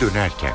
dönerken. 0.00 0.52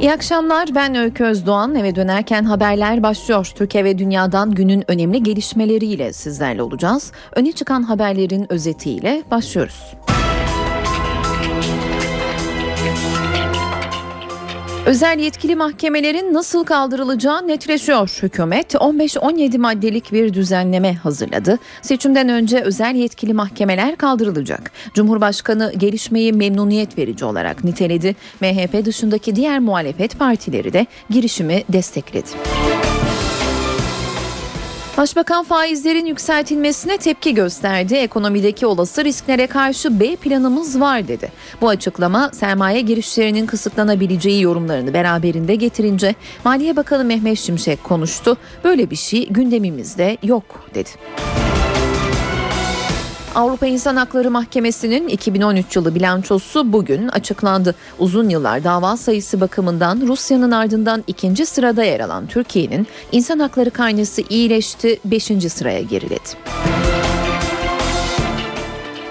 İyi 0.00 0.12
akşamlar 0.12 0.74
ben 0.74 0.94
Öykü 0.94 1.24
Özdoğan 1.24 1.74
eve 1.74 1.94
dönerken 1.94 2.44
haberler 2.44 3.02
başlıyor. 3.02 3.52
Türkiye 3.54 3.84
ve 3.84 3.98
dünyadan 3.98 4.50
günün 4.50 4.90
önemli 4.90 5.22
gelişmeleriyle 5.22 6.12
sizlerle 6.12 6.62
olacağız. 6.62 7.12
Öne 7.36 7.52
çıkan 7.52 7.82
haberlerin 7.82 8.52
özetiyle 8.52 9.22
başlıyoruz. 9.30 9.94
Özel 14.86 15.18
yetkili 15.18 15.56
mahkemelerin 15.56 16.34
nasıl 16.34 16.64
kaldırılacağı 16.64 17.48
netleşiyor. 17.48 18.18
Hükümet 18.22 18.74
15-17 18.74 19.58
maddelik 19.58 20.12
bir 20.12 20.34
düzenleme 20.34 20.94
hazırladı. 20.94 21.58
Seçimden 21.82 22.28
önce 22.28 22.60
özel 22.60 22.94
yetkili 22.94 23.32
mahkemeler 23.32 23.96
kaldırılacak. 23.96 24.72
Cumhurbaşkanı 24.94 25.72
gelişmeyi 25.76 26.32
memnuniyet 26.32 26.98
verici 26.98 27.24
olarak 27.24 27.64
niteledi. 27.64 28.16
MHP 28.40 28.84
dışındaki 28.84 29.36
diğer 29.36 29.58
muhalefet 29.58 30.18
partileri 30.18 30.72
de 30.72 30.86
girişimi 31.10 31.64
destekledi. 31.68 32.28
Başbakan 35.02 35.44
faizlerin 35.44 36.06
yükseltilmesine 36.06 36.96
tepki 36.96 37.34
gösterdi. 37.34 37.94
Ekonomideki 37.94 38.66
olası 38.66 39.04
risklere 39.04 39.46
karşı 39.46 40.00
B 40.00 40.16
planımız 40.16 40.80
var 40.80 41.08
dedi. 41.08 41.32
Bu 41.60 41.68
açıklama 41.68 42.30
sermaye 42.32 42.80
girişlerinin 42.80 43.46
kısıtlanabileceği 43.46 44.42
yorumlarını 44.42 44.94
beraberinde 44.94 45.54
getirince 45.54 46.14
Maliye 46.44 46.76
Bakanı 46.76 47.04
Mehmet 47.04 47.38
Şimşek 47.38 47.84
konuştu. 47.84 48.36
Böyle 48.64 48.90
bir 48.90 48.96
şey 48.96 49.28
gündemimizde 49.28 50.18
yok 50.22 50.68
dedi. 50.74 50.90
Avrupa 53.34 53.66
İnsan 53.66 53.96
Hakları 53.96 54.30
Mahkemesi'nin 54.30 55.08
2013 55.08 55.76
yılı 55.76 55.94
bilançosu 55.94 56.72
bugün 56.72 57.08
açıklandı. 57.08 57.74
Uzun 57.98 58.28
yıllar 58.28 58.64
dava 58.64 58.96
sayısı 58.96 59.40
bakımından 59.40 60.00
Rusya'nın 60.06 60.50
ardından 60.50 61.04
ikinci 61.06 61.46
sırada 61.46 61.84
yer 61.84 62.00
alan 62.00 62.26
Türkiye'nin 62.26 62.86
insan 63.12 63.38
hakları 63.38 63.70
karnesi 63.70 64.22
iyileşti, 64.28 65.00
5. 65.04 65.24
sıraya 65.52 65.82
geriledi. 65.82 66.28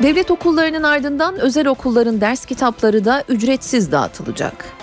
Devlet 0.03 0.31
okullarının 0.31 0.83
ardından 0.83 1.39
özel 1.39 1.67
okulların 1.67 2.21
ders 2.21 2.45
kitapları 2.45 3.05
da 3.05 3.23
ücretsiz 3.29 3.91
dağıtılacak. 3.91 4.80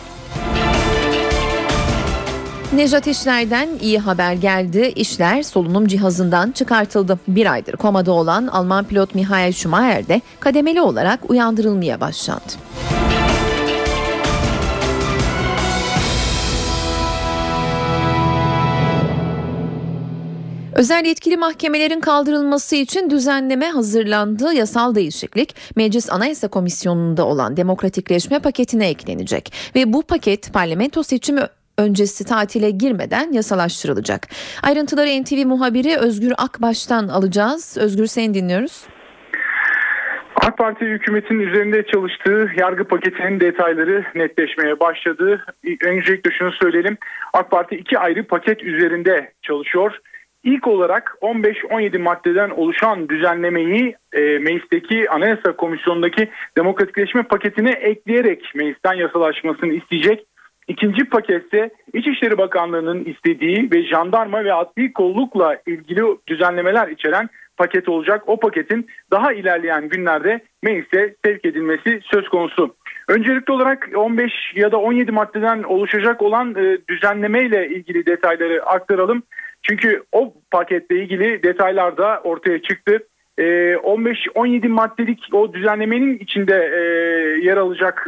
Nejat 2.72 3.06
İşler'den 3.06 3.68
iyi 3.80 3.98
haber 3.98 4.32
geldi. 4.32 4.92
İşler 4.96 5.42
solunum 5.42 5.86
cihazından 5.86 6.50
çıkartıldı. 6.50 7.18
Bir 7.28 7.52
aydır 7.52 7.76
komada 7.76 8.12
olan 8.12 8.46
Alman 8.46 8.84
pilot 8.84 9.14
Michael 9.14 9.52
Schumacher 9.52 10.08
de 10.08 10.20
kademeli 10.40 10.80
olarak 10.80 11.30
uyandırılmaya 11.30 12.00
başlandı. 12.00 12.42
Özel 20.74 21.04
yetkili 21.04 21.36
mahkemelerin 21.36 22.00
kaldırılması 22.00 22.76
için 22.76 23.10
düzenleme 23.10 23.70
hazırlandı. 23.70 24.54
Yasal 24.54 24.94
değişiklik 24.94 25.54
Meclis 25.76 26.10
Anayasa 26.10 26.48
Komisyonu'nda 26.48 27.26
olan 27.26 27.56
demokratikleşme 27.56 28.38
paketine 28.38 28.88
eklenecek 28.88 29.52
ve 29.74 29.92
bu 29.92 30.02
paket 30.02 30.52
parlamento 30.52 31.02
seçimi 31.02 31.40
öncesi 31.78 32.24
tatile 32.24 32.70
girmeden 32.70 33.32
yasalaştırılacak. 33.32 34.28
Ayrıntıları 34.62 35.22
NTV 35.22 35.46
muhabiri 35.46 35.96
Özgür 35.96 36.32
Akbaş'tan 36.38 37.08
alacağız. 37.08 37.78
Özgür 37.80 38.06
seni 38.06 38.34
dinliyoruz. 38.34 38.86
AK 40.48 40.58
Parti 40.58 40.84
hükümetin 40.84 41.40
üzerinde 41.40 41.86
çalıştığı 41.86 42.50
yargı 42.58 42.84
paketinin 42.84 43.40
detayları 43.40 44.04
netleşmeye 44.14 44.80
başladı. 44.80 45.44
Öncelikle 45.84 46.30
şunu 46.30 46.52
söyleyelim. 46.52 46.98
AK 47.32 47.50
Parti 47.50 47.76
iki 47.76 47.98
ayrı 47.98 48.26
paket 48.26 48.62
üzerinde 48.62 49.32
çalışıyor. 49.42 49.98
İlk 50.44 50.66
olarak 50.66 51.16
15-17 51.22 51.98
maddeden 51.98 52.50
oluşan 52.50 53.08
düzenlemeyi 53.08 53.96
e, 54.12 54.20
meclisteki 54.20 55.10
Anayasa 55.10 55.56
Komisyonu'ndaki 55.56 56.30
demokratikleşme 56.56 57.22
paketine 57.22 57.70
ekleyerek 57.70 58.52
meclisten 58.54 58.94
yasalaşmasını 58.94 59.72
isteyecek. 59.72 60.24
İkinci 60.68 61.04
pakette 61.04 61.70
İçişleri 61.92 62.38
Bakanlığı'nın 62.38 63.04
istediği 63.04 63.68
ve 63.72 63.82
jandarma 63.82 64.44
ve 64.44 64.54
adli 64.54 64.92
kollukla 64.92 65.56
ilgili 65.66 66.02
düzenlemeler 66.26 66.88
içeren 66.88 67.28
paket 67.56 67.88
olacak. 67.88 68.22
O 68.26 68.40
paketin 68.40 68.86
daha 69.10 69.32
ilerleyen 69.32 69.88
günlerde 69.88 70.40
meclise 70.62 71.14
sevk 71.24 71.44
edilmesi 71.44 72.00
söz 72.02 72.28
konusu. 72.28 72.74
Öncelikli 73.08 73.52
olarak 73.52 73.88
15 73.94 74.32
ya 74.54 74.72
da 74.72 74.78
17 74.78 75.12
maddeden 75.12 75.62
oluşacak 75.62 76.22
olan 76.22 76.54
e, 76.54 76.78
düzenleme 76.88 77.44
ile 77.44 77.68
ilgili 77.68 78.06
detayları 78.06 78.62
aktaralım. 78.66 79.22
Çünkü 79.62 80.02
o 80.12 80.34
paketle 80.50 80.96
ilgili 80.96 81.42
detaylar 81.42 81.96
da 81.96 82.20
ortaya 82.24 82.62
çıktı. 82.62 83.06
15-17 83.38 84.64
e, 84.64 84.68
maddelik 84.68 85.20
o 85.32 85.52
düzenlemenin 85.54 86.18
içinde 86.18 86.54
e, 86.54 86.80
yer 87.46 87.56
alacak 87.56 88.06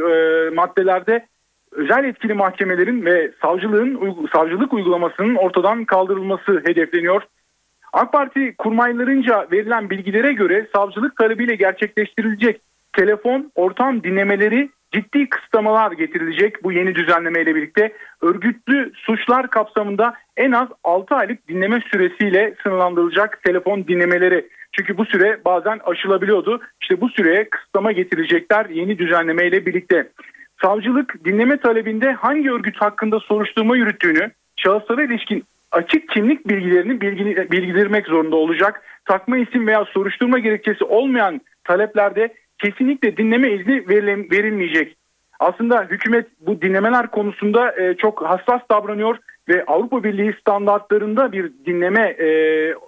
maddelerde 0.54 1.26
özel 1.72 2.04
yetkili 2.04 2.34
mahkemelerin 2.34 3.04
ve 3.04 3.32
savcılığın 3.42 4.26
savcılık 4.32 4.72
uygulamasının 4.72 5.34
ortadan 5.34 5.84
kaldırılması 5.84 6.62
hedefleniyor. 6.66 7.22
AK 7.92 8.12
Parti 8.12 8.54
kurmaylarınca 8.58 9.48
verilen 9.52 9.90
bilgilere 9.90 10.32
göre 10.32 10.66
savcılık 10.74 11.16
talebiyle 11.16 11.54
gerçekleştirilecek 11.54 12.60
telefon 12.92 13.52
ortam 13.54 14.02
dinlemeleri 14.02 14.70
ciddi 14.92 15.28
kısıtlamalar 15.28 15.92
getirilecek 15.92 16.64
bu 16.64 16.72
yeni 16.72 16.94
düzenlemeyle 16.94 17.54
birlikte. 17.54 17.92
Örgütlü 18.22 18.92
suçlar 18.94 19.50
kapsamında 19.50 20.14
en 20.36 20.52
az 20.52 20.68
6 20.84 21.14
aylık 21.14 21.48
dinleme 21.48 21.80
süresiyle 21.92 22.54
sınırlandırılacak 22.62 23.42
telefon 23.42 23.86
dinlemeleri. 23.88 24.48
Çünkü 24.72 24.98
bu 24.98 25.04
süre 25.04 25.40
bazen 25.44 25.80
aşılabiliyordu. 25.84 26.60
İşte 26.82 27.00
bu 27.00 27.08
süreye 27.08 27.50
kısıtlama 27.50 27.92
getirecekler 27.92 28.66
yeni 28.66 28.98
düzenlemeyle 28.98 29.66
birlikte. 29.66 30.08
Savcılık 30.62 31.24
dinleme 31.24 31.56
talebinde 31.56 32.12
hangi 32.12 32.52
örgüt 32.52 32.76
hakkında 32.76 33.20
soruşturma 33.20 33.76
yürüttüğünü, 33.76 34.30
şahıslara 34.56 35.02
ilişkin 35.02 35.44
açık 35.72 36.08
kimlik 36.08 36.48
bilgilerini 36.48 37.00
bilgilendirmek 37.50 38.06
zorunda 38.06 38.36
olacak. 38.36 38.82
Takma 39.04 39.38
isim 39.38 39.66
veya 39.66 39.84
soruşturma 39.84 40.38
gerekçesi 40.38 40.84
olmayan 40.84 41.40
taleplerde 41.64 42.34
kesinlikle 42.58 43.16
dinleme 43.16 43.50
izni 43.50 43.88
verilmeyecek. 44.30 44.96
Aslında 45.40 45.82
hükümet 45.82 46.26
bu 46.40 46.62
dinlemeler 46.62 47.06
konusunda 47.06 47.82
e, 47.82 47.94
çok 47.94 48.22
hassas 48.22 48.60
davranıyor 48.70 49.16
ve 49.48 49.64
Avrupa 49.66 50.04
Birliği 50.04 50.34
standartlarında 50.40 51.32
bir 51.32 51.52
dinleme 51.66 52.02
e, 52.02 52.26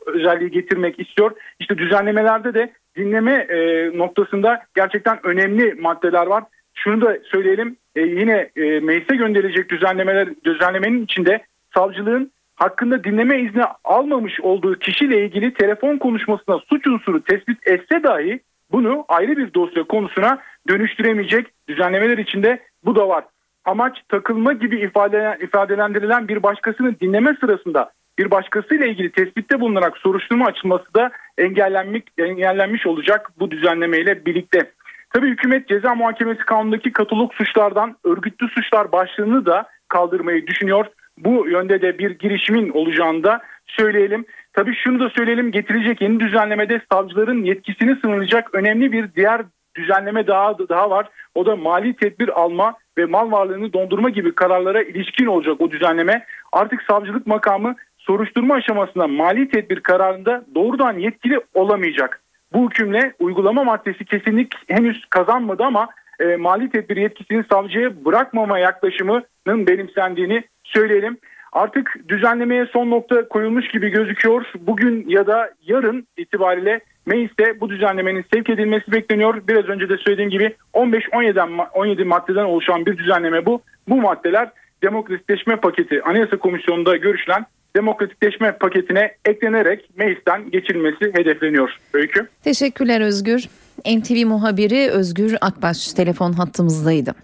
özelliği 0.06 0.50
getirmek 0.50 1.00
istiyor. 1.00 1.30
İşte 1.60 1.78
düzenlemelerde 1.78 2.54
de 2.54 2.72
dinleme 2.96 3.32
e, 3.32 3.88
noktasında 3.98 4.62
gerçekten 4.74 5.26
önemli 5.26 5.74
maddeler 5.74 6.26
var. 6.26 6.44
Şunu 6.74 7.00
da 7.00 7.18
söyleyelim 7.24 7.76
e, 7.96 8.00
yine 8.00 8.50
e, 8.56 8.80
meclise 8.80 9.16
gönderilecek 9.16 9.70
düzenlemeler 9.70 10.28
düzenlemenin 10.44 11.04
içinde 11.04 11.44
savcılığın 11.74 12.32
hakkında 12.56 13.04
dinleme 13.04 13.40
izni 13.40 13.62
almamış 13.84 14.40
olduğu 14.40 14.78
kişiyle 14.78 15.24
ilgili 15.24 15.54
telefon 15.54 15.98
konuşmasına 15.98 16.58
suç 16.58 16.86
unsuru 16.86 17.24
tespit 17.24 17.68
etse 17.68 18.02
dahi 18.02 18.40
bunu 18.72 19.04
ayrı 19.08 19.36
bir 19.36 19.54
dosya 19.54 19.82
konusuna 19.82 20.38
dönüştüremeyecek 20.68 21.46
düzenlemeler 21.68 22.18
içinde 22.18 22.62
bu 22.84 22.96
da 22.96 23.08
var. 23.08 23.24
Amaç 23.64 23.98
takılma 24.08 24.52
gibi 24.52 24.80
ifade, 24.80 25.38
ifadelendirilen 25.40 26.28
bir 26.28 26.42
başkasını 26.42 27.00
dinleme 27.00 27.36
sırasında 27.40 27.90
bir 28.18 28.30
başkasıyla 28.30 28.86
ilgili 28.86 29.12
tespitte 29.12 29.60
bulunarak 29.60 29.98
soruşturma 29.98 30.46
açılması 30.46 30.94
da 30.94 31.10
engellenmiş, 31.38 32.02
engellenmiş 32.18 32.86
olacak 32.86 33.30
bu 33.38 33.50
düzenlemeyle 33.50 34.26
birlikte. 34.26 34.70
Tabii 35.12 35.29
hükümet 35.29 35.69
ceza 35.69 35.94
muhakemesi 35.94 36.41
kanunundaki 36.41 36.93
katalog 36.93 37.35
suçlardan 37.35 37.97
örgütlü 38.05 38.49
suçlar 38.49 38.93
başlığını 38.93 39.47
da 39.47 39.67
kaldırmayı 39.88 40.47
düşünüyor. 40.47 40.87
Bu 41.19 41.49
yönde 41.49 41.82
de 41.82 41.99
bir 41.99 42.11
girişimin 42.11 42.70
olacağını 42.70 43.25
da 43.25 43.41
söyleyelim. 43.67 44.25
Tabii 44.53 44.75
şunu 44.75 45.00
da 45.00 45.11
söyleyelim 45.11 45.50
getirecek 45.50 46.00
yeni 46.00 46.20
düzenlemede 46.20 46.81
savcıların 46.93 47.44
yetkisini 47.44 47.97
sınırlayacak 47.97 48.55
önemli 48.55 48.93
bir 48.93 49.14
diğer 49.14 49.43
düzenleme 49.76 50.26
daha 50.26 50.59
daha 50.59 50.91
var. 50.91 51.09
O 51.35 51.47
da 51.47 51.56
mali 51.56 51.97
tedbir 51.97 52.41
alma 52.41 52.75
ve 52.99 53.05
mal 53.05 53.32
varlığını 53.32 53.73
dondurma 53.73 54.11
gibi 54.11 54.35
kararlara 54.35 54.82
ilişkin 54.82 55.26
olacak 55.26 55.61
o 55.61 55.70
düzenleme. 55.70 56.25
Artık 56.53 56.82
savcılık 56.82 57.26
makamı 57.26 57.76
soruşturma 57.99 58.55
aşamasında 58.55 59.06
mali 59.06 59.49
tedbir 59.49 59.81
kararında 59.81 60.44
doğrudan 60.55 60.99
yetkili 60.99 61.41
olamayacak. 61.55 62.21
Bu 62.54 62.70
hükümle 62.70 63.12
uygulama 63.19 63.64
maddesi 63.64 64.04
kesinlik 64.04 64.54
henüz 64.69 65.06
kazanmadı 65.10 65.64
ama 65.64 65.88
e, 66.20 66.37
mali 66.37 66.70
tedbir 66.70 66.96
yetkisini 66.96 67.44
savcıya 67.52 68.04
bırakmama 68.04 68.58
yaklaşımının 68.58 69.66
benimsendiğini 69.66 70.44
söyleyelim. 70.64 71.19
Artık 71.52 71.96
düzenlemeye 72.08 72.66
son 72.66 72.90
nokta 72.90 73.28
koyulmuş 73.28 73.69
gibi 73.69 73.88
gözüküyor. 73.88 74.46
Bugün 74.60 75.08
ya 75.08 75.26
da 75.26 75.50
yarın 75.62 76.06
itibariyle 76.16 76.81
mecliste 77.06 77.60
bu 77.60 77.70
düzenlemenin 77.70 78.25
sevk 78.34 78.50
edilmesi 78.50 78.93
bekleniyor. 78.93 79.43
Biraz 79.49 79.64
önce 79.64 79.88
de 79.88 79.96
söylediğim 79.96 80.31
gibi 80.31 80.56
15-17 80.75 81.69
17 81.75 82.04
maddeden 82.04 82.44
oluşan 82.44 82.87
bir 82.87 82.99
düzenleme 82.99 83.46
bu. 83.46 83.62
Bu 83.88 84.00
maddeler 84.00 84.50
demokratikleşme 84.82 85.56
paketi 85.56 86.02
Anayasa 86.02 86.37
Komisyonu'nda 86.37 86.96
görüşülen 86.96 87.46
demokratikleşme 87.76 88.52
paketine 88.58 89.14
eklenerek 89.24 89.90
meclisten 89.96 90.50
geçilmesi 90.50 91.04
hedefleniyor. 91.14 91.70
Öykü. 91.92 92.28
Teşekkürler 92.44 93.00
Özgür. 93.00 93.48
NTV 93.86 94.26
muhabiri 94.26 94.90
Özgür 94.90 95.36
Akbaş 95.40 95.92
telefon 95.92 96.32
hattımızdaydı. 96.32 97.14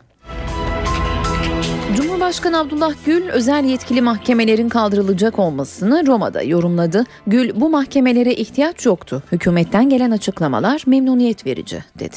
Cumhurbaşkanı 1.96 2.58
Abdullah 2.60 2.92
Gül 3.06 3.28
özel 3.28 3.64
yetkili 3.64 4.02
mahkemelerin 4.02 4.68
kaldırılacak 4.68 5.38
olmasını 5.38 6.06
Roma'da 6.06 6.42
yorumladı. 6.42 7.04
Gül 7.26 7.60
bu 7.60 7.70
mahkemelere 7.70 8.32
ihtiyaç 8.32 8.86
yoktu. 8.86 9.22
Hükümetten 9.32 9.88
gelen 9.88 10.10
açıklamalar 10.10 10.82
memnuniyet 10.86 11.46
verici 11.46 11.84
dedi. 11.98 12.16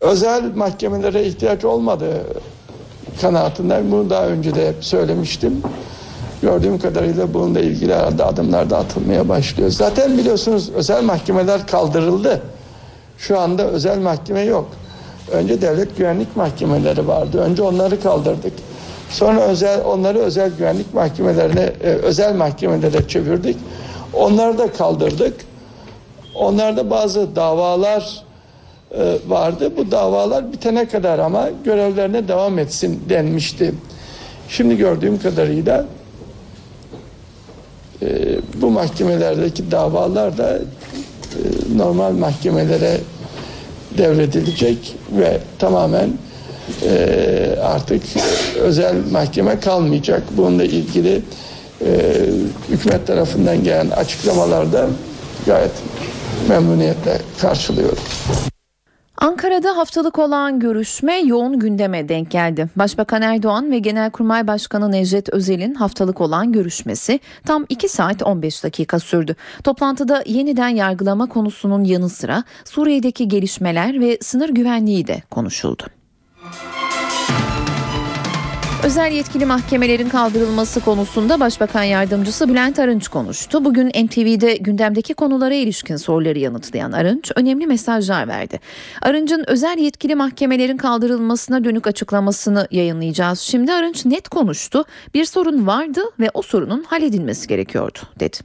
Özel 0.00 0.56
mahkemelere 0.56 1.22
ihtiyaç 1.22 1.64
olmadı 1.64 2.26
kanaatindeyim. 3.20 3.92
Bunu 3.92 4.10
daha 4.10 4.26
önce 4.26 4.54
de 4.54 4.68
hep 4.68 4.84
söylemiştim. 4.84 5.62
Gördüğüm 6.42 6.78
kadarıyla 6.78 7.34
bununla 7.34 7.60
ilgili 7.60 7.94
herhalde 7.94 8.24
adımlar 8.24 8.70
da 8.70 8.78
atılmaya 8.78 9.28
başlıyor. 9.28 9.70
Zaten 9.70 10.18
biliyorsunuz 10.18 10.70
özel 10.70 11.02
mahkemeler 11.02 11.66
kaldırıldı. 11.66 12.42
Şu 13.18 13.38
anda 13.38 13.66
özel 13.66 13.98
mahkeme 13.98 14.40
yok. 14.40 14.68
Önce 15.32 15.62
devlet 15.62 15.96
güvenlik 15.96 16.36
mahkemeleri 16.36 17.08
vardı. 17.08 17.38
Önce 17.38 17.62
onları 17.62 18.00
kaldırdık. 18.00 18.52
Sonra 19.10 19.40
özel 19.40 19.84
onları 19.84 20.18
özel 20.18 20.50
güvenlik 20.58 20.94
mahkemelerine 20.94 21.72
e, 21.84 21.88
özel 21.88 22.34
mahkemelere 22.34 23.08
çevirdik. 23.08 23.56
Onları 24.12 24.58
da 24.58 24.72
kaldırdık. 24.72 25.34
Onlarda 26.34 26.90
bazı 26.90 27.36
davalar 27.36 28.24
e, 28.98 29.16
vardı. 29.28 29.72
Bu 29.76 29.90
davalar 29.90 30.52
bitene 30.52 30.88
kadar 30.88 31.18
ama 31.18 31.48
görevlerine 31.64 32.28
devam 32.28 32.58
etsin 32.58 33.02
denmişti. 33.08 33.74
Şimdi 34.48 34.76
gördüğüm 34.76 35.18
kadarıyla 35.18 35.84
e, 38.02 38.38
bu 38.54 38.70
mahkemelerdeki 38.70 39.70
davalar 39.70 40.38
da 40.38 40.58
normal 41.76 42.12
mahkemelere 42.12 43.00
devredilecek 43.98 44.96
ve 45.18 45.38
tamamen 45.58 46.10
e, 46.82 47.56
artık 47.62 48.02
özel 48.60 48.94
mahkeme 49.10 49.60
kalmayacak. 49.60 50.22
Bununla 50.36 50.64
ilgili 50.64 51.22
e, 51.84 51.90
hükümet 52.68 53.06
tarafından 53.06 53.64
gelen 53.64 53.90
açıklamalarda 53.90 54.86
gayet 55.46 55.72
memnuniyetle 56.48 57.20
karşılıyorum. 57.40 58.02
Ankara'da 59.18 59.76
haftalık 59.76 60.18
olan 60.18 60.60
görüşme 60.60 61.18
yoğun 61.18 61.58
gündeme 61.58 62.08
denk 62.08 62.30
geldi. 62.30 62.68
Başbakan 62.76 63.22
Erdoğan 63.22 63.70
ve 63.70 63.78
Genelkurmay 63.78 64.46
Başkanı 64.46 64.92
Necdet 64.92 65.28
Özel'in 65.28 65.74
haftalık 65.74 66.20
olan 66.20 66.52
görüşmesi 66.52 67.20
tam 67.44 67.66
2 67.68 67.88
saat 67.88 68.22
15 68.22 68.64
dakika 68.64 68.98
sürdü. 68.98 69.36
Toplantıda 69.64 70.22
yeniden 70.26 70.68
yargılama 70.68 71.26
konusunun 71.26 71.84
yanı 71.84 72.08
sıra 72.08 72.44
Suriye'deki 72.64 73.28
gelişmeler 73.28 74.00
ve 74.00 74.18
sınır 74.20 74.48
güvenliği 74.48 75.06
de 75.06 75.22
konuşuldu. 75.30 75.95
Özel 78.86 79.12
yetkili 79.12 79.46
mahkemelerin 79.46 80.08
kaldırılması 80.08 80.80
konusunda 80.80 81.40
Başbakan 81.40 81.82
Yardımcısı 81.82 82.48
Bülent 82.48 82.78
Arınç 82.78 83.08
konuştu. 83.08 83.64
Bugün 83.64 83.88
NTV'de 83.88 84.56
gündemdeki 84.56 85.14
konulara 85.14 85.54
ilişkin 85.54 85.96
soruları 85.96 86.38
yanıtlayan 86.38 86.92
Arınç 86.92 87.32
önemli 87.36 87.66
mesajlar 87.66 88.28
verdi. 88.28 88.60
Arınç'ın 89.02 89.44
özel 89.46 89.78
yetkili 89.78 90.14
mahkemelerin 90.14 90.76
kaldırılmasına 90.76 91.64
dönük 91.64 91.86
açıklamasını 91.86 92.68
yayınlayacağız. 92.70 93.38
Şimdi 93.38 93.72
Arınç 93.72 94.04
net 94.04 94.28
konuştu. 94.28 94.84
Bir 95.14 95.24
sorun 95.24 95.66
vardı 95.66 96.00
ve 96.20 96.30
o 96.34 96.42
sorunun 96.42 96.82
halledilmesi 96.82 97.48
gerekiyordu 97.48 97.98
dedi. 98.20 98.36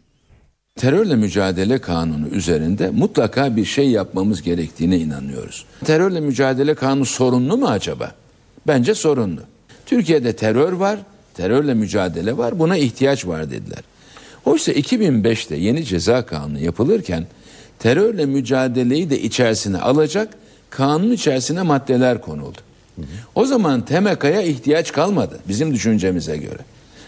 Terörle 0.76 1.16
mücadele 1.16 1.82
kanunu 1.82 2.28
üzerinde 2.28 2.90
mutlaka 2.90 3.56
bir 3.56 3.66
şey 3.66 3.90
yapmamız 3.90 4.42
gerektiğine 4.42 4.98
inanıyoruz. 4.98 5.66
Terörle 5.86 6.20
mücadele 6.20 6.76
kanunu 6.76 7.06
sorunlu 7.06 7.58
mu 7.58 7.68
acaba? 7.68 8.12
Bence 8.68 8.96
sorunlu. 8.96 9.51
Türkiye'de 9.92 10.34
terör 10.34 10.74
var, 10.74 11.00
terörle 11.34 11.74
mücadele 11.74 12.38
var, 12.38 12.60
buna 12.60 12.78
ihtiyaç 12.78 13.28
var 13.28 13.52
dediler. 13.52 13.80
Oysa 14.46 14.72
2005'te 14.72 15.56
yeni 15.56 15.86
ceza 15.86 16.26
kanunu 16.26 16.60
yapılırken 16.60 17.26
terörle 17.80 18.26
mücadeleyi 18.26 19.10
de 19.10 19.22
içerisine 19.22 19.78
alacak 19.78 20.30
kanun 20.70 21.12
içerisine 21.12 21.62
maddeler 21.62 22.22
konuldu. 22.22 22.58
O 23.36 23.46
zaman 23.46 23.86
TEMEKA'ya 23.86 24.42
ihtiyaç 24.42 24.92
kalmadı 24.92 25.40
bizim 25.48 25.74
düşüncemize 25.74 26.38
göre. 26.38 26.60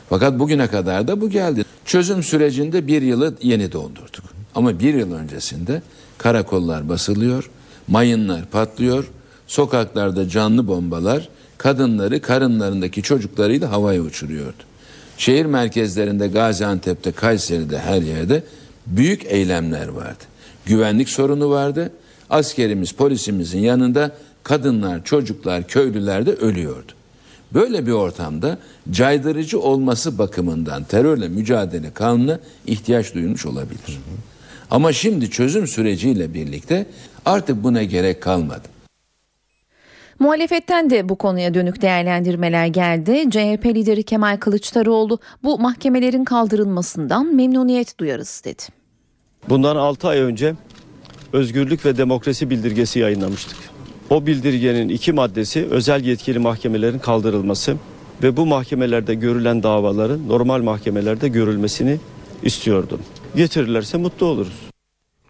Fakat 0.09 0.39
bugüne 0.39 0.67
kadar 0.67 1.07
da 1.07 1.21
bu 1.21 1.29
geldi. 1.29 1.65
Çözüm 1.85 2.23
sürecinde 2.23 2.87
bir 2.87 3.01
yılı 3.01 3.35
yeni 3.41 3.71
doldurduk. 3.71 4.23
Ama 4.55 4.79
bir 4.79 4.93
yıl 4.93 5.13
öncesinde 5.13 5.81
karakollar 6.17 6.89
basılıyor, 6.89 7.49
mayınlar 7.87 8.45
patlıyor, 8.45 9.11
sokaklarda 9.47 10.29
canlı 10.29 10.67
bombalar 10.67 11.29
kadınları 11.63 12.21
karınlarındaki 12.21 13.01
çocuklarıyla 13.01 13.71
havaya 13.71 14.01
uçuruyordu. 14.01 14.63
Şehir 15.17 15.45
merkezlerinde 15.45 16.27
Gaziantep'te, 16.27 17.11
Kayseri'de 17.11 17.79
her 17.79 18.01
yerde 18.01 18.43
büyük 18.87 19.25
eylemler 19.25 19.87
vardı. 19.87 20.23
Güvenlik 20.65 21.09
sorunu 21.09 21.49
vardı. 21.49 21.91
Askerimiz, 22.29 22.91
polisimizin 22.91 23.59
yanında 23.59 24.11
kadınlar, 24.43 25.03
çocuklar, 25.03 25.67
köylüler 25.67 26.25
de 26.25 26.31
ölüyordu. 26.31 26.91
Böyle 27.53 27.85
bir 27.85 27.91
ortamda 27.91 28.57
caydırıcı 28.91 29.59
olması 29.59 30.17
bakımından 30.17 30.83
terörle 30.83 31.27
mücadele 31.27 31.91
kanuna 31.93 32.39
ihtiyaç 32.67 33.13
duyulmuş 33.13 33.45
olabilir. 33.45 33.99
Ama 34.71 34.93
şimdi 34.93 35.29
çözüm 35.29 35.67
süreciyle 35.67 36.33
birlikte 36.33 36.85
artık 37.25 37.63
buna 37.63 37.83
gerek 37.83 38.21
kalmadı. 38.21 38.72
Muhalefetten 40.23 40.89
de 40.89 41.09
bu 41.09 41.15
konuya 41.15 41.53
dönük 41.53 41.81
değerlendirmeler 41.81 42.67
geldi. 42.67 43.29
CHP 43.29 43.65
lideri 43.65 44.03
Kemal 44.03 44.37
Kılıçdaroğlu 44.37 45.19
bu 45.43 45.59
mahkemelerin 45.59 46.23
kaldırılmasından 46.23 47.35
memnuniyet 47.35 47.99
duyarız 47.99 48.41
dedi. 48.45 48.63
Bundan 49.49 49.75
6 49.75 50.07
ay 50.07 50.19
önce 50.19 50.53
özgürlük 51.33 51.85
ve 51.85 51.97
demokrasi 51.97 52.49
bildirgesi 52.49 52.99
yayınlamıştık. 52.99 53.57
O 54.09 54.25
bildirgenin 54.25 54.89
iki 54.89 55.13
maddesi 55.13 55.67
özel 55.71 56.05
yetkili 56.05 56.39
mahkemelerin 56.39 56.99
kaldırılması 56.99 57.75
ve 58.23 58.37
bu 58.37 58.45
mahkemelerde 58.45 59.15
görülen 59.15 59.63
davaların 59.63 60.29
normal 60.29 60.61
mahkemelerde 60.61 61.27
görülmesini 61.27 61.97
istiyordum. 62.43 63.01
Getirirlerse 63.35 63.97
mutlu 63.97 64.25
oluruz. 64.25 64.72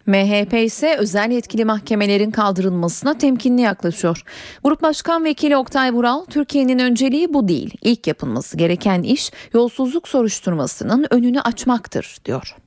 MHP 0.06 0.54
ise 0.54 0.96
özel 0.96 1.30
yetkili 1.30 1.64
mahkemelerin 1.64 2.30
kaldırılmasına 2.30 3.18
temkinli 3.18 3.62
yaklaşıyor. 3.62 4.22
Grup 4.64 4.82
Başkan 4.82 5.24
Vekili 5.24 5.56
Oktay 5.56 5.92
Vural, 5.92 6.24
Türkiye'nin 6.24 6.78
önceliği 6.78 7.34
bu 7.34 7.48
değil. 7.48 7.74
İlk 7.82 8.06
yapılması 8.06 8.56
gereken 8.56 9.02
iş 9.02 9.30
yolsuzluk 9.54 10.08
soruşturmasının 10.08 11.06
önünü 11.10 11.40
açmaktır, 11.40 12.16
diyor 12.24 12.63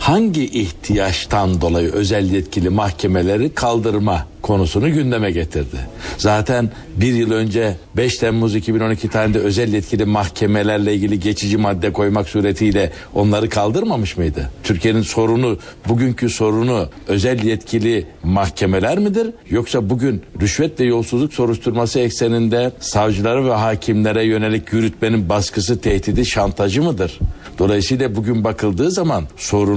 hangi 0.00 0.44
ihtiyaçtan 0.44 1.60
dolayı 1.60 1.92
özel 1.92 2.30
yetkili 2.30 2.70
mahkemeleri 2.70 3.54
kaldırma 3.54 4.26
konusunu 4.42 4.92
gündeme 4.92 5.30
getirdi. 5.30 5.76
Zaten 6.18 6.70
bir 6.96 7.12
yıl 7.14 7.32
önce 7.32 7.76
5 7.96 8.18
Temmuz 8.18 8.54
2012 8.54 9.08
tarihinde 9.08 9.38
özel 9.38 9.72
yetkili 9.72 10.04
mahkemelerle 10.04 10.94
ilgili 10.94 11.20
geçici 11.20 11.56
madde 11.56 11.92
koymak 11.92 12.28
suretiyle 12.28 12.92
onları 13.14 13.48
kaldırmamış 13.48 14.16
mıydı? 14.16 14.50
Türkiye'nin 14.62 15.02
sorunu, 15.02 15.58
bugünkü 15.88 16.30
sorunu 16.30 16.88
özel 17.08 17.42
yetkili 17.42 18.06
mahkemeler 18.22 18.98
midir? 18.98 19.26
Yoksa 19.50 19.90
bugün 19.90 20.22
rüşvet 20.40 20.80
ve 20.80 20.84
yolsuzluk 20.84 21.34
soruşturması 21.34 22.00
ekseninde 22.00 22.72
savcılara 22.80 23.44
ve 23.44 23.52
hakimlere 23.52 24.24
yönelik 24.24 24.72
yürütmenin 24.72 25.28
baskısı, 25.28 25.80
tehdidi, 25.80 26.26
şantajı 26.26 26.82
mıdır? 26.82 27.18
Dolayısıyla 27.58 28.14
bugün 28.14 28.44
bakıldığı 28.44 28.90
zaman 28.90 29.24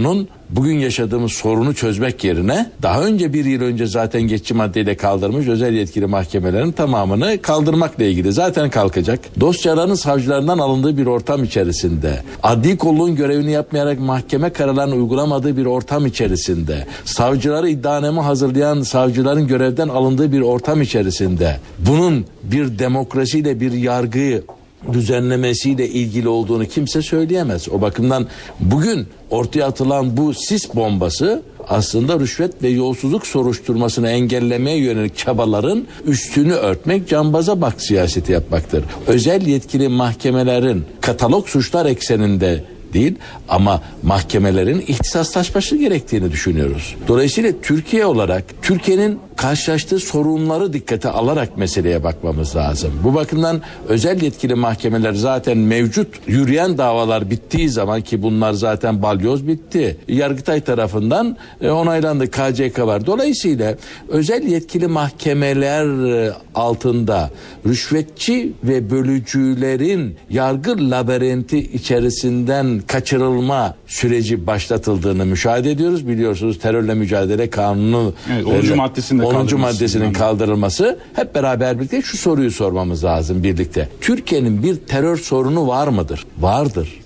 sorunun 0.10 0.28
bugün 0.50 0.80
yaşadığımız 0.80 1.32
sorunu 1.32 1.74
çözmek 1.74 2.24
yerine 2.24 2.72
daha 2.82 3.04
önce 3.04 3.34
bir 3.34 3.46
yıl 3.46 3.62
önce 3.62 3.88
zaten 3.88 4.22
geçici 4.22 4.54
maddeyle 4.54 4.98
kaldırmış 4.98 5.48
özel 5.48 5.74
yetkili 5.74 6.06
mahkemelerin 6.06 6.72
tamamını 6.72 7.42
kaldırmakla 7.42 8.04
ilgili 8.04 8.34
zaten 8.34 8.70
kalkacak. 8.70 9.20
Dosyaların 9.40 9.96
savcılarından 9.96 10.60
alındığı 10.60 10.98
bir 10.98 11.06
ortam 11.06 11.44
içerisinde, 11.44 12.24
adli 12.44 12.78
kolluğun 12.78 13.16
görevini 13.16 13.52
yapmayarak 13.52 14.00
mahkeme 14.00 14.50
kararlarını 14.50 14.96
uygulamadığı 14.96 15.58
bir 15.58 15.66
ortam 15.66 16.06
içerisinde, 16.06 16.88
savcıları 17.06 17.70
iddianame 17.70 18.22
hazırlayan 18.22 18.82
savcıların 18.82 19.48
görevden 19.48 19.88
alındığı 19.88 20.32
bir 20.32 20.42
ortam 20.42 20.82
içerisinde, 20.82 21.58
bunun 21.80 22.26
bir 22.44 22.80
demokrasiyle 22.80 23.60
bir 23.60 23.72
yargıyı 23.72 24.44
düzenlemesiyle 24.94 25.90
ilgili 25.90 26.28
olduğunu 26.28 26.66
kimse 26.66 27.02
söyleyemez. 27.02 27.70
O 27.70 27.82
bakımdan 27.82 28.28
bugün 28.60 29.08
ortaya 29.30 29.66
atılan 29.66 30.18
bu 30.18 30.34
sis 30.34 30.76
bombası 30.76 31.42
aslında 31.68 32.20
rüşvet 32.20 32.64
ve 32.64 32.70
yolsuzluk 32.70 33.28
soruşturmasını 33.28 34.10
engellemeye 34.10 34.78
yönelik 34.78 35.18
çabaların 35.18 35.88
üstünü 36.06 36.54
örtmek, 36.54 37.08
cambaza 37.08 37.62
bak 37.62 37.82
siyaseti 37.82 38.32
yapmaktır. 38.32 38.84
Özel 39.08 39.48
yetkili 39.48 39.88
mahkemelerin 39.88 40.86
katalog 41.02 41.48
suçlar 41.48 41.86
ekseninde 41.86 42.64
değil 42.94 43.16
ama 43.50 43.82
mahkemelerin 44.04 44.82
ihtisaslaşması 44.88 45.76
gerektiğini 45.76 46.32
düşünüyoruz. 46.32 46.96
Dolayısıyla 47.08 47.52
Türkiye 47.62 48.06
olarak 48.06 48.44
Türkiye'nin 48.62 49.20
karşılaştığı 49.40 50.00
sorunları 50.00 50.74
dikkate 50.74 51.10
alarak 51.10 51.58
meseleye 51.58 52.04
bakmamız 52.04 52.56
lazım. 52.56 52.92
Bu 53.04 53.16
bakımdan 53.16 53.62
özel 53.88 54.22
yetkili 54.22 54.56
mahkemeler 54.56 55.14
zaten 55.14 55.58
mevcut 55.58 56.08
yürüyen 56.28 56.78
davalar 56.78 57.30
bittiği 57.30 57.70
zaman 57.70 58.02
ki 58.02 58.22
bunlar 58.22 58.54
zaten 58.54 59.02
balyoz 59.02 59.48
bitti. 59.48 59.98
Yargıtay 60.08 60.62
tarafından 60.62 61.38
e, 61.62 61.70
onaylandı 61.70 62.32
KCK 62.32 62.80
var. 62.80 63.06
Dolayısıyla 63.06 63.76
özel 64.10 64.44
yetkili 64.44 64.88
mahkemeler 64.88 66.10
e, 66.10 66.34
altında 66.56 67.30
rüşvetçi 67.66 68.54
ve 68.64 68.90
bölücülerin 68.90 70.16
yargı 70.30 70.92
labirenti 70.92 71.58
içerisinden 71.58 72.79
kaçırılma 72.88 73.76
süreci 73.88 74.48
başlatıldığını 74.48 75.26
müşahede 75.26 75.72
ediyoruz. 75.72 76.08
Biliyorsunuz 76.08 76.60
terörle 76.60 76.94
mücadele 76.94 77.50
kanunu 77.50 78.14
Evet, 78.34 78.46
10. 78.72 78.78
maddesinin 78.78 79.20
de 79.20 79.26
10. 79.26 79.32
kaldırılması. 79.32 79.58
maddesinin 79.58 80.14
kaldırılması 80.14 81.00
hep 81.14 81.36
beraber 81.36 81.80
birlikte 81.80 82.02
şu 82.02 82.18
soruyu 82.18 82.52
sormamız 82.52 83.04
lazım 83.04 83.44
birlikte. 83.44 83.90
Türkiye'nin 84.02 84.64
bir 84.64 84.76
terör 84.76 85.18
sorunu 85.18 85.68
var 85.68 85.88
mıdır? 85.88 86.26
Vardır. 86.40 87.00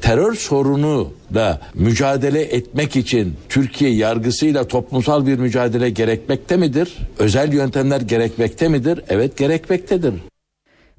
Terör 0.00 0.34
sorunu 0.34 1.10
da 1.34 1.60
mücadele 1.74 2.40
etmek 2.42 2.96
için 2.96 3.34
Türkiye 3.48 3.90
yargısıyla 3.90 4.68
toplumsal 4.68 5.26
bir 5.26 5.38
mücadele 5.38 5.90
gerekmekte 5.90 6.56
midir? 6.56 6.96
Özel 7.18 7.52
yöntemler 7.52 8.00
gerekmekte 8.00 8.68
midir? 8.68 9.00
Evet 9.08 9.36
gerekmektedir. 9.38 10.14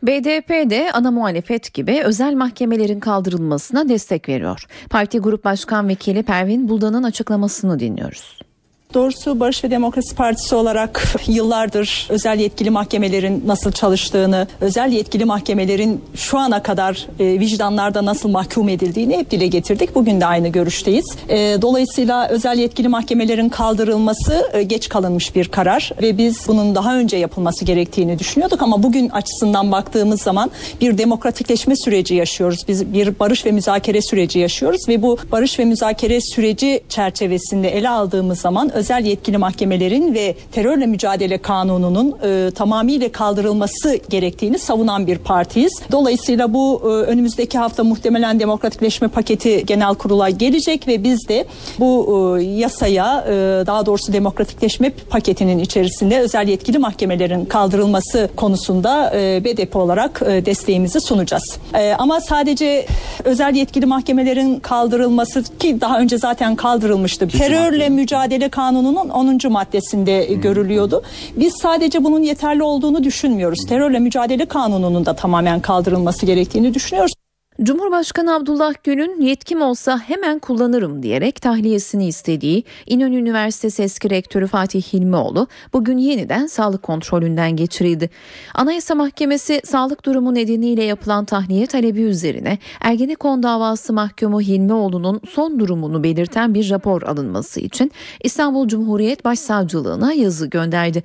BDP 0.03 0.70
de 0.70 0.91
ana 0.94 1.12
muhalefet 1.12 1.74
gibi 1.74 2.01
özel 2.03 2.34
mahkemelerin 2.34 3.00
kaldırılmasına 3.00 3.89
destek 3.89 4.29
veriyor. 4.29 4.65
Parti 4.89 5.20
Grup 5.20 5.44
Başkan 5.44 5.88
Vekili 5.88 6.24
Pervin 6.24 6.70
Buldan'ın 6.70 7.03
açıklamasını 7.03 7.79
dinliyoruz. 7.79 8.49
Doğrusu 8.93 9.39
Barış 9.39 9.63
ve 9.63 9.72
Demokrasi 9.72 10.15
Partisi 10.15 10.55
olarak 10.55 11.15
yıllardır 11.27 12.08
özel 12.10 12.39
yetkili 12.39 12.69
mahkemelerin 12.69 13.43
nasıl 13.46 13.72
çalıştığını, 13.72 14.48
özel 14.62 14.91
yetkili 14.91 15.25
mahkemelerin 15.25 16.01
şu 16.15 16.38
ana 16.38 16.63
kadar 16.63 17.08
e, 17.19 17.39
vicdanlarda 17.39 18.05
nasıl 18.05 18.29
mahkum 18.29 18.69
edildiğini 18.69 19.17
hep 19.17 19.31
dile 19.31 19.48
getirdik. 19.48 19.96
Bugün 19.96 20.22
de 20.22 20.25
aynı 20.25 20.48
görüşteyiz. 20.48 21.05
E, 21.29 21.38
dolayısıyla 21.62 22.27
özel 22.27 22.58
yetkili 22.58 22.88
mahkemelerin 22.88 23.50
kaldırılması 23.50 24.50
e, 24.53 24.63
geç 24.63 24.89
kalınmış 24.89 25.36
bir 25.36 25.48
karar 25.48 25.91
ve 26.01 26.17
biz 26.17 26.48
bunun 26.48 26.75
daha 26.75 26.98
önce 26.98 27.17
yapılması 27.17 27.65
gerektiğini 27.65 28.19
düşünüyorduk 28.19 28.62
ama 28.62 28.84
bugün 28.84 29.10
açısından 29.10 29.72
baktığımız 29.72 30.22
zaman 30.22 30.51
bir 30.81 30.98
demokratikleşme 30.98 31.75
süreci 31.75 32.15
yaşıyoruz. 32.15 32.65
Biz 32.67 32.93
bir 32.93 33.19
barış 33.19 33.46
ve 33.46 33.51
müzakere 33.51 34.01
süreci 34.01 34.39
yaşıyoruz 34.39 34.81
ve 34.88 35.01
bu 35.01 35.17
barış 35.31 35.60
ve 35.60 35.65
müzakere 35.65 36.22
süreci 36.22 36.81
çerçevesinde 36.89 37.69
ele 37.69 37.89
aldığımız 37.89 38.39
zaman 38.39 38.78
özel 38.79 39.05
yetkili 39.05 39.38
mahkemelerin 39.38 40.13
ve 40.13 40.36
terörle 40.51 40.86
mücadele 40.86 41.38
kanununun 41.38 42.17
e, 42.24 42.51
tamamıyla 42.51 43.12
kaldırılması 43.12 44.00
gerektiğini 44.09 44.59
savunan 44.59 45.07
bir 45.07 45.17
partiyiz. 45.17 45.74
Dolayısıyla 45.91 46.53
bu 46.53 46.81
e, 46.83 46.88
önümüzdeki 46.88 47.57
hafta 47.57 47.83
muhtemelen 47.83 48.39
demokratikleşme 48.39 49.07
paketi 49.07 49.65
genel 49.65 49.95
kurula 49.95 50.29
gelecek 50.29 50.88
ve 50.88 51.03
biz 51.03 51.27
de 51.29 51.45
bu 51.79 52.38
e, 52.39 52.43
yasaya 52.43 53.25
e, 53.27 53.31
daha 53.67 53.86
doğrusu 53.86 54.13
demokratikleşme 54.13 54.89
paketinin 55.09 55.59
içerisinde 55.59 56.19
özel 56.19 56.48
yetkili 56.48 56.77
mahkemelerin 56.77 57.45
kaldırılması 57.45 58.29
konusunda 58.36 59.12
e, 59.15 59.43
BDP 59.43 59.75
olarak 59.75 60.21
e, 60.25 60.45
desteğimizi 60.45 61.01
sunacağız. 61.01 61.57
E, 61.74 61.93
ama 61.93 62.21
sadece 62.21 62.86
özel 63.24 63.55
yetkili 63.55 63.86
mahkemelerin 63.86 64.59
kaldırılması 64.59 65.43
ki 65.59 65.81
daha 65.81 66.00
önce 66.00 66.17
zaten 66.17 66.55
kaldırılmıştı. 66.55 67.27
Terörle 67.27 67.89
mücadele 67.89 68.50
kanununun 68.70 69.10
10. 69.10 69.52
maddesinde 69.52 70.32
e, 70.32 70.34
görülüyordu. 70.34 71.02
Biz 71.36 71.54
sadece 71.62 72.04
bunun 72.04 72.24
yeterli 72.24 72.64
olduğunu 72.64 73.04
düşünmüyoruz. 73.04 73.66
Terörle 73.66 74.00
mücadele 74.00 74.46
kanununun 74.46 75.06
da 75.06 75.16
tamamen 75.16 75.60
kaldırılması 75.60 76.26
gerektiğini 76.26 76.74
düşünüyoruz. 76.74 77.19
Cumhurbaşkanı 77.63 78.36
Abdullah 78.36 78.74
Gül'ün 78.84 79.22
yetkim 79.22 79.62
olsa 79.62 80.00
hemen 80.00 80.39
kullanırım 80.39 81.04
diyerek 81.04 81.42
tahliyesini 81.42 82.08
istediği 82.08 82.63
İnönü 82.86 83.16
Üniversitesi 83.16 83.84
eski 83.84 84.10
rektörü 84.10 84.48
Fatih 84.48 84.82
Hilmioğlu 84.82 85.48
bugün 85.74 85.98
yeniden 85.98 86.48
sağlık 86.48 86.84
kontrolünden 86.84 87.56
geçirildi. 87.56 88.10
Anayasa 88.54 88.96
Mahkemesi 88.96 89.62
sağlık 89.66 90.06
durumu 90.06 90.36
nedeniyle 90.36 90.84
yapılan 90.84 91.25
tahliye 91.25 91.68
talebi 91.68 92.01
üzerine 92.01 92.58
Ergenekon 92.82 93.44
davası 93.44 93.94
mahkumu 93.94 94.42
Hilmioğlu'nun 94.42 95.22
son 95.30 95.60
durumunu 95.60 96.04
belirten 96.04 96.54
bir 96.54 96.70
rapor 96.70 97.01
alınması 97.01 97.60
için 97.60 97.92
İstanbul 98.24 98.68
Cumhuriyet 98.68 99.25
Başsavcılığına 99.25 100.13
yazı 100.13 100.48
gönderdi. 100.48 101.04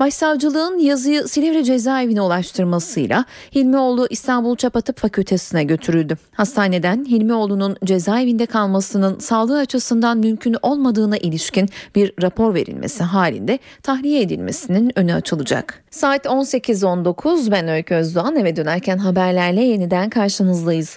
Başsavcılığın 0.00 0.78
yazıyı 0.78 1.22
Silivri 1.22 1.64
cezaevine 1.64 2.22
ulaştırmasıyla 2.22 3.24
Hilmioğlu 3.54 4.06
İstanbul 4.10 4.56
Çapatıp 4.56 4.98
Fakültesine 4.98 5.64
götürüldü. 5.92 6.16
Hastaneden 6.32 7.04
Hilmioğlu'nun 7.04 7.76
cezaevinde 7.84 8.46
kalmasının 8.46 9.18
sağlığı 9.18 9.58
açısından 9.58 10.18
mümkün 10.18 10.56
olmadığına 10.62 11.16
ilişkin 11.16 11.68
bir 11.94 12.12
rapor 12.22 12.54
verilmesi 12.54 13.02
halinde 13.02 13.58
tahliye 13.82 14.22
edilmesinin 14.22 14.98
önü 14.98 15.14
açılacak. 15.14 15.82
Saat 15.90 16.26
18.19 16.26 17.50
ben 17.50 17.68
Öykü 17.68 17.94
Özdoğan 17.94 18.36
eve 18.36 18.56
dönerken 18.56 18.98
haberlerle 18.98 19.62
yeniden 19.62 20.10
karşınızdayız. 20.10 20.96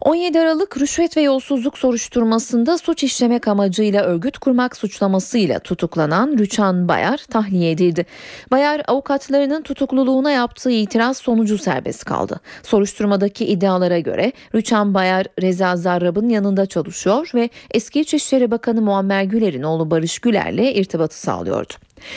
17 0.00 0.40
Aralık 0.40 0.80
rüşvet 0.80 1.16
ve 1.16 1.20
yolsuzluk 1.20 1.78
soruşturmasında 1.78 2.78
suç 2.78 3.04
işlemek 3.04 3.48
amacıyla 3.48 4.02
örgüt 4.04 4.38
kurmak 4.38 4.76
suçlamasıyla 4.76 5.58
tutuklanan 5.58 6.38
Rüçhan 6.38 6.88
Bayar 6.88 7.18
tahliye 7.30 7.70
edildi. 7.70 8.06
Bayar 8.50 8.82
avukatlarının 8.88 9.62
tutukluluğuna 9.62 10.30
yaptığı 10.30 10.70
itiraz 10.70 11.16
sonucu 11.16 11.58
serbest 11.58 12.04
kaldı. 12.04 12.40
Soruşturmadaki 12.62 13.46
iddialara 13.46 13.98
göre 13.98 14.32
Rüçhan 14.54 14.94
Bayar 14.94 15.26
Reza 15.42 15.76
Zarrab'ın 15.76 16.28
yanında 16.28 16.66
çalışıyor 16.66 17.30
ve 17.34 17.50
eski 17.70 18.00
İçişleri 18.00 18.50
Bakanı 18.50 18.82
Muammer 18.82 19.22
Güler'in 19.22 19.62
oğlu 19.62 19.90
Barış 19.90 20.18
Güler'le 20.18 20.74
irtibatı 20.74 21.20
sağlıyordu. 21.20 21.74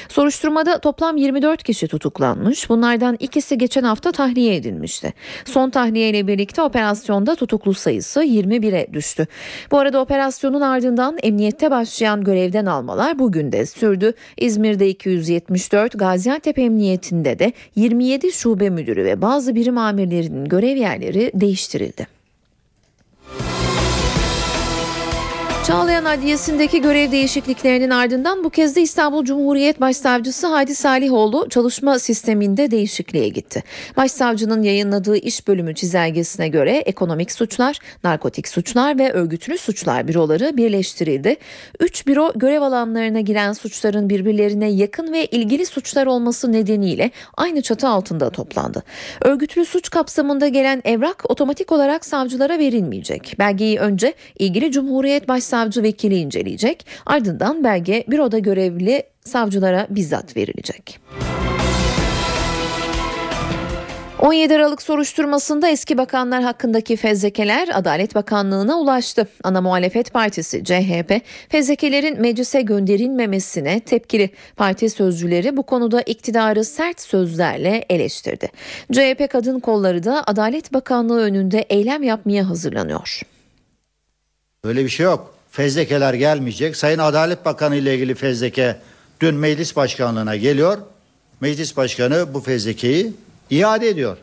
Soruşturmada 0.10 0.80
toplam 0.80 1.18
24 1.18 1.63
kişi 1.63 1.88
tutuklanmış. 1.88 2.70
Bunlardan 2.70 3.18
ikisi 3.20 3.58
geçen 3.58 3.84
hafta 3.84 4.12
tahliye 4.12 4.56
edilmişti. 4.56 5.13
Son 5.46 5.70
tahliye 5.70 6.10
ile 6.10 6.28
birlikte 6.28 6.62
operasyonda 6.62 7.36
tutuklu 7.36 7.74
sayısı 7.74 8.24
21'e 8.24 8.94
düştü. 8.94 9.28
Bu 9.72 9.80
arada 9.80 10.02
operasyonun 10.02 10.62
ardından 10.62 11.18
emniyette 11.24 11.72
başlayan 11.72 12.24
görevden 12.24 12.66
almalar 12.66 13.20
bugün 13.20 13.52
de 13.52 13.66
sürdü. 13.66 14.13
İzmir'de 14.38 14.90
274, 14.90 16.00
Gaziantep 16.00 16.60
Emniyetinde 16.60 17.40
de 17.40 17.54
27 17.75 18.32
şube 18.32 18.70
müdürü 18.70 19.06
ve 19.06 19.22
bazı 19.22 19.56
birim 19.56 19.78
amirlerinin 19.78 20.46
görev 20.46 20.78
yerleri 20.78 21.32
değiştirildi. 21.34 22.23
Çağlayan 25.67 26.05
Adliyesi'ndeki 26.05 26.82
görev 26.82 27.12
değişikliklerinin 27.12 27.89
ardından 27.89 28.43
bu 28.43 28.50
kez 28.50 28.75
de 28.75 28.82
İstanbul 28.82 29.25
Cumhuriyet 29.25 29.82
Başsavcısı 29.82 30.48
Hadi 30.48 30.75
Salihoğlu 30.75 31.50
çalışma 31.50 32.00
sisteminde 32.00 32.72
değişikliğe 32.72 33.29
gitti. 33.29 33.63
Başsavcının 33.98 34.63
yayınladığı 34.63 35.17
iş 35.17 35.48
bölümü 35.48 35.75
çizelgesine 35.75 36.48
göre 36.48 36.72
ekonomik 36.77 37.32
suçlar, 37.32 37.79
narkotik 38.03 38.48
suçlar 38.48 39.00
ve 39.00 39.12
örgütlü 39.12 39.58
suçlar 39.58 40.08
büroları 40.08 40.58
birleştirildi. 40.58 41.36
Üç 41.79 42.08
büro 42.08 42.32
görev 42.36 42.62
alanlarına 42.62 43.20
giren 43.20 43.53
suçların 43.53 44.10
birbirlerine 44.10 44.70
yakın 44.70 45.13
ve 45.13 45.25
ilgili 45.25 45.65
suçlar 45.65 46.05
olması 46.05 46.51
nedeniyle 46.51 47.12
aynı 47.38 47.62
çatı 47.62 47.88
altında 47.88 48.29
toplandı. 48.29 48.84
Örgütlü 49.22 49.65
suç 49.65 49.89
kapsamında 49.89 50.48
gelen 50.48 50.82
evrak 50.86 51.32
otomatik 51.32 51.72
olarak 51.72 52.05
savcılara 52.05 52.60
verilmeyecek. 52.60 53.36
Belgeyi 53.39 53.79
önce 53.79 54.13
ilgili 54.39 54.72
Cumhuriyet 54.72 55.27
Başsavcısı 55.27 55.52
savcı 55.53 55.83
vekili 55.83 56.15
inceleyecek. 56.15 56.86
Ardından 57.05 57.63
belge 57.63 58.03
büroda 58.07 58.39
görevli 58.39 59.03
savcılara 59.25 59.88
bizzat 59.89 60.38
verilecek. 60.38 61.00
17 64.19 64.55
Aralık 64.55 64.81
soruşturmasında 64.81 65.67
eski 65.67 65.98
bakanlar 65.98 66.43
hakkındaki 66.43 66.95
fezlekeler 66.95 67.69
Adalet 67.74 68.15
Bakanlığı'na 68.15 68.79
ulaştı. 68.79 69.27
Ana 69.43 69.62
muhalefet 69.62 70.13
partisi 70.13 70.63
CHP 70.63 71.22
fezlekelerin 71.50 72.22
meclise 72.22 72.62
gönderilmemesine 72.62 73.79
tepkili. 73.79 74.29
Parti 74.55 74.89
sözcüleri 74.89 75.57
bu 75.57 75.63
konuda 75.63 76.01
iktidarı 76.01 76.63
sert 76.63 77.01
sözlerle 77.01 77.86
eleştirdi. 77.89 78.48
CHP 78.91 79.29
kadın 79.31 79.60
kolları 79.60 80.03
da 80.03 80.24
Adalet 80.27 80.74
Bakanlığı 80.74 81.22
önünde 81.22 81.60
eylem 81.60 82.03
yapmaya 82.03 82.50
hazırlanıyor. 82.50 83.22
Öyle 84.63 84.83
bir 84.83 84.89
şey 84.89 85.03
yok. 85.03 85.33
Fezlekeler 85.53 86.13
gelmeyecek. 86.13 86.75
Sayın 86.75 87.00
Adalet 87.00 87.45
Bakanı 87.45 87.75
ile 87.75 87.95
ilgili 87.95 88.15
fezleke 88.15 88.77
dün 89.22 89.36
meclis 89.36 89.75
başkanlığına 89.75 90.36
geliyor. 90.36 90.77
Meclis 91.41 91.77
başkanı 91.77 92.33
bu 92.33 92.39
fezlekeyi 92.39 93.13
iade 93.50 93.89
ediyor. 93.89 94.17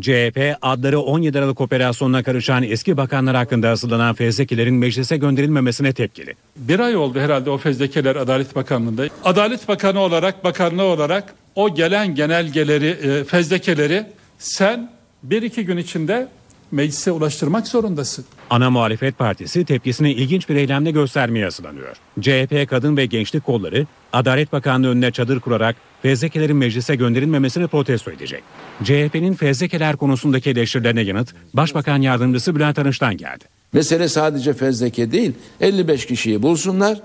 CHP 0.00 0.56
adları 0.62 1.00
17 1.00 1.38
Aralık 1.38 1.60
operasyonuna 1.60 2.22
karışan 2.22 2.62
eski 2.62 2.96
bakanlar 2.96 3.36
hakkında 3.36 3.70
hazırlanan 3.70 4.14
fezlekilerin 4.14 4.74
meclise 4.74 5.16
gönderilmemesine 5.16 5.92
tepkili. 5.92 6.34
Bir 6.56 6.80
ay 6.80 6.96
oldu 6.96 7.20
herhalde 7.20 7.50
o 7.50 7.58
fezlekeler 7.58 8.16
Adalet 8.16 8.56
Bakanlığı'nda. 8.56 9.08
Adalet 9.24 9.68
Bakanı 9.68 10.00
olarak, 10.00 10.44
bakanlığı 10.44 10.82
olarak 10.82 11.34
o 11.54 11.74
gelen 11.74 12.14
genelgeleri, 12.14 12.86
e, 12.86 13.24
fezlekeleri 13.24 14.06
sen 14.38 14.90
bir 15.22 15.42
iki 15.42 15.64
gün 15.64 15.76
içinde 15.76 16.28
meclise 16.70 17.12
ulaştırmak 17.12 17.68
zorundasın. 17.68 18.24
Ana 18.54 18.70
muhalefet 18.70 19.18
partisi 19.18 19.64
tepkisini 19.64 20.12
ilginç 20.12 20.48
bir 20.48 20.56
eylemle 20.56 20.90
göstermeye 20.90 21.44
hazırlanıyor. 21.44 21.96
CHP 22.20 22.70
kadın 22.70 22.96
ve 22.96 23.06
gençlik 23.06 23.44
kolları 23.44 23.86
Adalet 24.12 24.52
Bakanlığı 24.52 24.88
önüne 24.88 25.10
çadır 25.10 25.40
kurarak 25.40 25.76
fezlekelerin 26.02 26.56
meclise 26.56 26.94
gönderilmemesini 26.94 27.66
protesto 27.66 28.10
edecek. 28.10 28.42
CHP'nin 28.84 29.34
fezlekeler 29.34 29.96
konusundaki 29.96 30.50
eleştirilerine 30.50 31.00
yanıt 31.00 31.34
Başbakan 31.54 32.02
Yardımcısı 32.02 32.56
Bülent 32.56 32.78
Arınç'tan 32.78 33.16
geldi. 33.16 33.44
Mesele 33.72 34.08
sadece 34.08 34.52
fezleke 34.52 35.12
değil 35.12 35.32
55 35.60 36.06
kişiyi 36.06 36.42
bulsunlar 36.42 37.00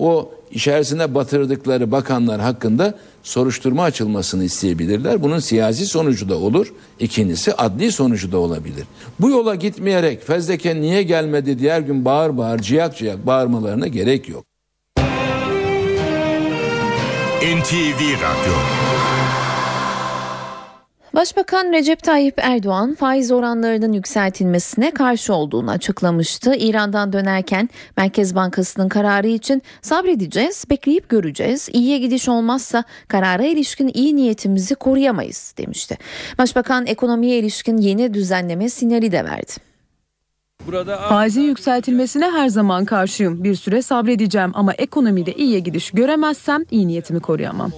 o 0.00 0.30
içerisine 0.50 1.14
batırdıkları 1.14 1.92
bakanlar 1.92 2.40
hakkında 2.40 2.94
soruşturma 3.22 3.82
açılmasını 3.82 4.44
isteyebilirler. 4.44 5.22
Bunun 5.22 5.38
siyasi 5.38 5.86
sonucu 5.86 6.28
da 6.28 6.36
olur. 6.36 6.72
İkincisi 7.00 7.54
adli 7.54 7.92
sonucu 7.92 8.32
da 8.32 8.38
olabilir. 8.38 8.84
Bu 9.20 9.30
yola 9.30 9.54
gitmeyerek 9.54 10.26
fezleke 10.26 10.80
niye 10.80 11.02
gelmedi 11.02 11.58
diğer 11.58 11.80
gün 11.80 12.04
bağır 12.04 12.36
bağır 12.36 12.58
ciyak 12.58 12.96
ciyak 12.96 13.26
bağırmalarına 13.26 13.86
gerek 13.86 14.28
yok. 14.28 14.44
NTV 17.42 18.00
Radyo 18.00 18.89
Başbakan 21.14 21.72
Recep 21.72 22.02
Tayyip 22.02 22.34
Erdoğan 22.36 22.94
faiz 22.94 23.32
oranlarının 23.32 23.92
yükseltilmesine 23.92 24.90
karşı 24.90 25.34
olduğunu 25.34 25.70
açıklamıştı. 25.70 26.54
İran'dan 26.54 27.12
dönerken 27.12 27.68
Merkez 27.96 28.34
Bankası'nın 28.34 28.88
kararı 28.88 29.26
için 29.28 29.62
sabredeceğiz, 29.82 30.64
bekleyip 30.70 31.08
göreceğiz. 31.08 31.68
İyiye 31.72 31.98
gidiş 31.98 32.28
olmazsa 32.28 32.84
karara 33.08 33.44
ilişkin 33.44 33.90
iyi 33.94 34.16
niyetimizi 34.16 34.74
koruyamayız 34.74 35.54
demişti. 35.58 35.98
Başbakan 36.38 36.86
ekonomiye 36.86 37.38
ilişkin 37.38 37.76
yeni 37.78 38.14
düzenleme 38.14 38.68
sinyali 38.68 39.12
de 39.12 39.24
verdi. 39.24 39.52
Faizin 41.08 41.42
yükseltilmesine 41.42 42.30
her 42.30 42.48
zaman 42.48 42.84
karşıyım. 42.84 43.44
Bir 43.44 43.54
süre 43.54 43.82
sabredeceğim 43.82 44.50
ama 44.54 44.72
ekonomide 44.72 45.32
iyiye 45.32 45.58
gidiş 45.58 45.90
göremezsem 45.90 46.64
iyi 46.70 46.88
niyetimi 46.88 47.20
koruyamam. 47.20 47.72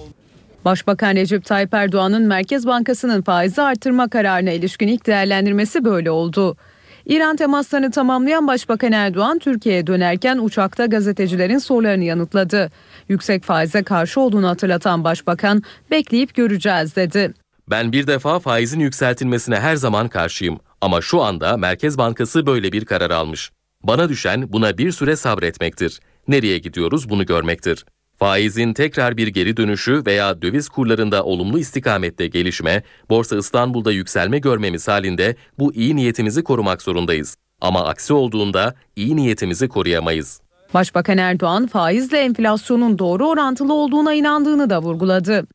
Başbakan 0.65 1.15
Recep 1.15 1.45
Tayyip 1.45 1.73
Erdoğan'ın 1.73 2.27
Merkez 2.27 2.67
Bankası'nın 2.67 3.21
faizi 3.21 3.61
artırma 3.61 4.09
kararına 4.09 4.51
ilişkin 4.51 4.87
ilk 4.87 5.07
değerlendirmesi 5.07 5.85
böyle 5.85 6.11
oldu. 6.11 6.57
İran 7.05 7.35
temaslarını 7.35 7.91
tamamlayan 7.91 8.47
Başbakan 8.47 8.91
Erdoğan 8.91 9.39
Türkiye'ye 9.39 9.87
dönerken 9.87 10.37
uçakta 10.37 10.85
gazetecilerin 10.85 11.57
sorularını 11.57 12.03
yanıtladı. 12.03 12.71
Yüksek 13.09 13.43
faize 13.43 13.83
karşı 13.83 14.21
olduğunu 14.21 14.47
hatırlatan 14.47 15.03
Başbakan 15.03 15.63
bekleyip 15.91 16.35
göreceğiz 16.35 16.95
dedi. 16.95 17.33
Ben 17.69 17.91
bir 17.91 18.07
defa 18.07 18.39
faizin 18.39 18.79
yükseltilmesine 18.79 19.59
her 19.59 19.75
zaman 19.75 20.07
karşıyım 20.07 20.59
ama 20.81 21.01
şu 21.01 21.21
anda 21.21 21.57
Merkez 21.57 21.97
Bankası 21.97 22.45
böyle 22.45 22.71
bir 22.71 22.85
karar 22.85 23.11
almış. 23.11 23.51
Bana 23.83 24.09
düşen 24.09 24.53
buna 24.53 24.77
bir 24.77 24.91
süre 24.91 25.15
sabretmektir. 25.15 25.99
Nereye 26.27 26.57
gidiyoruz 26.57 27.09
bunu 27.09 27.25
görmektir. 27.25 27.85
Faizin 28.23 28.73
tekrar 28.73 29.17
bir 29.17 29.27
geri 29.27 29.57
dönüşü 29.57 30.03
veya 30.05 30.41
döviz 30.41 30.69
kurlarında 30.69 31.23
olumlu 31.23 31.59
istikamette 31.59 32.27
gelişme, 32.27 32.83
Borsa 33.09 33.37
İstanbul'da 33.37 33.91
yükselme 33.91 34.39
görmemiz 34.39 34.87
halinde 34.87 35.35
bu 35.59 35.73
iyi 35.73 35.95
niyetimizi 35.95 36.43
korumak 36.43 36.81
zorundayız. 36.81 37.37
Ama 37.61 37.85
aksi 37.85 38.13
olduğunda 38.13 38.75
iyi 38.95 39.15
niyetimizi 39.15 39.67
koruyamayız. 39.67 40.41
Başbakan 40.73 41.17
Erdoğan 41.17 41.67
faizle 41.67 42.17
enflasyonun 42.17 42.99
doğru 42.99 43.27
orantılı 43.27 43.73
olduğuna 43.73 44.13
inandığını 44.13 44.69
da 44.69 44.81
vurguladı. 44.81 45.47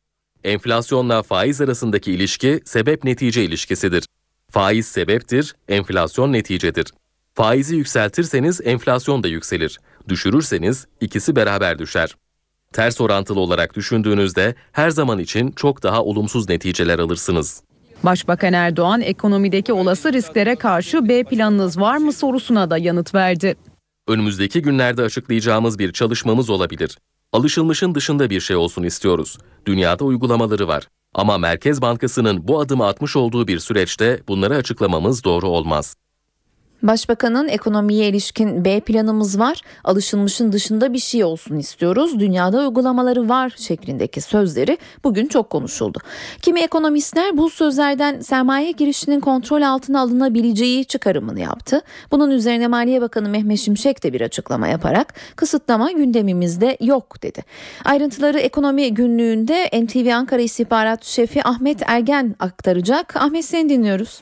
Enflasyonla 0.44 1.22
faiz 1.22 1.60
arasındaki 1.60 2.12
ilişki 2.12 2.60
sebep 2.64 3.04
netice 3.04 3.44
ilişkisidir. 3.44 4.06
Faiz 4.50 4.86
sebeptir, 4.86 5.54
enflasyon 5.68 6.32
neticedir. 6.32 6.86
Faizi 7.34 7.76
yükseltirseniz 7.76 8.60
enflasyon 8.64 9.22
da 9.22 9.28
yükselir. 9.28 9.78
Düşürürseniz 10.08 10.86
ikisi 11.00 11.36
beraber 11.36 11.78
düşer. 11.78 12.14
Ters 12.72 13.00
orantılı 13.00 13.40
olarak 13.40 13.74
düşündüğünüzde 13.74 14.54
her 14.72 14.90
zaman 14.90 15.18
için 15.18 15.50
çok 15.50 15.82
daha 15.82 16.04
olumsuz 16.04 16.48
neticeler 16.48 16.98
alırsınız. 16.98 17.62
Başbakan 18.04 18.52
Erdoğan 18.52 19.00
ekonomideki 19.00 19.72
olası 19.72 20.12
risklere 20.12 20.56
karşı 20.56 21.08
B 21.08 21.24
planınız 21.24 21.80
var 21.80 21.96
mı 21.96 22.12
sorusuna 22.12 22.70
da 22.70 22.78
yanıt 22.78 23.14
verdi. 23.14 23.56
Önümüzdeki 24.08 24.62
günlerde 24.62 25.02
açıklayacağımız 25.02 25.78
bir 25.78 25.92
çalışmamız 25.92 26.50
olabilir. 26.50 26.98
Alışılmışın 27.32 27.94
dışında 27.94 28.30
bir 28.30 28.40
şey 28.40 28.56
olsun 28.56 28.82
istiyoruz. 28.82 29.38
Dünyada 29.66 30.04
uygulamaları 30.04 30.68
var. 30.68 30.88
Ama 31.14 31.38
Merkez 31.38 31.82
Bankası'nın 31.82 32.48
bu 32.48 32.60
adımı 32.60 32.86
atmış 32.86 33.16
olduğu 33.16 33.48
bir 33.48 33.58
süreçte 33.58 34.20
bunları 34.28 34.56
açıklamamız 34.56 35.24
doğru 35.24 35.48
olmaz. 35.48 35.96
Başbakanın 36.82 37.48
ekonomiye 37.48 38.08
ilişkin 38.08 38.64
B 38.64 38.80
planımız 38.80 39.38
var, 39.38 39.60
alışılmışın 39.84 40.52
dışında 40.52 40.92
bir 40.92 40.98
şey 40.98 41.24
olsun 41.24 41.56
istiyoruz, 41.56 42.20
dünyada 42.20 42.58
uygulamaları 42.58 43.28
var 43.28 43.52
şeklindeki 43.56 44.20
sözleri 44.20 44.78
bugün 45.04 45.26
çok 45.26 45.50
konuşuldu. 45.50 45.98
Kimi 46.42 46.60
ekonomistler 46.60 47.36
bu 47.36 47.50
sözlerden 47.50 48.20
sermaye 48.20 48.70
girişinin 48.70 49.20
kontrol 49.20 49.62
altına 49.62 50.00
alınabileceği 50.00 50.84
çıkarımını 50.84 51.40
yaptı. 51.40 51.80
Bunun 52.10 52.30
üzerine 52.30 52.66
Maliye 52.68 53.00
Bakanı 53.00 53.28
Mehmet 53.28 53.58
Şimşek 53.58 54.04
de 54.04 54.12
bir 54.12 54.20
açıklama 54.20 54.68
yaparak 54.68 55.14
kısıtlama 55.36 55.92
gündemimizde 55.92 56.76
yok 56.80 57.22
dedi. 57.22 57.42
Ayrıntıları 57.84 58.38
ekonomi 58.38 58.94
günlüğünde 58.94 59.70
NTV 59.72 60.14
Ankara 60.14 60.42
İstihbarat 60.42 61.04
Şefi 61.04 61.44
Ahmet 61.44 61.82
Ergen 61.86 62.36
aktaracak. 62.38 63.16
Ahmet 63.16 63.44
seni 63.44 63.68
dinliyoruz. 63.68 64.20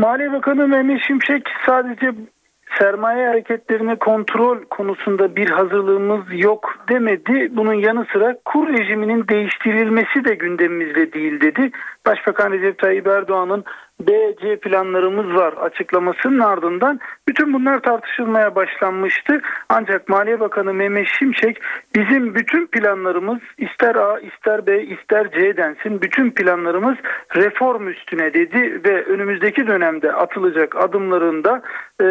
Maliye 0.00 0.32
Bakanı 0.32 0.68
Mehmet 0.68 1.00
Şimşek 1.06 1.48
sadece 1.66 2.12
sermaye 2.78 3.26
hareketlerini 3.26 3.96
kontrol 3.96 4.58
konusunda 4.70 5.36
bir 5.36 5.50
hazırlığımız 5.50 6.20
yok 6.30 6.74
demedi. 6.88 7.48
Bunun 7.50 7.74
yanı 7.74 8.06
sıra 8.12 8.36
kur 8.44 8.68
rejiminin 8.68 9.28
değiştirilmesi 9.28 10.24
de 10.24 10.34
gündemimizde 10.34 11.12
değil 11.12 11.40
dedi. 11.40 11.70
Başbakan 12.06 12.52
Recep 12.52 12.78
Tayyip 12.78 13.06
Erdoğan'ın 13.06 13.64
BC 14.00 14.56
planlarımız 14.56 15.34
var 15.34 15.52
açıklamasının 15.52 16.38
ardından 16.38 17.00
bütün 17.28 17.52
bunlar 17.52 17.80
tartışılmaya 17.80 18.54
başlanmıştı. 18.54 19.40
Ancak 19.68 20.08
Maliye 20.08 20.40
Bakanı 20.40 20.74
Mehmet 20.74 21.08
Şimşek 21.18 21.62
bizim 21.96 22.34
bütün 22.34 22.66
planlarımız 22.66 23.38
ister 23.58 23.94
A 23.94 24.20
ister 24.20 24.66
B 24.66 24.82
ister 24.82 25.30
C 25.30 25.56
densin 25.56 26.02
bütün 26.02 26.30
planlarımız 26.30 26.96
reform 27.36 27.88
üstüne 27.88 28.34
dedi 28.34 28.80
ve 28.84 29.04
önümüzdeki 29.04 29.66
dönemde 29.66 30.12
atılacak 30.12 30.76
adımlarında 30.76 31.62
e, 32.00 32.06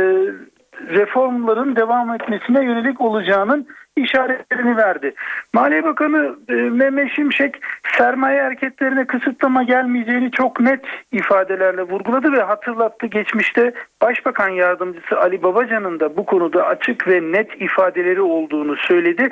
reformların 0.89 1.75
devam 1.75 2.13
etmesine 2.13 2.65
yönelik 2.65 3.01
olacağının 3.01 3.67
işaretlerini 3.99 4.77
verdi. 4.77 5.13
Maliye 5.53 5.83
Bakanı 5.83 6.35
e, 6.49 6.53
Mehmet 6.53 7.11
Şimşek 7.11 7.61
sermaye 7.97 8.41
hareketlerine 8.41 9.07
kısıtlama 9.07 9.63
gelmeyeceğini 9.63 10.31
çok 10.31 10.59
net 10.59 10.85
ifadelerle 11.11 11.81
vurguladı 11.81 12.31
ve 12.31 12.41
hatırlattı. 12.41 13.07
Geçmişte 13.07 13.73
Başbakan 14.01 14.49
Yardımcısı 14.49 15.19
Ali 15.19 15.43
Babacan'ın 15.43 15.99
da 15.99 16.17
bu 16.17 16.25
konuda 16.25 16.65
açık 16.65 17.07
ve 17.07 17.21
net 17.21 17.61
ifadeleri 17.61 18.21
olduğunu 18.21 18.75
söyledi. 18.75 19.29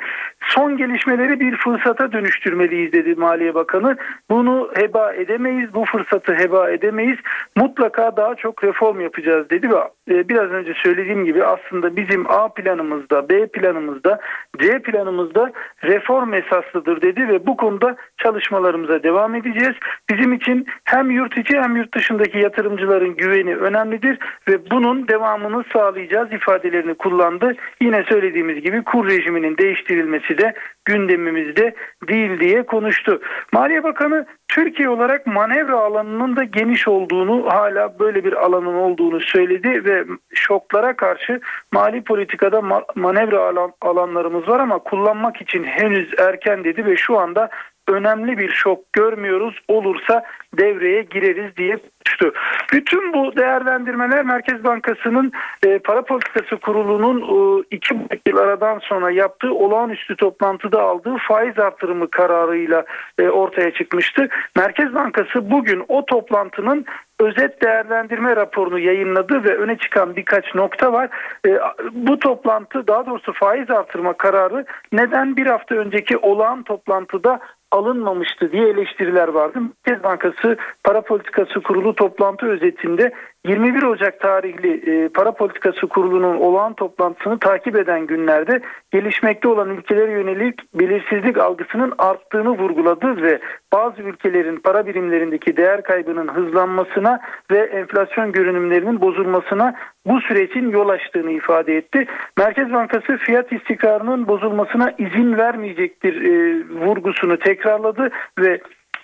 Son 0.48 0.76
gelişmeleri 0.76 1.40
bir 1.40 1.56
fırsata 1.56 2.12
dönüştürmeliyiz 2.12 2.92
dedi 2.92 3.14
Maliye 3.14 3.54
Bakanı. 3.54 3.96
Bunu 4.30 4.70
heba 4.74 5.12
edemeyiz, 5.12 5.74
bu 5.74 5.84
fırsatı 5.84 6.34
heba 6.34 6.70
edemeyiz. 6.70 7.18
Mutlaka 7.56 8.16
daha 8.16 8.34
çok 8.34 8.64
reform 8.64 9.00
yapacağız 9.00 9.50
dedi 9.50 9.70
ve 9.70 10.14
e, 10.14 10.28
biraz 10.28 10.50
önce 10.50 10.74
söylediğim 10.74 11.24
gibi 11.24 11.44
aslında 11.44 11.96
bizim 11.96 12.30
A 12.30 12.48
planımızda, 12.48 13.28
B 13.28 13.46
planımızda, 13.46 14.20
C 14.58 14.78
planımızda 14.78 15.52
reform 15.84 16.34
esaslıdır 16.34 17.02
dedi 17.02 17.28
ve 17.28 17.46
bu 17.46 17.56
konuda 17.56 17.96
çalışma 18.16 18.58
çalışmalarımıza 18.58 19.02
devam 19.02 19.34
edeceğiz. 19.34 19.74
Bizim 20.10 20.32
için 20.32 20.66
hem 20.84 21.10
yurt 21.10 21.38
içi 21.38 21.58
hem 21.58 21.76
yurt 21.76 21.94
dışındaki 21.94 22.38
yatırımcıların 22.38 23.16
güveni 23.16 23.56
önemlidir 23.56 24.18
ve 24.48 24.70
bunun 24.70 25.08
devamını 25.08 25.64
sağlayacağız 25.72 26.32
ifadelerini 26.32 26.94
kullandı. 26.94 27.54
Yine 27.80 28.04
söylediğimiz 28.08 28.60
gibi 28.62 28.84
kur 28.84 29.08
rejiminin 29.08 29.58
değiştirilmesi 29.58 30.38
de 30.38 30.54
gündemimizde 30.88 31.74
değil 32.08 32.40
diye 32.40 32.62
konuştu. 32.62 33.20
Maliye 33.52 33.82
Bakanı 33.82 34.26
Türkiye 34.48 34.88
olarak 34.88 35.26
manevra 35.26 35.78
alanının 35.78 36.36
da 36.36 36.44
geniş 36.44 36.88
olduğunu 36.88 37.46
hala 37.50 37.98
böyle 37.98 38.24
bir 38.24 38.32
alanın 38.32 38.74
olduğunu 38.74 39.20
söyledi 39.20 39.84
ve 39.84 40.04
şoklara 40.34 40.96
karşı 40.96 41.40
mali 41.72 42.04
politikada 42.04 42.62
manevra 42.94 43.40
alan, 43.40 43.72
alanlarımız 43.80 44.48
var 44.48 44.60
ama 44.60 44.78
kullanmak 44.78 45.42
için 45.42 45.64
henüz 45.64 46.08
erken 46.18 46.64
dedi 46.64 46.86
ve 46.86 46.96
şu 46.96 47.18
anda 47.18 47.50
önemli 47.88 48.38
bir 48.38 48.50
şok 48.50 48.92
görmüyoruz. 48.92 49.60
Olursa 49.68 50.24
devreye 50.58 51.02
gireriz 51.02 51.56
diye 51.56 51.78
konuştu. 52.18 52.40
Bütün 52.72 53.12
bu 53.12 53.36
değerlendirmeler 53.36 54.24
Merkez 54.24 54.64
Bankası'nın 54.64 55.32
e, 55.66 55.78
para 55.78 56.02
politikası 56.02 56.56
kurulunun 56.56 57.20
e, 57.20 57.64
iki 57.70 57.94
yıl 58.28 58.36
aradan 58.36 58.78
sonra 58.78 59.10
yaptığı 59.10 59.54
olağanüstü 59.54 60.16
toplantıda 60.16 60.82
aldığı 60.82 61.16
faiz 61.28 61.58
artırımı 61.58 62.10
kararıyla 62.10 62.84
e, 63.18 63.28
ortaya 63.28 63.70
çıkmıştı. 63.70 64.28
Merkez 64.56 64.94
Bankası 64.94 65.50
bugün 65.50 65.84
o 65.88 66.06
toplantının 66.06 66.84
özet 67.20 67.62
değerlendirme 67.62 68.36
raporunu 68.36 68.78
yayınladı 68.78 69.44
ve 69.44 69.56
öne 69.56 69.78
çıkan 69.78 70.16
birkaç 70.16 70.54
nokta 70.54 70.92
var. 70.92 71.08
E, 71.46 71.58
bu 71.92 72.18
toplantı 72.18 72.86
daha 72.86 73.06
doğrusu 73.06 73.32
faiz 73.32 73.70
artırma 73.70 74.12
kararı 74.12 74.64
neden 74.92 75.36
bir 75.36 75.46
hafta 75.46 75.74
önceki 75.74 76.16
olağan 76.16 76.62
toplantıda 76.62 77.40
alınmamıştı 77.70 78.52
diye 78.52 78.68
eleştiriler 78.68 79.28
vardı. 79.28 79.58
Merkez 79.86 80.04
Bankası 80.04 80.56
Para 80.84 81.00
Politikası 81.02 81.60
Kurulu 81.60 81.94
toplantı 81.94 82.46
özetinde 82.46 83.12
21 83.46 83.82
Ocak 83.82 84.20
tarihli 84.20 84.72
e, 84.90 85.08
Para 85.08 85.32
Politikası 85.32 85.86
Kurulu'nun 85.86 86.36
olağan 86.36 86.74
toplantısını 86.74 87.38
takip 87.38 87.76
eden 87.76 88.06
günlerde 88.06 88.60
gelişmekte 88.90 89.48
olan 89.48 89.68
ülkelere 89.68 90.12
yönelik 90.12 90.74
belirsizlik 90.74 91.38
algısının 91.38 91.92
arttığını 91.98 92.50
vurguladı 92.50 93.22
ve 93.22 93.38
bazı 93.72 94.02
ülkelerin 94.02 94.56
para 94.56 94.86
birimlerindeki 94.86 95.56
değer 95.56 95.82
kaybının 95.82 96.28
hızlanmasına 96.28 97.20
ve 97.50 97.58
enflasyon 97.58 98.32
görünümlerinin 98.32 99.00
bozulmasına 99.00 99.74
bu 100.06 100.20
sürecin 100.20 100.70
yol 100.70 100.88
açtığını 100.88 101.30
ifade 101.30 101.76
etti. 101.76 102.06
Merkez 102.38 102.72
Bankası 102.72 103.16
fiyat 103.16 103.52
istikrarının 103.52 104.28
bozulmasına 104.28 104.94
izin 104.98 105.38
vermeyecektir 105.38 106.22
e, 106.22 106.64
vurgusunu 106.86 107.38
tekrarladı 107.38 108.10
ve 108.38 108.60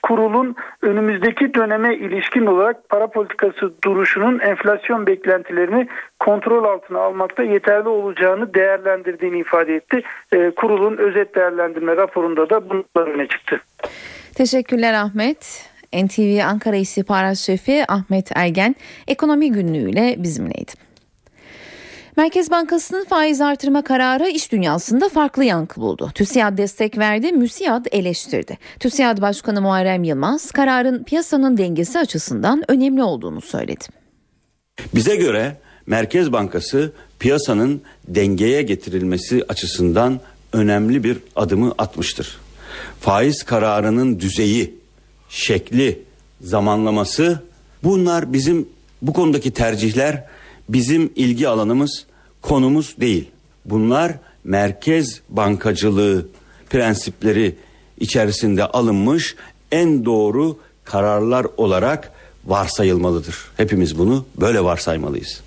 kurulun 0.09 0.57
önümüzdeki 0.83 1.55
döneme 1.55 1.95
ilişkin 1.95 2.47
olarak 2.47 2.89
para 2.89 3.07
politikası 3.07 3.73
duruşunun 3.85 4.39
enflasyon 4.39 5.07
beklentilerini 5.07 5.89
kontrol 6.21 6.65
altına 6.65 6.99
almakta 6.99 7.43
yeterli 7.43 7.89
olacağını 7.89 8.55
değerlendirdiğini 8.55 9.39
ifade 9.39 9.75
etti. 9.75 10.03
E, 10.33 10.51
kurulun 10.51 10.97
özet 10.97 11.35
değerlendirme 11.35 11.97
raporunda 11.97 12.51
da 12.51 12.71
bunlar 12.71 13.07
öne 13.07 13.27
çıktı. 13.27 13.61
Teşekkürler 14.35 14.95
Ahmet. 14.95 15.71
NTV 15.95 16.41
Ankara 16.45 16.77
İstihbarat 16.77 17.37
Şefi 17.37 17.85
Ahmet 17.89 18.37
Ergen 18.37 18.75
ekonomi 19.09 19.53
günlüğüyle 19.53 20.15
bizimleydi. 20.19 20.84
Merkez 22.17 22.51
Bankası'nın 22.51 23.05
faiz 23.05 23.41
artırma 23.41 23.85
kararı 23.85 24.29
iş 24.29 24.53
dünyasında 24.53 25.09
farklı 25.09 25.45
yankı 25.45 25.81
buldu. 25.81 26.11
TÜSİAD 26.15 26.59
destek 26.59 26.99
verdi, 26.99 27.33
MÜSİAD 27.33 27.87
eleştirdi. 27.93 28.59
TÜSİAD 28.81 29.21
Başkanı 29.21 29.61
Muharrem 29.61 30.05
Yılmaz 30.05 30.51
kararın 30.51 31.05
piyasanın 31.05 31.57
dengesi 31.57 31.99
açısından 31.99 32.65
önemli 32.69 33.03
olduğunu 33.03 33.41
söyledi. 33.41 33.85
Bize 34.95 35.17
göre 35.17 35.57
Merkez 35.87 36.33
Bankası 36.33 36.93
piyasanın 37.19 37.83
dengeye 38.09 38.63
getirilmesi 38.63 39.45
açısından 39.49 40.21
önemli 40.53 41.05
bir 41.05 41.19
adımı 41.37 41.75
atmıştır. 41.79 42.39
Faiz 43.01 43.43
kararının 43.43 44.21
düzeyi, 44.21 44.75
şekli, 45.29 46.03
zamanlaması 46.41 47.43
bunlar 47.85 48.33
bizim 48.33 48.69
bu 49.03 49.13
konudaki 49.13 49.51
tercihler 49.51 50.25
bizim 50.69 51.13
ilgi 51.17 51.49
alanımız, 51.49 52.07
konumuz 52.43 52.95
değil. 53.01 53.31
Bunlar 53.65 54.13
merkez 54.45 55.21
bankacılığı 55.29 56.27
prensipleri 56.71 57.57
içerisinde 58.01 58.65
alınmış 58.65 59.37
en 59.73 60.05
doğru 60.05 60.59
kararlar 60.85 61.47
olarak 61.57 62.13
varsayılmalıdır. 62.47 63.37
Hepimiz 63.57 63.99
bunu 63.99 64.25
böyle 64.41 64.65
varsaymalıyız. 64.65 65.41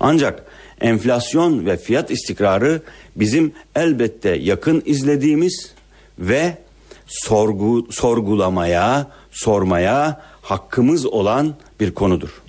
Ancak 0.00 0.44
enflasyon 0.80 1.66
ve 1.66 1.76
fiyat 1.76 2.10
istikrarı 2.10 2.82
bizim 3.16 3.52
elbette 3.76 4.30
yakın 4.30 4.82
izlediğimiz 4.86 5.72
ve 6.18 6.58
sorgu 7.06 7.86
sorgulamaya, 7.90 9.10
sormaya 9.30 10.22
hakkımız 10.42 11.06
olan 11.06 11.54
bir 11.80 11.94
konudur 11.94 12.41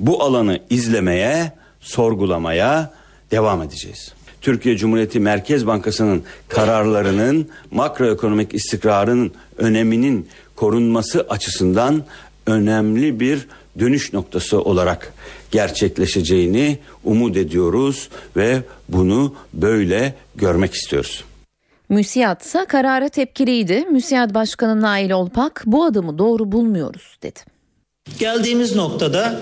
bu 0.00 0.22
alanı 0.22 0.58
izlemeye, 0.70 1.52
sorgulamaya 1.80 2.92
devam 3.30 3.62
edeceğiz. 3.62 4.12
Türkiye 4.40 4.76
Cumhuriyeti 4.76 5.20
Merkez 5.20 5.66
Bankası'nın 5.66 6.22
kararlarının 6.48 7.48
makroekonomik 7.70 8.54
istikrarın 8.54 9.32
öneminin 9.58 10.28
korunması 10.56 11.26
açısından 11.28 12.04
önemli 12.46 13.20
bir 13.20 13.46
dönüş 13.78 14.12
noktası 14.12 14.60
olarak 14.60 15.12
gerçekleşeceğini 15.50 16.78
umut 17.04 17.36
ediyoruz 17.36 18.08
ve 18.36 18.62
bunu 18.88 19.34
böyle 19.52 20.14
görmek 20.36 20.74
istiyoruz. 20.74 21.24
Müsiyat 21.88 22.42
ise 22.42 22.64
karara 22.68 23.08
tepkiliydi. 23.08 23.86
Müsiyat 23.90 24.34
Başkanı 24.34 24.80
Nail 24.80 25.10
Olpak 25.10 25.62
bu 25.66 25.84
adımı 25.84 26.18
doğru 26.18 26.52
bulmuyoruz 26.52 27.16
dedi. 27.22 27.40
Geldiğimiz 28.18 28.76
noktada 28.76 29.40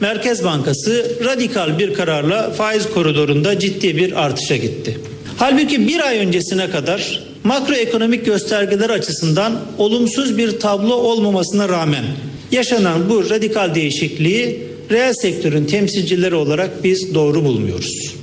Merkez 0.00 0.44
Bankası 0.44 1.16
radikal 1.24 1.78
bir 1.78 1.94
kararla 1.94 2.50
faiz 2.50 2.90
koridorunda 2.90 3.58
ciddi 3.58 3.96
bir 3.96 4.24
artışa 4.24 4.56
gitti. 4.56 4.98
Halbuki 5.36 5.88
bir 5.88 6.06
ay 6.06 6.18
öncesine 6.18 6.70
kadar 6.70 7.22
makroekonomik 7.44 8.26
göstergeler 8.26 8.90
açısından 8.90 9.60
olumsuz 9.78 10.38
bir 10.38 10.60
tablo 10.60 10.94
olmamasına 10.94 11.68
rağmen 11.68 12.04
yaşanan 12.50 13.10
bu 13.10 13.30
radikal 13.30 13.74
değişikliği 13.74 14.66
reel 14.90 15.12
sektörün 15.12 15.64
temsilcileri 15.64 16.34
olarak 16.34 16.84
biz 16.84 17.14
doğru 17.14 17.44
bulmuyoruz. 17.44 18.14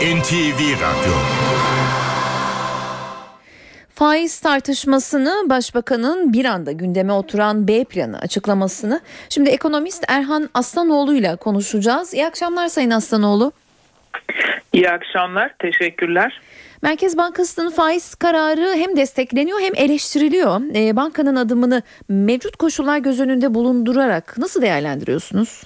NTV 0.00 0.60
Radyo 0.60 1.14
Faiz 3.94 4.40
tartışmasını 4.40 5.34
başbakanın 5.48 6.32
bir 6.32 6.44
anda 6.44 6.72
gündeme 6.72 7.12
oturan 7.12 7.68
B 7.68 7.84
planı 7.84 8.18
açıklamasını 8.18 9.00
şimdi 9.28 9.50
ekonomist 9.50 10.04
Erhan 10.08 10.50
Aslanoğlu 10.54 11.14
ile 11.14 11.36
konuşacağız. 11.36 12.14
İyi 12.14 12.26
akşamlar 12.26 12.68
Sayın 12.68 12.90
Aslanoğlu. 12.90 13.52
İyi 14.72 14.90
akşamlar, 14.90 15.54
teşekkürler. 15.58 16.40
Merkez 16.82 17.16
Bankası'nın 17.16 17.70
faiz 17.70 18.14
kararı 18.14 18.74
hem 18.76 18.96
destekleniyor 18.96 19.60
hem 19.60 19.74
eleştiriliyor. 19.76 20.60
E, 20.74 20.96
bankanın 20.96 21.36
adımını 21.36 21.82
mevcut 22.08 22.56
koşullar 22.56 22.98
göz 22.98 23.20
önünde 23.20 23.54
bulundurarak 23.54 24.38
nasıl 24.38 24.62
değerlendiriyorsunuz? 24.62 25.62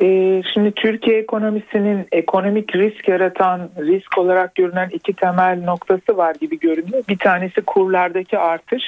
Ee, 0.00 0.42
şimdi 0.54 0.72
Türkiye 0.72 1.18
ekonomisinin 1.18 2.06
ekonomik 2.12 2.76
risk 2.76 3.08
yaratan 3.08 3.70
risk 3.78 4.18
olarak 4.18 4.54
görünen 4.54 4.88
iki 4.92 5.12
temel 5.12 5.62
noktası 5.64 6.16
var 6.16 6.34
gibi 6.34 6.58
görünüyor. 6.58 7.04
Bir 7.08 7.18
tanesi 7.18 7.60
kurlardaki 7.60 8.38
artış. 8.38 8.82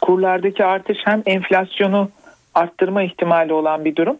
Kurlardaki 0.00 0.64
artış 0.64 0.98
hem 1.04 1.22
enflasyonu 1.26 2.10
arttırma 2.54 3.02
ihtimali 3.02 3.52
olan 3.52 3.84
bir 3.84 3.96
durum 3.96 4.16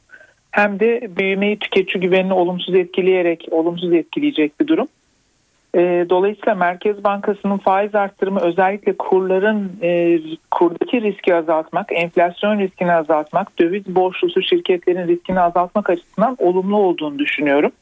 hem 0.50 0.80
de 0.80 1.08
büyümeyi 1.16 1.58
tüketici 1.58 2.00
güvenini 2.00 2.32
olumsuz 2.32 2.74
etkileyerek 2.74 3.46
olumsuz 3.50 3.92
etkileyecek 3.92 4.60
bir 4.60 4.66
durum. 4.66 4.88
E, 5.74 6.06
dolayısıyla 6.10 6.54
Merkez 6.54 7.04
Bankası'nın 7.04 7.58
faiz 7.58 7.94
arttırımı 7.94 8.40
özellikle 8.40 8.96
kurların 8.96 9.72
e, 9.82 10.18
kurdaki 10.50 11.02
riski 11.02 11.34
azaltmak, 11.34 11.92
enflasyon 11.92 12.58
riskini 12.58 12.92
azaltmak, 12.92 13.58
döviz 13.58 13.86
borçlusu 13.86 14.42
şirketlerin 14.42 15.08
riskini 15.08 15.40
azaltmak 15.40 15.90
açısından 15.90 16.36
olumlu 16.38 16.76
olduğunu 16.76 17.18
düşünüyorum. 17.18 17.72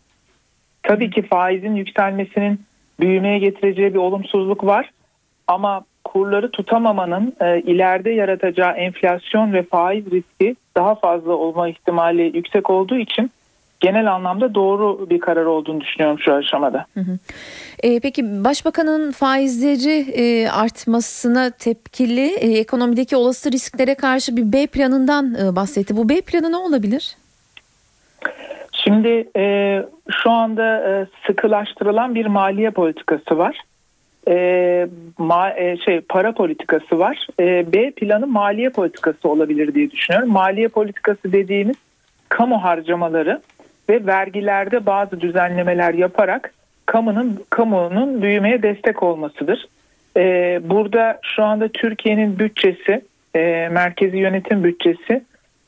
Tabii 0.83 1.11
ki 1.11 1.23
faizin 1.23 1.75
yükselmesinin 1.75 2.61
büyümeye 3.01 3.39
getireceği 3.39 3.95
bir 3.95 3.99
olumsuzluk 3.99 4.65
var 4.65 4.91
ama 5.47 5.85
kurları 6.05 6.51
tutamamanın 6.51 7.37
e, 7.41 7.61
ileride 7.61 8.11
yaratacağı 8.11 8.73
enflasyon 8.73 9.53
ve 9.53 9.63
faiz 9.63 10.13
riski 10.13 10.57
daha 10.77 10.95
fazla 10.95 11.33
olma 11.33 11.69
ihtimali 11.69 12.37
yüksek 12.37 12.71
olduğu 12.71 12.97
için 12.97 13.31
genel 13.83 14.12
anlamda 14.12 14.55
doğru 14.55 15.11
bir 15.11 15.21
karar 15.21 15.45
olduğunu 15.45 15.81
düşünüyorum 15.81 16.18
şu 16.25 16.35
aşamada. 16.35 16.87
Hı 16.95 17.01
hı. 17.01 17.18
E, 17.83 18.01
peki 18.01 18.45
başbakanın 18.45 19.12
faizleri 19.12 20.11
e, 20.11 20.49
artmasına 20.49 21.51
tepkili 21.51 22.27
e, 22.27 22.59
ekonomideki 22.59 23.16
olası 23.16 23.53
risklere 23.53 23.95
karşı 23.95 24.37
bir 24.37 24.53
B 24.53 24.66
planından 24.66 25.35
e, 25.35 25.57
bahsetti. 25.57 25.97
Bu 25.97 26.09
B 26.09 26.21
planı 26.21 26.53
ne 26.53 26.57
olabilir? 26.57 27.16
Şimdi 28.73 29.29
e, 29.37 29.77
şu 30.11 30.31
anda 30.31 30.90
e, 30.90 31.07
sıkılaştırılan 31.27 32.14
bir 32.14 32.27
maliye 32.27 32.71
politikası 32.71 33.38
var. 33.38 33.61
E, 34.29 34.87
ma, 35.18 35.51
e, 35.51 35.77
şey 35.77 36.01
para 36.01 36.33
politikası 36.33 36.99
var. 36.99 37.27
E, 37.40 37.73
B 37.73 37.90
planı 37.90 38.27
maliye 38.27 38.71
politikası 38.71 39.29
olabilir 39.29 39.75
diye 39.75 39.90
düşünüyorum. 39.90 40.33
Maliye 40.33 40.68
politikası 40.68 41.33
dediğimiz 41.33 41.77
kamu 42.29 42.64
harcamaları 42.64 43.40
ve 43.93 44.07
vergilerde 44.07 44.87
bazı 44.87 45.21
düzenlemeler 45.21 45.95
yaparak 45.95 46.55
kamunun 46.87 47.45
kamunun 47.51 48.23
büyümeye 48.23 48.63
destek 48.63 49.03
olmasıdır. 49.03 49.69
E, 50.17 50.61
burada 50.63 51.19
şu 51.23 51.43
anda 51.43 51.69
Türkiye'nin 51.69 52.39
bütçesi, 52.39 53.03
e, 53.35 53.69
merkezi 53.73 54.17
yönetim 54.17 54.65
bütçesi 54.65 55.23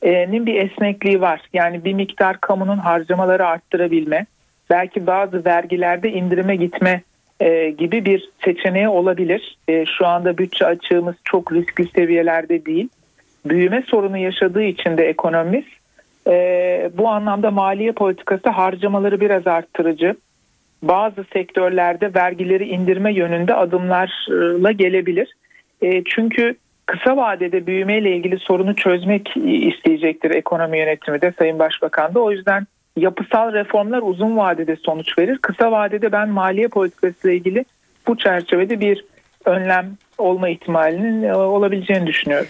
nin 0.05 0.45
bir 0.45 0.55
esnekliği 0.55 1.21
var. 1.21 1.41
Yani 1.53 1.85
bir 1.85 1.93
miktar 1.93 2.41
kamunun 2.41 2.77
harcamaları 2.77 3.47
arttırabilme, 3.47 4.25
belki 4.69 5.07
bazı 5.07 5.45
vergilerde 5.45 6.11
indirime 6.11 6.55
gitme 6.55 7.01
e, 7.39 7.69
gibi 7.69 8.05
bir 8.05 8.29
seçeneği 8.45 8.87
olabilir. 8.87 9.57
E, 9.67 9.85
şu 9.85 10.07
anda 10.07 10.37
bütçe 10.37 10.65
açığımız 10.65 11.15
çok 11.23 11.53
riskli 11.53 11.87
seviyelerde 11.95 12.65
değil. 12.65 12.89
Büyüme 13.45 13.83
sorunu 13.87 14.17
yaşadığı 14.17 14.63
için 14.63 14.97
de 14.97 15.09
ekonomimiz 15.09 15.65
e, 16.27 16.91
bu 16.97 17.07
anlamda 17.07 17.51
maliye 17.51 17.91
politikası 17.91 18.49
harcamaları 18.49 19.21
biraz 19.21 19.47
arttırıcı. 19.47 20.15
Bazı 20.83 21.25
sektörlerde 21.33 22.13
vergileri 22.13 22.67
indirme 22.67 23.13
yönünde 23.13 23.53
adımlarla 23.53 24.71
gelebilir. 24.71 25.35
E, 25.81 26.03
çünkü 26.03 26.55
kısa 26.85 27.17
vadede 27.17 27.67
büyümeyle 27.67 28.15
ilgili 28.15 28.39
sorunu 28.39 28.75
çözmek 28.75 29.37
isteyecektir 29.45 30.31
ekonomi 30.31 30.77
yönetimi 30.77 31.21
de 31.21 31.33
Sayın 31.37 31.59
Başbakan 31.59 32.13
da. 32.13 32.19
O 32.19 32.31
yüzden 32.31 32.67
yapısal 32.97 33.53
reformlar 33.53 34.01
uzun 34.01 34.37
vadede 34.37 34.75
sonuç 34.75 35.17
verir. 35.17 35.37
Kısa 35.37 35.71
vadede 35.71 36.11
ben 36.11 36.29
maliye 36.29 36.67
politikası 36.67 37.27
ile 37.27 37.35
ilgili 37.35 37.65
bu 38.07 38.17
çerçevede 38.17 38.79
bir 38.79 39.05
önlem 39.45 39.85
olma 40.17 40.49
ihtimalinin 40.49 41.23
e, 41.23 41.35
olabileceğini 41.35 42.07
düşünüyorum. 42.07 42.47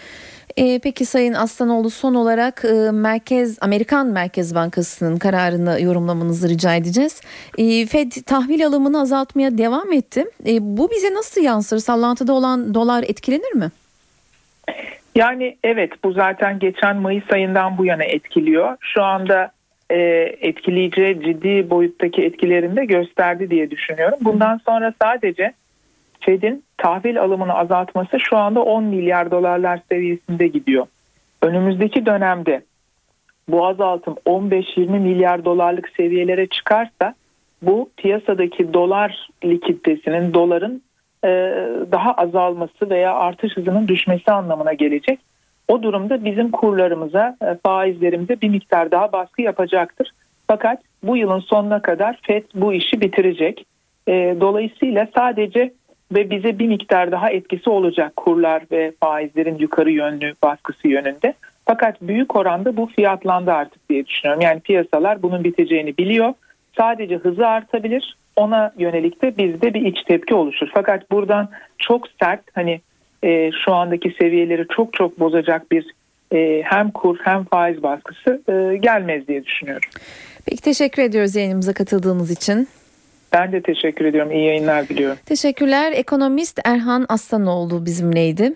E, 0.58 0.80
peki 0.80 1.06
Sayın 1.06 1.34
Aslanoğlu 1.34 1.90
son 1.90 2.14
olarak 2.14 2.66
e, 2.66 2.92
Merkez 2.92 3.58
Amerikan 3.62 4.08
Merkez 4.08 4.56
Bankası'nın 4.56 5.18
kararını 5.18 5.82
yorumlamanızı 5.82 6.50
rica 6.50 6.76
edeceğiz. 6.76 7.22
E, 7.58 7.86
Fed 7.86 8.12
tahvil 8.26 8.68
alımını 8.68 9.02
azaltmaya 9.02 9.58
devam 9.58 9.92
etti. 9.92 10.26
E, 10.48 10.58
bu 10.62 10.92
bize 10.92 11.14
nasıl 11.14 11.42
yansır? 11.42 11.78
Sallantıda 11.78 12.34
olan 12.34 12.74
dolar 12.74 13.04
etkilenir 13.04 13.56
mi? 13.56 13.72
Yani 15.16 15.58
evet 15.64 16.04
bu 16.04 16.12
zaten 16.12 16.60
geçen 16.60 16.98
Mayıs 16.98 17.32
ayından 17.32 17.78
bu 17.78 17.86
yana 17.86 18.04
etkiliyor. 18.04 18.78
Şu 18.82 19.04
anda 19.04 19.52
e, 19.90 19.98
etkileyici 20.42 21.20
ciddi 21.26 21.70
boyuttaki 21.70 22.22
etkilerini 22.22 22.76
de 22.76 22.86
gösterdi 22.86 23.50
diye 23.50 23.72
düşünüyorum. 23.72 24.18
Bundan 24.22 24.62
sonra 24.66 24.94
sadece 25.02 25.54
Fed'in 26.26 26.64
tahvil 26.78 27.22
alımını 27.22 27.54
azaltması 27.54 28.20
şu 28.20 28.38
anda 28.38 28.62
10 28.64 28.84
milyar 28.84 29.32
dolarlar 29.32 29.80
seviyesinde 29.92 30.48
gidiyor. 30.48 30.88
Önümüzdeki 31.42 32.06
dönemde 32.06 32.62
bu 33.48 33.68
azaltım 33.68 34.16
15-20 34.26 35.00
milyar 35.00 35.46
dolarlık 35.46 35.90
seviyelere 35.98 36.48
çıkarsa 36.48 37.16
bu 37.62 37.90
piyasadaki 37.98 38.74
dolar 38.74 39.28
likiditesinin 39.44 40.34
doların 40.34 40.82
e, 41.24 41.30
daha 41.92 42.14
azalması 42.14 42.90
veya 42.90 43.14
artış 43.14 43.58
hızının 43.58 43.88
düşmesi 43.88 44.32
anlamına 44.32 44.74
gelecek. 44.74 45.20
O 45.68 45.84
durumda 45.84 46.26
bizim 46.26 46.52
kurlarımıza, 46.52 47.38
e, 47.42 47.56
faizlerimize 47.64 48.42
bir 48.42 48.50
miktar 48.50 48.92
daha 48.92 49.12
baskı 49.12 49.42
yapacaktır. 49.42 50.12
Fakat 50.48 50.82
bu 51.04 51.18
yılın 51.18 51.40
sonuna 51.40 51.82
kadar 51.82 52.20
FED 52.22 52.44
bu 52.56 52.74
işi 52.74 53.02
bitirecek. 53.02 53.66
E, 54.08 54.36
dolayısıyla 54.42 55.08
sadece 55.16 55.72
ve 56.16 56.30
bize 56.30 56.60
bir 56.60 56.68
miktar 56.68 57.12
daha 57.12 57.30
etkisi 57.30 57.70
olacak 57.70 58.16
kurlar 58.16 58.64
ve 58.72 58.92
faizlerin 59.00 59.58
yukarı 59.58 59.92
yönlü 59.92 60.34
baskısı 60.44 60.88
yönünde. 60.88 61.34
Fakat 61.66 62.02
büyük 62.02 62.36
oranda 62.36 62.78
bu 62.78 62.86
fiyatlandı 62.86 63.52
artık 63.52 63.90
diye 63.90 64.06
düşünüyorum. 64.06 64.42
Yani 64.42 64.60
piyasalar 64.60 65.22
bunun 65.22 65.44
biteceğini 65.44 65.98
biliyor. 65.98 66.34
Sadece 66.78 67.16
hızı 67.16 67.48
artabilir. 67.48 68.18
Ona 68.36 68.74
yönelik 68.78 69.22
de 69.22 69.38
bizde 69.38 69.74
bir 69.74 69.86
iç 69.86 70.04
tepki 70.04 70.36
oluşur. 70.36 70.68
Fakat 70.74 71.12
buradan 71.12 71.50
çok 71.78 72.08
sert 72.22 72.42
hani 72.54 72.82
e, 73.24 73.52
şu 73.66 73.74
andaki 73.74 74.16
seviyeleri 74.22 74.66
çok 74.76 74.94
çok 74.94 75.20
bozacak 75.20 75.72
bir 75.72 75.86
e, 76.34 76.62
hem 76.66 76.92
kur 76.92 77.18
hem 77.24 77.44
faiz 77.44 77.84
baskısı 77.84 78.42
e, 78.50 78.78
gelmez 78.78 79.28
diye 79.28 79.46
düşünüyorum. 79.46 79.90
Peki 80.46 80.62
teşekkür 80.62 81.02
ediyoruz 81.04 81.36
yayınımıza 81.36 81.74
katıldığınız 81.74 82.32
için. 82.32 82.68
Ben 83.36 83.52
de 83.52 83.62
teşekkür 83.62 84.06
ediyorum. 84.06 84.32
İyi 84.32 84.46
yayınlar 84.46 84.90
diliyorum. 84.90 85.18
Teşekkürler. 85.26 85.92
Ekonomist 85.92 86.60
Erhan 86.66 87.06
Aslanoğlu 87.10 87.86
bizimleydi. 87.86 88.54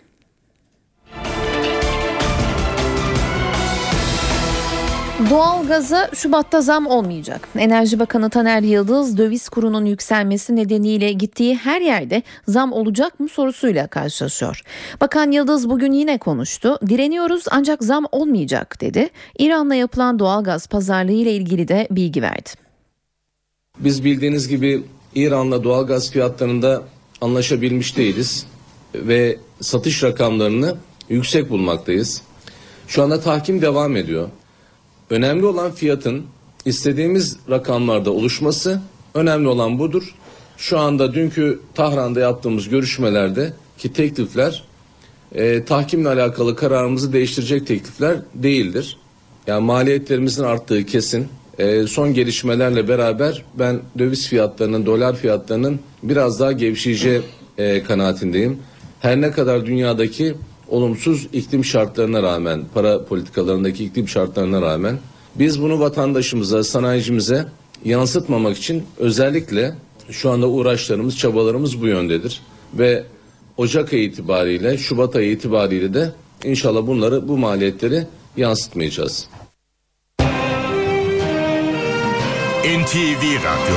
Doğalgaza 5.30 6.10
Şubat'ta 6.14 6.62
zam 6.62 6.88
olmayacak. 6.88 7.48
Enerji 7.58 8.00
Bakanı 8.00 8.30
Taner 8.30 8.62
Yıldız 8.62 9.18
döviz 9.18 9.50
kurunun 9.50 9.86
yükselmesi 9.86 10.56
nedeniyle 10.56 11.12
gittiği 11.12 11.56
her 11.56 11.82
yerde 11.82 12.24
zam 12.48 12.74
olacak 12.74 13.20
mı 13.20 13.30
sorusuyla 13.30 13.88
karşılaşıyor. 13.88 14.62
Bakan 15.02 15.32
Yıldız 15.32 15.70
bugün 15.70 15.92
yine 15.92 16.18
konuştu. 16.18 16.80
Direniyoruz 16.90 17.44
ancak 17.52 17.84
zam 17.84 18.06
olmayacak 18.12 18.82
dedi. 18.82 19.10
İran'la 19.40 19.76
yapılan 19.76 20.20
doğalgaz 20.20 20.68
pazarlığı 20.68 21.12
ile 21.12 21.32
ilgili 21.32 21.68
de 21.68 21.88
bilgi 21.92 22.22
verdi. 22.22 22.69
Biz 23.80 24.04
bildiğiniz 24.04 24.48
gibi 24.48 24.84
İran'la 25.16 25.64
doğalgaz 25.64 26.12
fiyatlarında 26.12 26.84
anlaşabilmiş 27.22 27.98
değiliz 27.98 28.46
ve 28.96 29.38
satış 29.62 30.04
rakamlarını 30.04 30.76
yüksek 31.10 31.50
bulmaktayız. 31.50 32.22
Şu 32.88 33.04
anda 33.04 33.22
tahkim 33.22 33.62
devam 33.62 33.96
ediyor. 33.96 34.30
Önemli 35.10 35.46
olan 35.46 35.72
fiyatın 35.72 36.26
istediğimiz 36.66 37.38
rakamlarda 37.50 38.12
oluşması. 38.12 38.82
Önemli 39.14 39.48
olan 39.48 39.80
budur. 39.80 40.16
Şu 40.58 40.80
anda 40.80 41.14
dünkü 41.14 41.60
Tahran'da 41.76 42.20
yaptığımız 42.20 42.70
görüşmelerde 42.70 43.54
ki 43.78 43.94
teklifler 43.94 44.64
e, 45.36 45.66
tahkimle 45.66 46.10
alakalı 46.10 46.56
kararımızı 46.56 47.14
değiştirecek 47.14 47.68
teklifler 47.68 48.18
değildir. 48.36 48.98
Yani 49.48 49.66
maliyetlerimizin 49.66 50.44
arttığı 50.44 50.86
kesin. 50.86 51.28
E, 51.60 51.88
son 51.88 52.14
gelişmelerle 52.14 52.88
beraber 52.88 53.44
ben 53.60 53.80
döviz 54.00 54.28
fiyatlarının, 54.28 54.86
dolar 54.86 55.16
fiyatlarının 55.16 55.80
biraz 56.04 56.40
daha 56.40 56.52
gevşeyeceği 56.52 57.22
e, 57.58 57.84
kanaatindeyim. 57.84 58.58
Her 59.00 59.22
ne 59.22 59.32
kadar 59.32 59.66
dünyadaki 59.66 60.36
olumsuz 60.68 61.28
iklim 61.34 61.66
şartlarına 61.66 62.24
rağmen, 62.24 62.62
para 62.74 63.06
politikalarındaki 63.06 63.86
iklim 63.86 64.08
şartlarına 64.08 64.62
rağmen 64.62 64.98
biz 65.36 65.62
bunu 65.62 65.80
vatandaşımıza, 65.80 66.64
sanayicimize 66.64 67.46
yansıtmamak 67.86 68.58
için 68.58 68.84
özellikle 68.98 69.76
şu 70.10 70.30
anda 70.30 70.48
uğraşlarımız, 70.48 71.18
çabalarımız 71.18 71.82
bu 71.82 71.88
yöndedir. 71.88 72.42
Ve 72.74 73.04
Ocak 73.58 73.94
ayı 73.94 74.04
itibariyle, 74.04 74.78
Şubat 74.78 75.16
ayı 75.16 75.32
itibariyle 75.32 75.94
de 75.94 76.12
inşallah 76.44 76.88
bunları, 76.88 77.28
bu 77.28 77.38
maliyetleri 77.38 78.08
yansıtmayacağız. 78.38 79.28
NTV 82.70 83.24
Radyo 83.24 83.76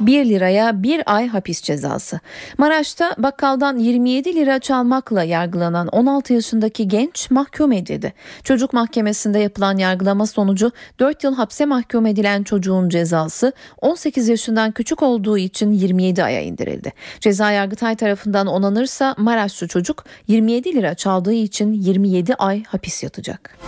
1 0.00 0.24
liraya 0.24 0.82
bir 0.82 1.02
ay 1.06 1.28
hapis 1.28 1.62
cezası. 1.62 2.20
Maraş'ta 2.58 3.14
bakkaldan 3.18 3.78
27 3.78 4.34
lira 4.34 4.58
çalmakla 4.58 5.22
yargılanan 5.22 5.88
16 5.88 6.32
yaşındaki 6.32 6.88
genç 6.88 7.30
mahkum 7.30 7.72
edildi. 7.72 8.12
Çocuk 8.44 8.72
mahkemesinde 8.72 9.38
yapılan 9.38 9.76
yargılama 9.76 10.26
sonucu 10.26 10.72
4 11.00 11.24
yıl 11.24 11.34
hapse 11.34 11.66
mahkum 11.66 12.06
edilen 12.06 12.42
çocuğun 12.42 12.88
cezası 12.88 13.52
18 13.80 14.28
yaşından 14.28 14.72
küçük 14.72 15.02
olduğu 15.02 15.38
için 15.38 15.72
27 15.72 16.24
aya 16.24 16.42
indirildi. 16.42 16.92
Ceza 17.20 17.50
Yargıtay 17.50 17.96
tarafından 17.96 18.46
onanırsa 18.46 19.14
Maraşlı 19.18 19.68
çocuk 19.68 20.04
27 20.28 20.74
lira 20.74 20.94
çaldığı 20.94 21.34
için 21.34 21.72
27 21.72 22.34
ay 22.34 22.64
hapis 22.64 23.02
yatacak. 23.02 23.58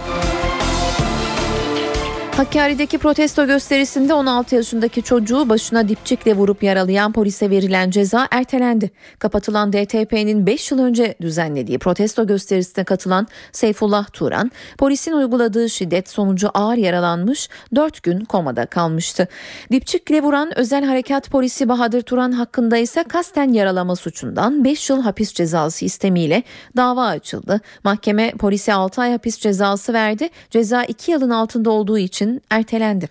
Hakkari'deki 2.41 2.99
protesto 2.99 3.47
gösterisinde 3.47 4.15
16 4.15 4.55
yaşındaki 4.55 5.03
çocuğu 5.03 5.49
başına 5.49 5.89
dipçikle 5.89 6.37
vurup 6.37 6.63
yaralayan 6.63 7.13
polise 7.13 7.51
verilen 7.51 7.91
ceza 7.91 8.29
ertelendi. 8.31 8.91
Kapatılan 9.19 9.73
DTP'nin 9.73 10.47
5 10.47 10.71
yıl 10.71 10.79
önce 10.79 11.15
düzenlediği 11.21 11.79
protesto 11.79 12.27
gösterisine 12.27 12.85
katılan 12.85 13.27
Seyfullah 13.53 14.07
Turan, 14.13 14.51
polisin 14.79 15.13
uyguladığı 15.13 15.71
şiddet 15.71 16.09
sonucu 16.09 16.51
ağır 16.55 16.77
yaralanmış, 16.77 17.49
4 17.75 18.03
gün 18.03 18.21
komada 18.21 18.67
kalmıştı. 18.67 19.29
Dipçikle 19.73 20.23
vuran 20.23 20.59
özel 20.59 20.85
harekat 20.85 21.31
polisi 21.31 21.69
Bahadır 21.69 22.03
Turan 22.03 22.33
hakkında 22.33 22.77
ise 22.77 23.03
kasten 23.03 23.53
yaralama 23.53 23.97
suçundan 23.97 24.65
5 24.65 24.91
yıl 24.91 25.03
hapis 25.03 25.33
cezası 25.33 25.85
istemiyle 25.85 26.43
dava 26.77 27.07
açıldı. 27.07 27.61
Mahkeme 27.85 28.31
polise 28.31 28.73
6 28.73 29.01
ay 29.01 29.13
hapis 29.13 29.39
cezası 29.39 29.93
verdi. 29.93 30.29
Ceza 30.51 30.85
2 30.85 31.11
yılın 31.11 31.31
altında 31.31 31.71
olduğu 31.71 31.99
için 31.99 32.30
ertelendi. 32.51 33.09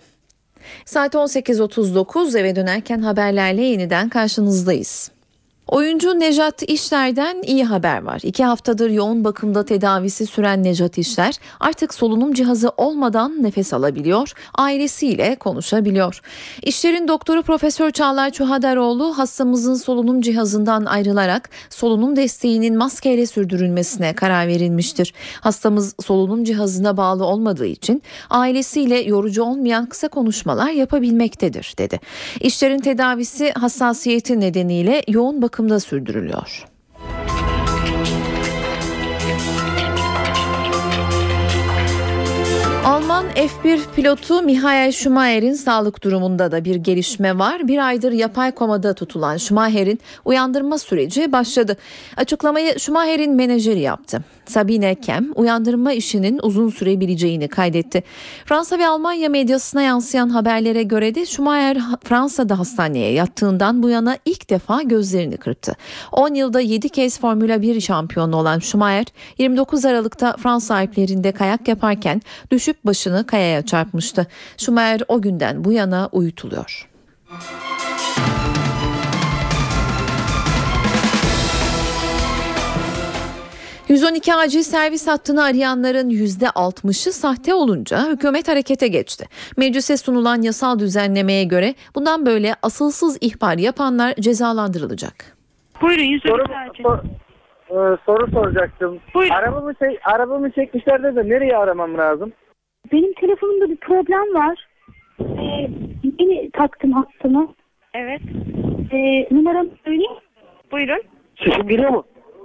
Saat 0.84 1.14
18.39 1.14 2.38
eve 2.38 2.56
dönerken 2.56 3.02
haberlerle 3.02 3.62
yeniden 3.62 4.08
karşınızdayız. 4.08 5.10
Oyuncu 5.70 6.20
Nejat 6.20 6.62
İşler'den 6.62 7.42
iyi 7.42 7.64
haber 7.64 8.02
var. 8.02 8.20
İki 8.22 8.44
haftadır 8.44 8.90
yoğun 8.90 9.24
bakımda 9.24 9.64
tedavisi 9.64 10.26
süren 10.26 10.62
Nejat 10.62 10.98
İşler 10.98 11.34
artık 11.60 11.94
solunum 11.94 12.34
cihazı 12.34 12.72
olmadan 12.76 13.42
nefes 13.42 13.72
alabiliyor, 13.72 14.32
ailesiyle 14.54 15.36
konuşabiliyor. 15.36 16.20
İşler'in 16.62 17.08
doktoru 17.08 17.42
Profesör 17.42 17.90
Çağlar 17.90 18.30
Çuhadaroğlu 18.30 19.18
hastamızın 19.18 19.74
solunum 19.74 20.20
cihazından 20.20 20.84
ayrılarak 20.84 21.50
solunum 21.70 22.16
desteğinin 22.16 22.76
maskeyle 22.78 23.26
sürdürülmesine 23.26 24.14
karar 24.14 24.46
verilmiştir. 24.46 25.14
Hastamız 25.40 25.94
solunum 26.02 26.44
cihazına 26.44 26.96
bağlı 26.96 27.24
olmadığı 27.24 27.66
için 27.66 28.02
ailesiyle 28.30 28.98
yorucu 28.98 29.42
olmayan 29.42 29.86
kısa 29.86 30.08
konuşmalar 30.08 30.70
yapabilmektedir 30.70 31.74
dedi. 31.78 32.00
İşler'in 32.40 32.78
tedavisi 32.78 33.52
hassasiyeti 33.52 34.40
nedeniyle 34.40 35.02
yoğun 35.08 35.42
bakım 35.42 35.59
bakımda 35.60 35.80
sürdürülüyor. 35.80 36.64
Alman 42.84 43.26
F1 43.26 43.80
pilotu 43.96 44.42
Michael 44.42 44.92
Schumacher'in 44.92 45.52
sağlık 45.52 46.02
durumunda 46.02 46.52
da 46.52 46.64
bir 46.64 46.76
gelişme 46.76 47.38
var. 47.38 47.68
Bir 47.68 47.86
aydır 47.86 48.12
yapay 48.12 48.52
komada 48.52 48.94
tutulan 48.94 49.36
Schumacher'in 49.36 50.00
uyandırma 50.24 50.78
süreci 50.78 51.32
başladı. 51.32 51.76
Açıklamayı 52.16 52.78
Schumacher'in 52.78 53.34
menajeri 53.34 53.80
yaptı. 53.80 54.24
Sabine 54.50 54.94
Kem 54.94 55.28
uyandırma 55.34 55.92
işinin 55.92 56.40
uzun 56.42 56.68
sürebileceğini 56.68 57.48
kaydetti. 57.48 58.02
Fransa 58.44 58.78
ve 58.78 58.86
Almanya 58.86 59.28
medyasına 59.28 59.82
yansıyan 59.82 60.28
haberlere 60.28 60.82
göre 60.82 61.14
de 61.14 61.26
Schumacher 61.26 61.78
Fransa'da 62.04 62.58
hastaneye 62.58 63.12
yattığından 63.12 63.82
bu 63.82 63.88
yana 63.88 64.16
ilk 64.24 64.50
defa 64.50 64.82
gözlerini 64.82 65.36
kırptı. 65.36 65.76
10 66.12 66.34
yılda 66.34 66.60
7 66.60 66.88
kez 66.88 67.20
Formula 67.20 67.62
1 67.62 67.80
şampiyonu 67.80 68.36
olan 68.36 68.58
Schumacher 68.58 69.06
29 69.38 69.84
Aralık'ta 69.84 70.36
Fransa 70.36 70.74
Alplerinde 70.74 71.32
kayak 71.32 71.68
yaparken 71.68 72.22
düşüp 72.50 72.84
başını 72.84 73.26
kayaya 73.26 73.66
çarpmıştı. 73.66 74.26
Schumacher 74.56 75.00
o 75.08 75.22
günden 75.22 75.64
bu 75.64 75.72
yana 75.72 76.08
uyutuluyor. 76.12 76.88
112 83.94 84.34
acil 84.34 84.62
servis 84.62 85.06
hattını 85.08 85.44
arayanların 85.44 86.10
%60'ı 86.10 87.12
sahte 87.12 87.54
olunca 87.54 88.08
hükümet 88.12 88.48
harekete 88.48 88.88
geçti. 88.88 89.24
Meclise 89.56 89.96
sunulan 89.96 90.42
yasal 90.42 90.78
düzenlemeye 90.78 91.44
göre 91.44 91.74
bundan 91.94 92.26
böyle 92.26 92.54
asılsız 92.62 93.18
ihbar 93.20 93.58
yapanlar 93.58 94.14
cezalandırılacak. 94.14 95.36
Buyurun 95.82 96.02
112 96.02 96.28
Soru, 96.28 96.42
acil. 96.70 96.82
sor- 96.82 96.98
e, 97.70 97.96
soru 98.06 98.30
soracaktım. 98.30 98.98
Buyurun. 99.14 99.34
Arabamı, 99.34 99.74
çek, 99.74 100.00
arabamı 100.14 100.50
çekmişler 100.50 101.02
de 101.02 101.28
nereye 101.28 101.56
aramam 101.56 101.98
lazım? 101.98 102.32
Benim 102.92 103.12
telefonumda 103.14 103.70
bir 103.70 103.76
problem 103.76 104.34
var. 104.34 104.66
Ee, 105.20 105.70
yeni 106.18 106.50
taktım 106.50 106.92
hattını. 106.92 107.48
Evet. 107.94 108.20
Ee, 108.92 109.34
numaramı 109.34 109.70
söyleyeyim. 109.84 110.12
Buyurun. 110.72 111.02
Sesim 111.44 111.68
geliyor 111.68 111.90
mu? 111.90 112.04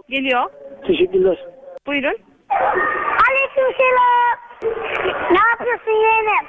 Geliyor. 0.10 0.43
Teşekkürler. 0.88 1.38
Buyurun. 1.88 2.17
Aleykümselam. 3.30 4.38
Ne 5.32 5.39
yapıyorsun 5.52 5.91
yeğenim? 5.91 6.45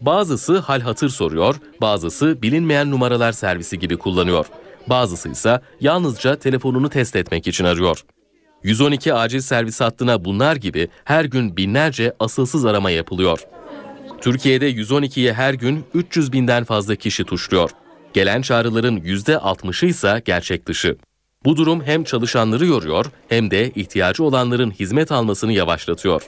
Bazısı 0.00 0.58
hal 0.58 0.80
hatır 0.80 1.08
soruyor, 1.08 1.54
bazısı 1.80 2.42
bilinmeyen 2.42 2.90
numaralar 2.90 3.32
servisi 3.32 3.78
gibi 3.78 3.96
kullanıyor. 3.96 4.46
Bazısı 4.86 5.28
ise 5.28 5.60
yalnızca 5.80 6.36
telefonunu 6.38 6.88
test 6.88 7.16
etmek 7.16 7.46
için 7.46 7.64
arıyor. 7.64 8.02
112 8.62 9.14
acil 9.14 9.40
servis 9.40 9.80
hattına 9.80 10.24
bunlar 10.24 10.56
gibi 10.56 10.88
her 11.04 11.24
gün 11.24 11.56
binlerce 11.56 12.12
asılsız 12.20 12.66
arama 12.66 12.90
yapılıyor. 12.90 13.38
Türkiye'de 14.20 14.70
112'ye 14.70 15.32
her 15.32 15.54
gün 15.54 15.84
300 15.94 16.32
binden 16.32 16.64
fazla 16.64 16.94
kişi 16.96 17.24
tuşluyor. 17.24 17.70
Gelen 18.12 18.42
çağrıların 18.42 18.96
%60'ı 18.96 19.88
ise 19.88 20.22
gerçek 20.24 20.66
dışı. 20.66 20.96
Bu 21.44 21.56
durum 21.56 21.82
hem 21.84 22.04
çalışanları 22.04 22.66
yoruyor 22.66 23.06
hem 23.28 23.50
de 23.50 23.70
ihtiyacı 23.70 24.24
olanların 24.24 24.70
hizmet 24.70 25.12
almasını 25.12 25.52
yavaşlatıyor. 25.52 26.22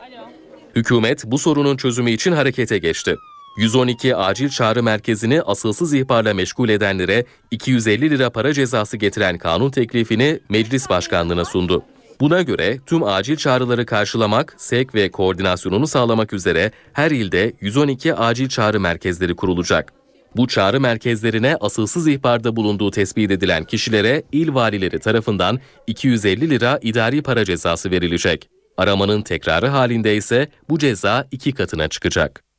Hükümet 0.76 1.24
bu 1.24 1.38
sorunun 1.38 1.76
çözümü 1.76 2.10
için 2.10 2.32
harekete 2.32 2.78
geçti. 2.78 3.16
112 3.56 4.16
acil 4.16 4.48
çağrı 4.48 4.82
merkezini 4.82 5.42
asılsız 5.42 5.94
ihbarla 5.94 6.34
meşgul 6.34 6.68
edenlere 6.68 7.24
250 7.50 8.10
lira 8.10 8.30
para 8.30 8.52
cezası 8.52 8.96
getiren 8.96 9.38
kanun 9.38 9.70
teklifini 9.70 10.40
Meclis 10.48 10.88
Başkanlığı'na 10.88 11.44
sundu. 11.44 11.82
Buna 12.20 12.42
göre 12.42 12.78
tüm 12.86 13.02
acil 13.02 13.36
çağrıları 13.36 13.86
karşılamak, 13.86 14.54
sevk 14.58 14.94
ve 14.94 15.10
koordinasyonunu 15.10 15.86
sağlamak 15.86 16.32
üzere 16.32 16.72
her 16.92 17.10
ilde 17.10 17.52
112 17.60 18.14
acil 18.14 18.48
çağrı 18.48 18.80
merkezleri 18.80 19.36
kurulacak. 19.36 20.01
Bu 20.36 20.46
çağrı 20.46 20.80
merkezlerine 20.80 21.56
asılsız 21.60 22.08
ihbarda 22.08 22.56
bulunduğu 22.56 22.90
tespit 22.90 23.30
edilen 23.30 23.64
kişilere 23.64 24.22
il 24.32 24.54
valileri 24.54 24.98
tarafından 24.98 25.60
250 25.86 26.50
lira 26.50 26.78
idari 26.82 27.22
para 27.22 27.44
cezası 27.44 27.90
verilecek. 27.90 28.48
Aramanın 28.76 29.22
tekrarı 29.22 29.66
halinde 29.66 30.16
ise 30.16 30.48
bu 30.68 30.78
ceza 30.78 31.26
iki 31.30 31.52
katına 31.52 31.88
çıkacak. 31.88 32.51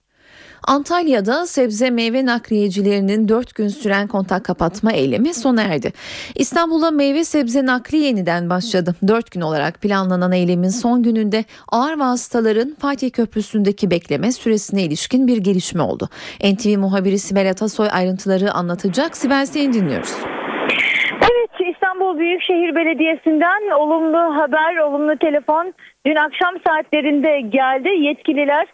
Antalya'da 0.68 1.46
sebze 1.46 1.90
meyve 1.90 2.26
nakliyecilerinin 2.26 3.28
4 3.28 3.56
gün 3.56 3.68
süren 3.68 4.08
kontak 4.08 4.46
kapatma 4.46 4.92
eylemi 4.92 5.34
sona 5.34 5.64
erdi. 5.64 5.94
İstanbul'a 6.36 6.92
meyve 6.92 7.24
sebze 7.24 7.66
nakli 7.66 7.98
yeniden 7.98 8.50
başladı. 8.50 8.96
4 9.08 9.32
gün 9.32 9.42
olarak 9.42 9.82
planlanan 9.82 10.32
eylemin 10.32 10.70
son 10.70 11.04
gününde 11.04 11.44
ağır 11.72 12.00
vasıtaların 12.00 12.76
Fatih 12.80 13.12
Köprüsü'ndeki 13.12 13.92
bekleme 13.92 14.32
süresine 14.32 14.84
ilişkin 14.84 15.28
bir 15.28 15.38
gelişme 15.38 15.82
oldu. 15.82 16.10
NTV 16.44 16.78
muhabiri 16.78 17.20
Sibel 17.20 17.50
Atasoy 17.50 17.88
ayrıntıları 17.92 18.52
anlatacak. 18.52 19.18
Sibel 19.18 19.46
seni 19.46 19.74
dinliyoruz. 19.74 20.14
İstanbul 21.94 22.20
Büyükşehir 22.20 22.76
Belediyesi'nden 22.76 23.72
olumlu 23.80 24.18
haber, 24.18 24.78
olumlu 24.78 25.18
telefon 25.18 25.74
dün 26.06 26.16
akşam 26.16 26.56
saatlerinde 26.68 27.42
geldi. 27.42 27.90
Yetkililer 27.90 28.68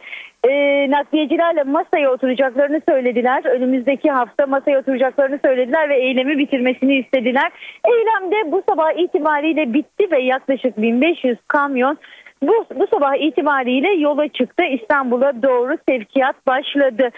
e, 0.47 0.51
nakliyecilerle 0.91 1.63
masaya 1.63 2.11
oturacaklarını 2.11 2.81
söylediler. 2.89 3.45
Önümüzdeki 3.45 4.11
hafta 4.11 4.45
masaya 4.45 4.79
oturacaklarını 4.79 5.39
söylediler 5.45 5.89
ve 5.89 5.97
eylemi 5.97 6.37
bitirmesini 6.37 6.95
istediler. 6.95 7.51
Eylem 7.87 8.31
de 8.31 8.51
bu 8.51 8.63
sabah 8.69 8.91
itibariyle 8.97 9.73
bitti 9.73 10.11
ve 10.11 10.21
yaklaşık 10.21 10.77
1500 10.77 11.37
kamyon 11.47 11.97
bu, 12.41 12.65
bu 12.75 12.87
sabah 12.87 13.15
itibariyle 13.15 13.91
yola 13.91 14.27
çıktı. 14.27 14.63
İstanbul'a 14.63 15.43
doğru 15.43 15.77
sevkiyat 15.89 16.47
başladı. 16.47 17.09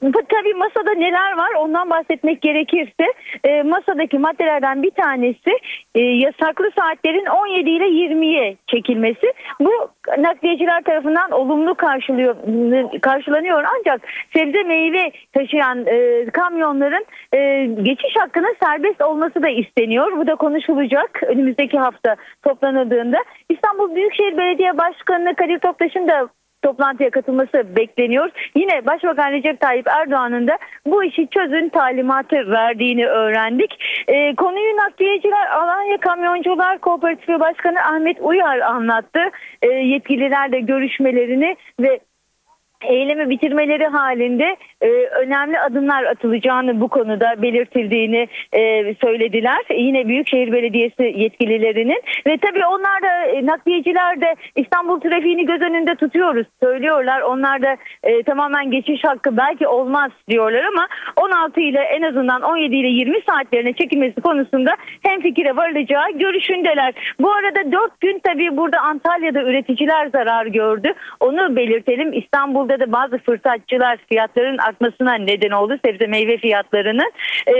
Tabii 0.00 0.54
masada 0.54 0.94
neler 0.94 1.36
var 1.36 1.50
ondan 1.58 1.90
bahsetmek 1.90 2.42
gerekirse 2.42 3.12
e, 3.44 3.62
masadaki 3.62 4.18
maddelerden 4.18 4.82
bir 4.82 4.90
tanesi 4.90 5.50
e, 5.94 6.00
yasaklı 6.00 6.70
saatlerin 6.78 7.26
17 7.26 7.70
ile 7.70 7.84
20'ye 7.84 8.56
çekilmesi. 8.66 9.32
Bu 9.60 9.70
nakliyeciler 10.18 10.82
tarafından 10.82 11.30
olumlu 11.30 11.74
karşılıyor, 11.74 12.36
karşılanıyor 13.00 13.64
ancak 13.78 14.00
sebze 14.36 14.62
meyve 14.62 15.12
taşıyan 15.32 15.86
e, 15.86 16.26
kamyonların 16.32 17.04
geçiş 17.84 18.16
hakkının 18.16 18.56
serbest 18.62 19.02
olması 19.02 19.42
da 19.42 19.48
isteniyor. 19.48 20.16
Bu 20.16 20.26
da 20.26 20.34
konuşulacak 20.34 21.22
önümüzdeki 21.22 21.78
hafta 21.78 22.16
toplanıldığında. 22.42 23.18
İstanbul 23.48 23.94
Büyükşehir 23.94 24.36
Belediye 24.36 24.78
Başkanı 24.78 25.34
Kadir 25.34 25.58
Toptaş'ın 25.58 26.08
da 26.08 26.28
toplantıya 26.62 27.10
katılması 27.10 27.76
bekleniyor. 27.76 28.30
Yine 28.54 28.86
Başbakan 28.86 29.32
Recep 29.32 29.60
Tayyip 29.60 29.86
Erdoğan'ın 29.88 30.46
da 30.46 30.58
bu 30.86 31.04
işi 31.04 31.28
çözün 31.30 31.68
talimatı 31.68 32.50
verdiğini 32.50 33.06
öğrendik. 33.06 33.74
E, 34.08 34.34
konuyu 34.34 34.76
nakliyeciler 34.76 35.46
Alanya 35.50 35.96
Kamyoncular 35.96 36.78
Kooperatifi 36.78 37.40
Başkanı 37.40 37.80
Ahmet 37.80 38.16
Uyar 38.20 38.58
anlattı. 38.58 39.20
E, 39.62 39.66
yetkililerle 39.66 40.60
görüşmelerini 40.60 41.56
ve 41.80 42.00
eylemi 42.82 43.30
bitirmeleri 43.30 43.86
halinde 43.86 44.56
e, 44.80 44.88
önemli 44.90 45.60
adımlar 45.60 46.04
atılacağını 46.04 46.80
bu 46.80 46.88
konuda 46.88 47.42
belirtildiğini 47.42 48.28
e, 48.52 48.94
söylediler. 48.94 49.58
Yine 49.76 50.08
Büyükşehir 50.08 50.52
Belediyesi 50.52 51.02
yetkililerinin 51.16 52.02
ve 52.26 52.36
tabii 52.38 52.66
onlar 52.66 53.02
da 53.02 53.26
e, 53.26 53.46
nakliyeciler 53.46 54.20
de 54.20 54.34
İstanbul 54.56 55.00
trafiğini 55.00 55.46
göz 55.46 55.60
önünde 55.60 55.94
tutuyoruz 55.94 56.46
söylüyorlar. 56.62 57.20
Onlar 57.20 57.62
da 57.62 57.76
e, 58.02 58.22
tamamen 58.22 58.70
geçiş 58.70 59.04
hakkı 59.04 59.36
belki 59.36 59.66
olmaz 59.66 60.10
diyorlar 60.30 60.64
ama 60.64 60.86
16 61.16 61.60
ile 61.60 61.80
en 61.80 62.02
azından 62.02 62.42
17 62.42 62.76
ile 62.76 62.88
20 62.88 63.20
saatlerine 63.28 63.72
çekilmesi 63.72 64.20
konusunda 64.20 64.74
hem 65.02 65.20
fikire 65.20 65.56
varılacağı 65.56 66.10
görüşündeler. 66.10 66.94
Bu 67.20 67.32
arada 67.32 67.72
4 67.72 68.00
gün 68.00 68.20
tabii 68.24 68.56
burada 68.56 68.80
Antalya'da 68.80 69.42
üreticiler 69.42 70.06
zarar 70.06 70.46
gördü. 70.46 70.92
Onu 71.20 71.56
belirtelim. 71.56 72.12
İstanbul'da 72.66 72.86
da 72.86 72.92
bazı 72.92 73.18
fırsatçılar 73.18 73.98
fiyatların 74.08 74.58
artmasına 74.58 75.14
neden 75.14 75.50
oldu 75.50 75.78
sebze 75.84 76.06
meyve 76.06 76.38
fiyatlarının. 76.38 77.12
E, 77.46 77.54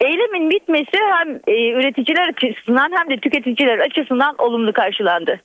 eylemin 0.00 0.50
bitmesi 0.50 0.98
hem 1.18 1.40
e, 1.46 1.70
üreticiler 1.70 2.28
açısından 2.28 2.90
hem 2.98 3.10
de 3.10 3.20
tüketiciler 3.20 3.78
açısından 3.78 4.34
olumlu 4.38 4.72
karşılandı. 4.72 5.40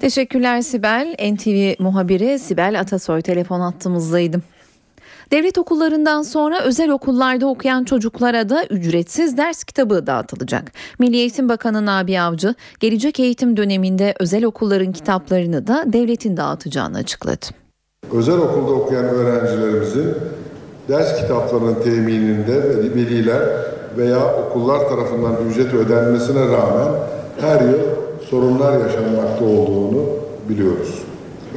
Teşekkürler 0.00 0.60
Sibel. 0.60 1.14
NTV 1.32 1.82
muhabiri 1.82 2.38
Sibel 2.38 2.80
Atasoy 2.80 3.22
telefon 3.22 3.60
attığımızdaydı. 3.60 4.36
Devlet 5.30 5.58
okullarından 5.58 6.22
sonra 6.22 6.60
özel 6.60 6.90
okullarda 6.90 7.46
okuyan 7.46 7.84
çocuklara 7.84 8.48
da 8.48 8.64
ücretsiz 8.64 9.36
ders 9.36 9.64
kitabı 9.64 10.06
dağıtılacak. 10.06 10.72
Milli 10.98 11.16
Eğitim 11.16 11.48
Bakanı 11.48 11.86
Nabi 11.86 12.20
Avcı 12.20 12.54
gelecek 12.80 13.20
eğitim 13.20 13.56
döneminde 13.56 14.14
özel 14.20 14.44
okulların 14.44 14.92
kitaplarını 14.92 15.66
da 15.66 15.84
devletin 15.86 16.36
dağıtacağını 16.36 16.96
açıkladı. 16.98 17.65
Özel 18.14 18.38
okulda 18.38 18.72
okuyan 18.72 19.04
öğrencilerimizin 19.04 20.14
ders 20.88 21.20
kitaplarının 21.20 21.74
temininde 21.74 22.62
veliler 22.94 23.42
veya 23.98 24.34
okullar 24.34 24.88
tarafından 24.88 25.32
ücret 25.50 25.74
ödenmesine 25.74 26.40
rağmen 26.40 26.88
her 27.40 27.60
yıl 27.60 27.80
sorunlar 28.30 28.72
yaşanmakta 28.72 29.44
olduğunu 29.44 30.04
biliyoruz. 30.48 31.02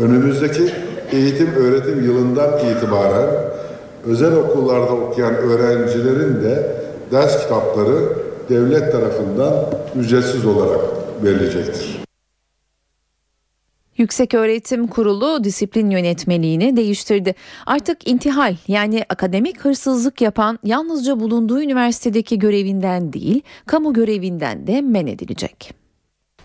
Önümüzdeki 0.02 0.72
eğitim 1.12 1.54
öğretim 1.56 2.04
yılından 2.04 2.50
itibaren 2.60 3.30
özel 4.06 4.36
okullarda 4.36 4.92
okuyan 4.92 5.36
öğrencilerin 5.36 6.44
de 6.44 6.76
ders 7.12 7.42
kitapları 7.42 7.96
devlet 8.50 8.92
tarafından 8.92 9.54
ücretsiz 9.96 10.46
olarak 10.46 10.82
verilecektir. 11.24 12.09
Yüksek 14.00 14.34
Öğretim 14.34 14.88
Kurulu 14.88 15.44
disiplin 15.44 15.90
yönetmeliğini 15.90 16.78
değiştirdi. 16.78 17.36
Artık 17.66 18.08
intihal 18.08 18.56
yani 18.68 19.04
akademik 19.10 19.60
hırsızlık 19.60 20.22
yapan 20.22 20.60
yalnızca 20.64 21.20
bulunduğu 21.20 21.62
üniversitedeki 21.62 22.40
görevinden 22.40 23.14
değil, 23.14 23.42
kamu 23.66 23.94
görevinden 23.94 24.68
de 24.68 24.82
men 24.82 25.08
edilecek. 25.08 25.74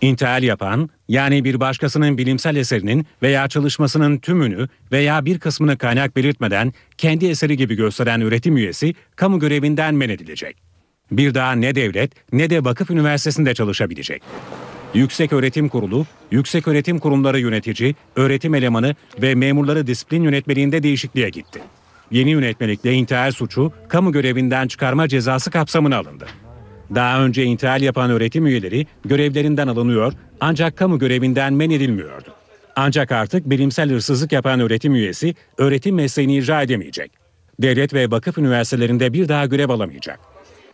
İntihal 0.01 0.43
yapan 0.43 0.89
yani 1.07 1.43
bir 1.43 1.59
başkasının 1.59 2.17
bilimsel 2.17 2.55
eserinin 2.55 3.05
veya 3.21 3.47
çalışmasının 3.47 4.17
tümünü 4.17 4.67
veya 4.91 5.25
bir 5.25 5.39
kısmını 5.39 5.77
kaynak 5.77 6.15
belirtmeden 6.15 6.73
kendi 6.97 7.25
eseri 7.25 7.57
gibi 7.57 7.75
gösteren 7.75 8.21
öğretim 8.21 8.57
üyesi 8.57 8.93
kamu 9.15 9.39
görevinden 9.39 9.95
men 9.95 10.09
edilecek. 10.09 10.57
Bir 11.11 11.33
daha 11.33 11.51
ne 11.51 11.75
devlet 11.75 12.11
ne 12.31 12.49
de 12.49 12.63
vakıf 12.63 12.91
üniversitesinde 12.91 13.53
çalışabilecek. 13.53 14.23
Yüksek 14.95 15.33
Öğretim 15.33 15.69
Kurulu, 15.69 16.05
Yüksek 16.31 16.67
Öğretim 16.67 16.99
Kurumları 16.99 17.39
yönetici, 17.39 17.95
öğretim 18.15 18.55
elemanı 18.55 18.95
ve 19.21 19.35
memurları 19.35 19.87
disiplin 19.87 20.23
yönetmeliğinde 20.23 20.83
değişikliğe 20.83 21.29
gitti. 21.29 21.61
Yeni 22.11 22.29
yönetmelikle 22.29 22.93
intihal 22.93 23.31
suçu 23.31 23.71
kamu 23.87 24.11
görevinden 24.11 24.67
çıkarma 24.67 25.07
cezası 25.07 25.51
kapsamına 25.51 25.97
alındı. 25.97 26.25
Daha 26.95 27.25
önce 27.25 27.43
intihal 27.43 27.81
yapan 27.81 28.11
öğretim 28.11 28.47
üyeleri 28.47 28.87
görevlerinden 29.05 29.67
alınıyor 29.67 30.13
ancak 30.39 30.77
kamu 30.77 30.99
görevinden 30.99 31.53
men 31.53 31.69
edilmiyordu. 31.69 32.33
Ancak 32.75 33.11
artık 33.11 33.49
bilimsel 33.49 33.89
hırsızlık 33.89 34.31
yapan 34.31 34.59
öğretim 34.59 34.95
üyesi 34.95 35.35
öğretim 35.57 35.95
mesleğini 35.95 36.37
icra 36.37 36.61
edemeyecek. 36.61 37.11
Devlet 37.61 37.93
ve 37.93 38.11
vakıf 38.11 38.37
üniversitelerinde 38.37 39.13
bir 39.13 39.27
daha 39.27 39.45
görev 39.45 39.69
alamayacak. 39.69 40.19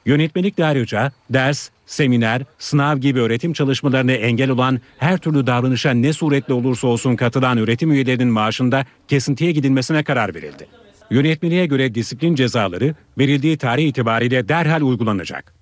Yönetmelik 0.05 0.57
de 0.57 0.65
ayrıca 0.65 1.11
ders, 1.29 1.69
seminer, 1.91 2.41
sınav 2.59 2.97
gibi 2.97 3.19
öğretim 3.19 3.53
çalışmalarına 3.53 4.11
engel 4.11 4.49
olan 4.49 4.79
her 4.97 5.17
türlü 5.17 5.47
davranışa 5.47 5.91
ne 5.91 6.13
suretle 6.13 6.53
olursa 6.53 6.87
olsun 6.87 7.15
katılan 7.15 7.57
öğretim 7.57 7.91
üyelerinin 7.91 8.27
maaşında 8.27 8.85
kesintiye 9.07 9.51
gidilmesine 9.51 10.03
karar 10.03 10.35
verildi. 10.35 10.67
Yönetmeliğe 11.11 11.65
göre 11.65 11.95
disiplin 11.95 12.35
cezaları 12.35 12.95
verildiği 13.17 13.57
tarih 13.57 13.87
itibariyle 13.87 14.49
derhal 14.49 14.81
uygulanacak. 14.81 15.60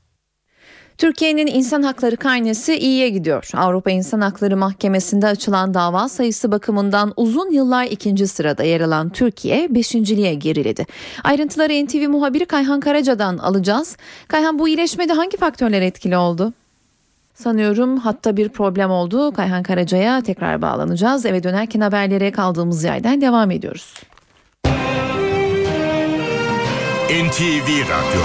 Türkiye'nin 1.00 1.48
insan 1.48 1.84
hakları 1.84 2.18
karnesi 2.18 2.76
iyiye 2.76 3.10
gidiyor. 3.10 3.50
Avrupa 3.54 3.92
İnsan 3.92 4.22
Hakları 4.22 4.58
Mahkemesi'nde 4.58 5.28
açılan 5.28 5.74
dava 5.74 6.10
sayısı 6.10 6.52
bakımından 6.52 7.14
uzun 7.18 7.52
yıllar 7.52 7.86
ikinci 7.86 8.28
sırada 8.28 8.64
yer 8.64 8.82
alan 8.82 9.10
Türkiye 9.10 9.76
beşinciliğe 9.76 10.34
geriledi. 10.34 10.86
Ayrıntıları 11.24 11.86
NTV 11.86 12.10
muhabiri 12.10 12.46
Kayhan 12.46 12.80
Karaca'dan 12.80 13.38
alacağız. 13.38 13.98
Kayhan 14.28 14.60
bu 14.60 14.68
iyileşmede 14.68 15.14
hangi 15.14 15.38
faktörler 15.38 15.82
etkili 15.82 16.18
oldu? 16.18 16.54
Sanıyorum 17.34 17.98
hatta 17.98 18.38
bir 18.38 18.50
problem 18.50 18.92
oldu. 18.92 19.32
Kayhan 19.32 19.64
Karaca'ya 19.64 20.22
tekrar 20.22 20.62
bağlanacağız. 20.62 21.26
Eve 21.26 21.44
dönerken 21.44 21.82
haberlere 21.82 22.32
kaldığımız 22.32 22.84
yerden 22.84 23.22
devam 23.22 23.52
ediyoruz. 23.52 23.94
NTV 27.10 27.70
Radyo 27.90 28.22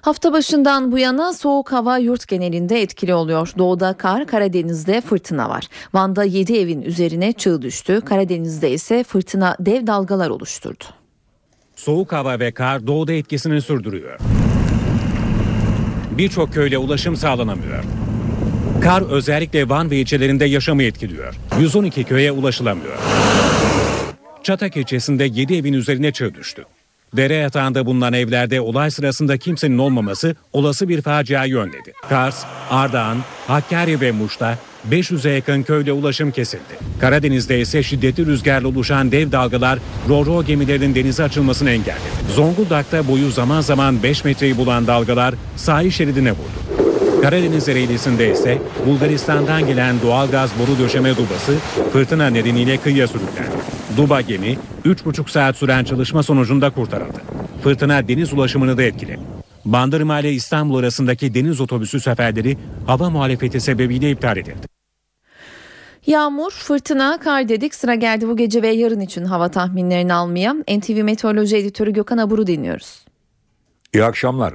Hafta 0.00 0.32
başından 0.32 0.92
bu 0.92 0.98
yana 0.98 1.32
soğuk 1.32 1.72
hava 1.72 1.98
yurt 1.98 2.28
genelinde 2.28 2.82
etkili 2.82 3.14
oluyor. 3.14 3.52
Doğuda 3.58 3.92
kar, 3.92 4.26
Karadeniz'de 4.26 5.00
fırtına 5.00 5.48
var. 5.48 5.64
Van'da 5.94 6.24
7 6.24 6.58
evin 6.58 6.82
üzerine 6.82 7.32
çığ 7.32 7.62
düştü. 7.62 8.00
Karadeniz'de 8.00 8.70
ise 8.70 9.04
fırtına 9.04 9.56
dev 9.60 9.86
dalgalar 9.86 10.30
oluşturdu. 10.30 10.84
Soğuk 11.76 12.12
hava 12.12 12.38
ve 12.38 12.52
kar 12.52 12.86
doğuda 12.86 13.12
etkisini 13.12 13.62
sürdürüyor. 13.62 14.18
Birçok 16.18 16.52
köyle 16.52 16.78
ulaşım 16.78 17.16
sağlanamıyor. 17.16 17.84
Kar 18.82 19.02
özellikle 19.02 19.68
Van 19.68 19.90
ve 19.90 19.96
ilçelerinde 19.96 20.44
yaşamı 20.44 20.82
etkiliyor. 20.82 21.34
112 21.60 22.04
köye 22.04 22.32
ulaşılamıyor. 22.32 22.98
Çatak 24.42 24.76
ilçesinde 24.76 25.24
7 25.24 25.54
evin 25.54 25.72
üzerine 25.72 26.12
çığ 26.12 26.34
düştü. 26.34 26.64
Dere 27.16 27.34
yatağında 27.34 27.86
bulunan 27.86 28.12
evlerde 28.12 28.60
olay 28.60 28.90
sırasında 28.90 29.36
kimsenin 29.36 29.78
olmaması 29.78 30.36
olası 30.52 30.88
bir 30.88 31.02
faciayı 31.02 31.56
önledi. 31.56 31.92
Kars, 32.08 32.44
Ardahan, 32.70 33.18
Hakkari 33.46 34.00
ve 34.00 34.12
Muş'ta 34.12 34.58
500'e 34.90 35.30
yakın 35.30 35.62
köyle 35.62 35.92
ulaşım 35.92 36.30
kesildi. 36.30 36.78
Karadeniz'de 37.00 37.60
ise 37.60 37.82
şiddetli 37.82 38.26
rüzgarla 38.26 38.68
oluşan 38.68 39.12
dev 39.12 39.32
dalgalar 39.32 39.78
ro 40.08 40.44
gemilerinin 40.44 40.94
denize 40.94 41.24
açılmasını 41.24 41.70
engelledi. 41.70 42.00
Zonguldak'ta 42.34 43.08
boyu 43.08 43.30
zaman 43.30 43.60
zaman 43.60 44.02
5 44.02 44.24
metreyi 44.24 44.56
bulan 44.56 44.86
dalgalar 44.86 45.34
sahil 45.56 45.90
şeridine 45.90 46.32
vurdu. 46.32 46.69
Karadeniz 47.22 47.68
Ereğlisi'nde 47.68 48.32
ise 48.32 48.58
Bulgaristan'dan 48.86 49.66
gelen 49.66 49.96
doğal 50.02 50.30
gaz 50.30 50.50
boru 50.58 50.78
döşeme 50.78 51.16
dubası 51.16 51.56
fırtına 51.92 52.26
nedeniyle 52.26 52.76
kıyıya 52.76 53.08
sürüklendi. 53.08 53.50
Duba 53.96 54.20
gemi 54.20 54.58
3,5 54.84 55.30
saat 55.30 55.56
süren 55.56 55.84
çalışma 55.84 56.22
sonucunda 56.22 56.70
kurtarıldı. 56.70 57.18
Fırtına 57.62 58.08
deniz 58.08 58.32
ulaşımını 58.32 58.76
da 58.76 58.82
etkiledi. 58.82 59.20
Bandırma 59.64 60.20
ile 60.20 60.32
İstanbul 60.32 60.78
arasındaki 60.78 61.34
deniz 61.34 61.60
otobüsü 61.60 62.00
seferleri 62.00 62.56
hava 62.86 63.10
muhalefeti 63.10 63.60
sebebiyle 63.60 64.10
iptal 64.10 64.36
edildi. 64.36 64.66
Yağmur, 66.06 66.50
fırtına, 66.50 67.18
kar 67.18 67.48
dedik. 67.48 67.74
Sıra 67.74 67.94
geldi 67.94 68.28
bu 68.28 68.36
gece 68.36 68.62
ve 68.62 68.68
yarın 68.68 69.00
için 69.00 69.24
hava 69.24 69.48
tahminlerini 69.48 70.14
almaya. 70.14 70.54
NTV 70.54 71.02
Meteoroloji 71.02 71.56
Editörü 71.56 71.92
Gökhan 71.92 72.18
Abur'u 72.18 72.46
dinliyoruz. 72.46 73.04
İyi 73.94 74.04
akşamlar. 74.04 74.54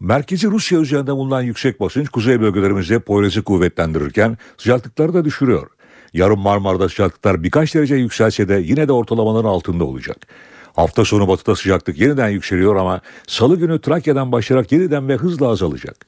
Merkezi 0.00 0.46
Rusya 0.46 0.80
üzerinde 0.80 1.12
bulunan 1.12 1.42
yüksek 1.42 1.80
basınç 1.80 2.08
kuzey 2.08 2.40
bölgelerimizde 2.40 2.98
Poyraz'ı 2.98 3.42
kuvvetlendirirken 3.42 4.38
sıcaklıkları 4.58 5.14
da 5.14 5.24
düşürüyor. 5.24 5.66
Yarın 6.12 6.38
Marmara'da 6.38 6.88
sıcaklıklar 6.88 7.42
birkaç 7.42 7.74
derece 7.74 7.94
yükselse 7.94 8.48
de 8.48 8.54
yine 8.54 8.88
de 8.88 8.92
ortalamaların 8.92 9.48
altında 9.48 9.84
olacak. 9.84 10.16
Hafta 10.76 11.04
sonu 11.04 11.28
batıda 11.28 11.56
sıcaklık 11.56 11.98
yeniden 11.98 12.28
yükseliyor 12.28 12.76
ama 12.76 13.00
salı 13.26 13.56
günü 13.56 13.80
Trakya'dan 13.80 14.32
başlayarak 14.32 14.72
yeniden 14.72 15.08
ve 15.08 15.16
hızla 15.16 15.48
azalacak. 15.48 16.06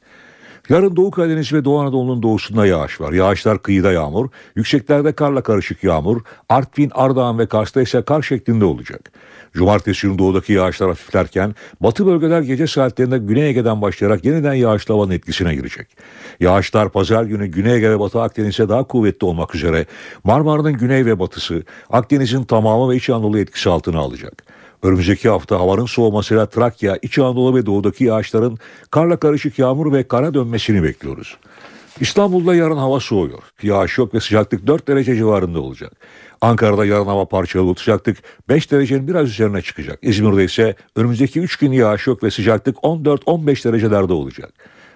Yarın 0.69 0.97
Doğu 0.97 1.11
Karadeniz 1.11 1.53
ve 1.53 1.65
Doğu 1.65 1.79
Anadolu'nun 1.79 2.23
doğusunda 2.23 2.67
yağış 2.67 3.01
var. 3.01 3.13
Yağışlar 3.13 3.63
kıyıda 3.63 3.93
yağmur, 3.93 4.29
yükseklerde 4.57 5.13
karla 5.13 5.43
karışık 5.43 5.85
yağmur, 5.85 6.21
Artvin, 6.49 6.91
Ardahan 6.95 7.39
ve 7.39 7.47
Kars'ta 7.47 7.83
ise 7.83 8.03
kar 8.03 8.23
şeklinde 8.23 8.65
olacak. 8.65 9.13
Cumartesi 9.53 10.07
günü 10.07 10.19
doğudaki 10.19 10.53
yağışlar 10.53 10.89
hafiflerken 10.89 11.55
batı 11.81 12.07
bölgeler 12.07 12.43
gece 12.43 12.67
saatlerinde 12.67 13.19
Güney 13.19 13.49
Ege'den 13.49 13.83
başlayarak 13.83 14.25
yeniden 14.25 14.55
yağışlı 14.55 14.95
havanın 14.95 15.11
etkisine 15.11 15.55
girecek. 15.55 15.89
Yağışlar 16.41 16.89
pazar 16.89 17.25
günü 17.25 17.47
Güney 17.47 17.75
Ege 17.75 17.91
ve 17.91 18.01
Batı 18.01 18.21
Akdeniz'e 18.21 18.69
daha 18.69 18.85
kuvvetli 18.85 19.25
olmak 19.25 19.55
üzere 19.55 19.87
Marmara'nın 20.25 20.73
güney 20.73 21.07
ve 21.07 21.19
batısı, 21.19 21.63
Akdeniz'in 21.91 22.45
tamamı 22.45 22.91
ve 22.93 22.97
İç 22.97 23.11
Anadolu 23.11 23.39
etkisi 23.39 23.71
altına 23.71 23.99
alacak. 23.99 24.43
Önümüzdeki 24.83 25.29
hafta 25.29 25.61
havanın 25.61 25.87
soğumasıyla 25.87 26.47
Trakya, 26.47 26.99
İç 27.03 27.19
Anadolu 27.19 27.55
ve 27.55 27.67
doğudaki 27.67 28.05
yağışların 28.05 28.59
karla 28.91 29.17
karışık 29.17 29.59
yağmur 29.59 29.93
ve 29.93 30.09
kara 30.09 30.35
dönmesini 30.35 30.83
bekliyoruz. 30.83 31.37
İstanbul'da 32.01 32.55
yarın 32.55 32.77
hava 32.77 33.01
soğuyor. 33.01 33.43
Yağış 33.63 33.99
yok 33.99 34.15
ve 34.15 34.21
sıcaklık 34.21 34.67
4 34.67 34.89
derece 34.89 35.17
civarında 35.17 35.61
olacak. 35.61 35.93
Ankara'da 36.41 36.87
yarın 36.87 37.07
hava 37.07 37.25
parçalı 37.25 37.75
sıcaklık 37.75 38.17
5 38.49 38.71
derecenin 38.71 39.09
biraz 39.09 39.29
üzerine 39.29 39.63
çıkacak. 39.63 39.99
İzmir'de 40.03 40.45
ise 40.45 40.75
önümüzdeki 40.97 41.41
3 41.41 41.57
gün 41.57 41.73
yağış 41.73 42.07
yok 42.07 42.23
ve 42.23 42.31
sıcaklık 42.31 42.77
14-15 42.77 43.65
derecelerde 43.65 44.13
olacak. 44.13 44.53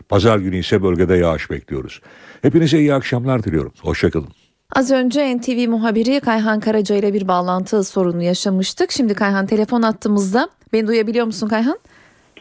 Pazar 0.08 0.38
günü 0.38 0.56
ise 0.56 0.82
bölgede 0.82 1.16
yağış 1.16 1.50
bekliyoruz. 1.50 2.00
Hepinize 2.42 2.78
iyi 2.78 2.94
akşamlar 2.94 3.44
diliyorum. 3.44 3.72
Hoşçakalın. 3.82 4.28
Az 4.76 4.90
önce 4.90 5.36
NTV 5.36 5.68
muhabiri 5.68 6.20
Kayhan 6.20 6.60
Karaca 6.60 6.96
ile 6.96 7.14
bir 7.14 7.28
bağlantı 7.28 7.84
sorunu 7.84 8.22
yaşamıştık. 8.22 8.92
Şimdi 8.92 9.14
Kayhan 9.14 9.46
telefon 9.46 9.82
attığımızda. 9.82 10.48
Beni 10.72 10.86
duyabiliyor 10.86 11.26
musun 11.26 11.48
Kayhan? 11.48 11.78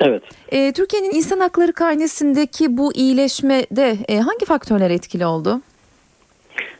Evet. 0.02 0.24
E, 0.52 0.74
Türkiye'nin 0.74 1.12
insan 1.12 1.40
hakları 1.40 1.74
karnesindeki 1.74 2.78
bu 2.78 2.94
iyileşmede 2.94 3.96
e, 4.10 4.20
hangi 4.20 4.46
faktörler 4.46 4.92
etkili 4.92 5.26
oldu? 5.26 5.62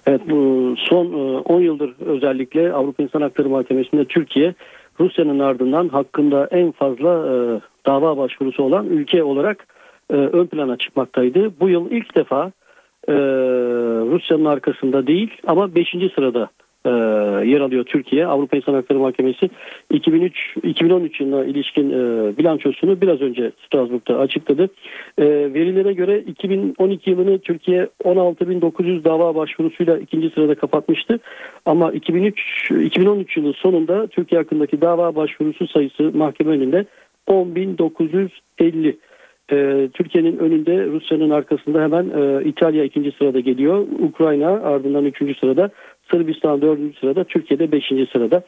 Evet 0.06 0.22
bu 0.30 0.74
son 0.78 1.06
10 1.46 1.62
yıldır 1.62 1.96
özellikle 2.00 2.74
Avrupa 2.74 3.04
İnsan 3.04 3.22
Hakları 3.22 3.50
Mahkemesi'nde 3.50 4.06
Türkiye 4.06 4.54
Rusya'nın 5.00 5.40
ardından 5.40 5.90
hakkında 5.90 6.48
en 6.52 6.72
fazla 6.72 7.10
e, 7.10 7.34
dava 7.86 8.18
başvurusu 8.18 8.64
olan 8.64 8.86
ülke 8.86 9.24
olarak 9.24 9.68
e, 10.10 10.14
ön 10.14 10.48
plana 10.48 10.78
çıkmaktaydı. 10.78 11.60
Bu 11.60 11.70
yıl 11.70 11.92
ilk 11.92 12.16
defa 12.16 12.52
e, 13.08 13.14
Rusya'nın 14.12 14.46
arkasında 14.46 15.08
değil 15.08 15.32
ama 15.48 15.76
5. 15.76 15.88
sırada 16.16 16.50
e, 16.86 16.90
yer 17.50 17.62
alıyor 17.62 17.84
Türkiye. 17.84 18.26
Avrupa 18.26 18.58
İnsan 18.58 18.74
Hakları 18.74 19.00
Mahkemesi 19.00 19.50
2003 19.92 20.56
2013 20.64 21.20
yılına 21.22 21.46
ilişkin 21.46 21.90
e, 21.90 22.38
bilançosunu 22.38 23.02
biraz 23.02 23.22
önce 23.22 23.52
Strasbourg'da 23.66 24.20
açıkladı. 24.20 24.70
E, 25.18 25.26
verilere 25.54 25.94
göre 25.94 26.20
2012 26.20 27.10
yılını 27.10 27.40
Türkiye 27.40 27.88
16.900 28.04 29.04
dava 29.04 29.36
başvurusuyla 29.36 29.98
ikinci 29.98 30.30
sırada 30.30 30.56
kapatmıştı. 30.56 31.20
Ama 31.66 31.92
2003 31.92 32.72
2013 32.72 33.38
yılı 33.38 33.54
sonunda 33.54 34.08
Türkiye 34.08 34.42
hakkındaki 34.42 34.82
dava 34.82 35.16
başvurusu 35.16 35.68
sayısı 35.68 36.12
mahkeme 36.14 36.52
önünde 36.52 36.86
10.950. 37.28 38.96
Ee, 39.52 39.90
Türkiye'nin 39.94 40.38
önünde 40.38 40.86
Rusya'nın 40.86 41.30
arkasında 41.30 41.82
hemen 41.84 42.10
e, 42.10 42.44
İtalya 42.46 42.84
ikinci 42.84 43.12
sırada 43.12 43.40
geliyor. 43.40 43.88
Ukrayna 44.00 44.50
ardından 44.50 45.06
üçüncü 45.06 45.36
sırada. 45.36 45.70
Sırbistan 46.12 46.62
dördüncü 46.62 47.00
sırada. 47.00 47.24
Türkiye'de 47.24 47.72
beşinci 47.72 48.06
sırada. 48.12 48.44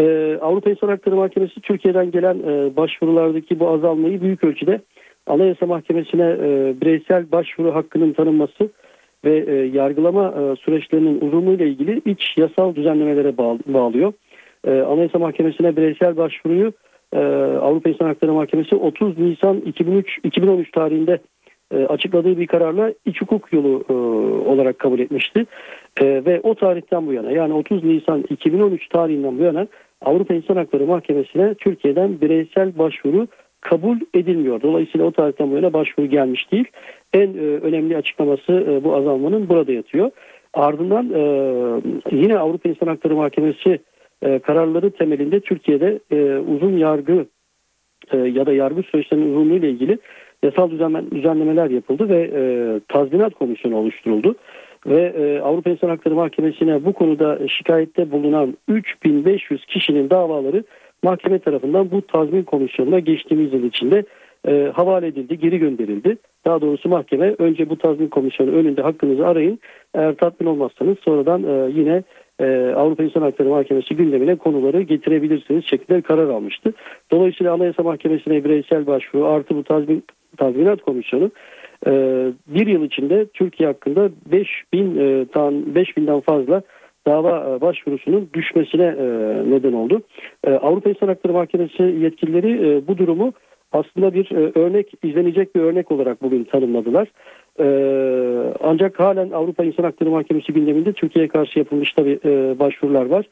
Ee, 0.00 0.38
Avrupa 0.40 0.70
İnsan 0.70 0.88
Hakları 0.88 1.16
Mahkemesi 1.16 1.60
Türkiye'den 1.60 2.10
gelen 2.10 2.38
e, 2.38 2.76
başvurulardaki 2.76 3.60
bu 3.60 3.68
azalmayı 3.68 4.20
büyük 4.20 4.44
ölçüde 4.44 4.80
Anayasa 5.26 5.66
Mahkemesi'ne 5.66 6.30
e, 6.30 6.74
bireysel 6.80 7.32
başvuru 7.32 7.74
hakkının 7.74 8.12
tanınması 8.12 8.70
ve 9.24 9.44
e, 9.48 9.54
yargılama 9.54 10.26
e, 10.26 10.56
süreçlerinin 10.56 11.20
uzunluğu 11.20 11.52
ile 11.52 11.68
ilgili 11.68 12.02
iç 12.04 12.34
yasal 12.36 12.74
düzenlemelere 12.74 13.36
bağlıyor. 13.66 14.12
E, 14.66 14.70
Anayasa 14.70 15.18
Mahkemesi'ne 15.18 15.76
bireysel 15.76 16.16
başvuruyu 16.16 16.72
e, 17.12 17.18
Avrupa 17.62 17.90
İnsan 17.90 18.06
Hakları 18.06 18.32
Mahkemesi 18.32 18.76
30 18.76 19.18
Nisan 19.18 19.56
2003 19.56 20.18
2013 20.24 20.70
tarihinde 20.70 21.18
e, 21.74 21.76
açıkladığı 21.76 22.38
bir 22.38 22.46
kararla 22.46 22.92
iç 23.06 23.20
hukuk 23.20 23.52
yolu 23.52 23.84
e, 23.88 23.92
olarak 24.48 24.78
kabul 24.78 24.98
etmişti. 24.98 25.46
E, 26.00 26.04
ve 26.04 26.40
o 26.42 26.54
tarihten 26.54 27.06
bu 27.06 27.12
yana 27.12 27.30
yani 27.30 27.52
30 27.52 27.84
Nisan 27.84 28.24
2013 28.30 28.88
tarihinden 28.88 29.38
bu 29.38 29.42
yana 29.42 29.66
Avrupa 30.04 30.34
İnsan 30.34 30.56
Hakları 30.56 30.86
Mahkemesi'ne 30.86 31.54
Türkiye'den 31.54 32.20
bireysel 32.20 32.78
başvuru 32.78 33.26
kabul 33.60 33.96
edilmiyor. 34.14 34.62
Dolayısıyla 34.62 35.06
o 35.06 35.10
tarihten 35.10 35.50
bu 35.50 35.54
yana 35.54 35.72
başvuru 35.72 36.06
gelmiş 36.06 36.52
değil. 36.52 36.64
En 37.12 37.28
e, 37.28 37.40
önemli 37.40 37.96
açıklaması 37.96 38.52
e, 38.52 38.84
bu 38.84 38.94
azalmanın 38.94 39.48
burada 39.48 39.72
yatıyor. 39.72 40.10
Ardından 40.54 41.10
e, 41.14 41.20
yine 42.16 42.38
Avrupa 42.38 42.68
İnsan 42.68 42.86
Hakları 42.86 43.16
Mahkemesi 43.16 43.78
e, 44.22 44.38
kararları 44.38 44.90
temelinde 44.90 45.40
Türkiye'de 45.40 45.98
e, 46.10 46.36
uzun 46.36 46.76
yargı 46.76 47.26
e, 48.12 48.16
ya 48.16 48.46
da 48.46 48.52
yargı 48.52 48.82
süreçlerinin 48.82 49.30
uzunluğu 49.30 49.54
ile 49.54 49.70
ilgili 49.70 49.98
yasal 50.42 50.70
düzenle, 50.70 51.10
düzenlemeler 51.10 51.70
yapıldı 51.70 52.08
ve 52.08 52.30
e, 52.34 52.40
tazminat 52.88 53.34
komisyonu 53.34 53.76
oluşturuldu. 53.76 54.34
Ve 54.86 55.12
e, 55.16 55.40
Avrupa 55.40 55.70
İnsan 55.70 55.88
Hakları 55.88 56.14
Mahkemesi'ne 56.14 56.84
bu 56.84 56.92
konuda 56.92 57.48
şikayette 57.48 58.10
bulunan 58.10 58.56
3500 58.68 59.66
kişinin 59.66 60.10
davaları 60.10 60.64
mahkeme 61.02 61.38
tarafından 61.38 61.90
bu 61.90 62.02
tazmin 62.02 62.42
komisyonuna 62.42 62.98
geçtiğimiz 62.98 63.52
yıl 63.52 63.64
içinde 63.64 64.04
e, 64.48 64.72
havale 64.74 65.06
edildi, 65.06 65.38
geri 65.38 65.58
gönderildi. 65.58 66.16
Daha 66.44 66.60
doğrusu 66.60 66.88
mahkeme 66.88 67.34
önce 67.38 67.70
bu 67.70 67.78
tazmin 67.78 68.08
komisyonu 68.08 68.50
önünde 68.50 68.82
hakkınızı 68.82 69.26
arayın. 69.26 69.58
Eğer 69.94 70.14
tatmin 70.14 70.46
olmazsanız 70.46 70.98
sonradan 70.98 71.42
e, 71.42 71.70
yine 71.80 72.02
e, 72.40 72.72
Avrupa 72.76 73.02
İnsan 73.02 73.22
Hakları 73.22 73.48
Mahkemesi 73.48 73.96
gündemine 73.96 74.36
konuları 74.36 74.82
getirebilirsiniz 74.82 75.64
şeklinde 75.64 76.02
karar 76.02 76.28
almıştı. 76.28 76.72
Dolayısıyla 77.10 77.54
Anayasa 77.54 77.82
Mahkemesi'ne 77.82 78.44
bireysel 78.44 78.86
başvuru 78.86 79.26
artı 79.26 79.56
bu 79.56 79.64
tazmin, 79.64 80.04
tazminat 80.36 80.82
komisyonu 80.82 81.30
bir 82.46 82.66
yıl 82.66 82.84
içinde 82.84 83.26
Türkiye 83.26 83.68
hakkında 83.68 84.10
5000 84.32 84.96
e, 84.96 85.26
tan 85.26 85.54
5000'den 85.54 86.20
fazla 86.20 86.62
dava 87.06 87.56
e, 87.56 87.60
başvurusunun 87.60 88.30
düşmesine 88.34 88.86
e, 88.86 89.04
neden 89.50 89.72
oldu. 89.72 90.02
Avrupa 90.46 90.90
İnsan 90.90 91.08
Hakları 91.08 91.32
Mahkemesi 91.32 91.82
yetkilileri 91.82 92.82
bu 92.88 92.98
durumu 92.98 93.32
aslında 93.72 94.14
bir 94.14 94.56
örnek 94.56 94.92
izlenecek 95.02 95.54
bir 95.54 95.60
örnek 95.60 95.92
olarak 95.92 96.22
bugün 96.22 96.44
tanımladılar. 96.44 97.08
Ee, 97.60 98.54
ancak 98.60 99.00
halen 99.00 99.30
Avrupa 99.30 99.64
İnsan 99.64 99.82
Hakları 99.82 100.10
Mahkemesi 100.10 100.52
gündeminde 100.52 100.92
Türkiye'ye 100.92 101.28
karşı 101.28 101.58
yapılmış 101.58 101.92
tabi 101.92 102.20
başvurular 102.58 103.06
var. 103.06 103.26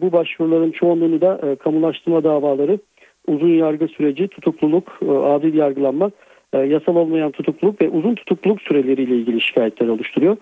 Bu 0.00 0.12
başvuruların 0.12 0.70
çoğunluğunu 0.70 1.20
da 1.20 1.56
kamulaştırma 1.56 2.24
davaları, 2.24 2.78
uzun 3.26 3.48
yargı 3.48 3.88
süreci, 3.88 4.28
tutukluluk, 4.28 4.98
adil 5.02 5.54
yargılanma, 5.54 6.10
yasal 6.58 6.96
olmayan 6.96 7.30
tutukluluk 7.30 7.82
ve 7.82 7.88
uzun 7.88 8.14
tutukluluk 8.14 8.62
süreleriyle 8.62 9.16
ilgili 9.16 9.40
şikayetler 9.40 9.88
oluşturuyor. 9.88 10.36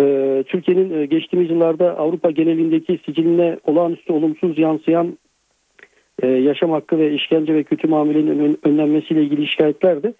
E, 0.00 0.42
Türkiye'nin 0.42 1.00
e, 1.00 1.06
geçtiğimiz 1.06 1.50
yıllarda 1.50 1.98
Avrupa 1.98 2.30
genelindeki 2.30 2.98
siciline 3.06 3.58
olağanüstü 3.64 4.12
olumsuz 4.12 4.58
yansıyan 4.58 5.18
e, 6.22 6.26
yaşam 6.26 6.70
hakkı 6.70 6.98
ve 6.98 7.12
işkence 7.12 7.54
ve 7.54 7.62
kötü 7.62 7.88
muamelenin 7.88 8.58
önlenmesiyle 8.64 9.22
ilgili 9.22 9.46
şikayetler 9.46 10.02
de 10.02 10.14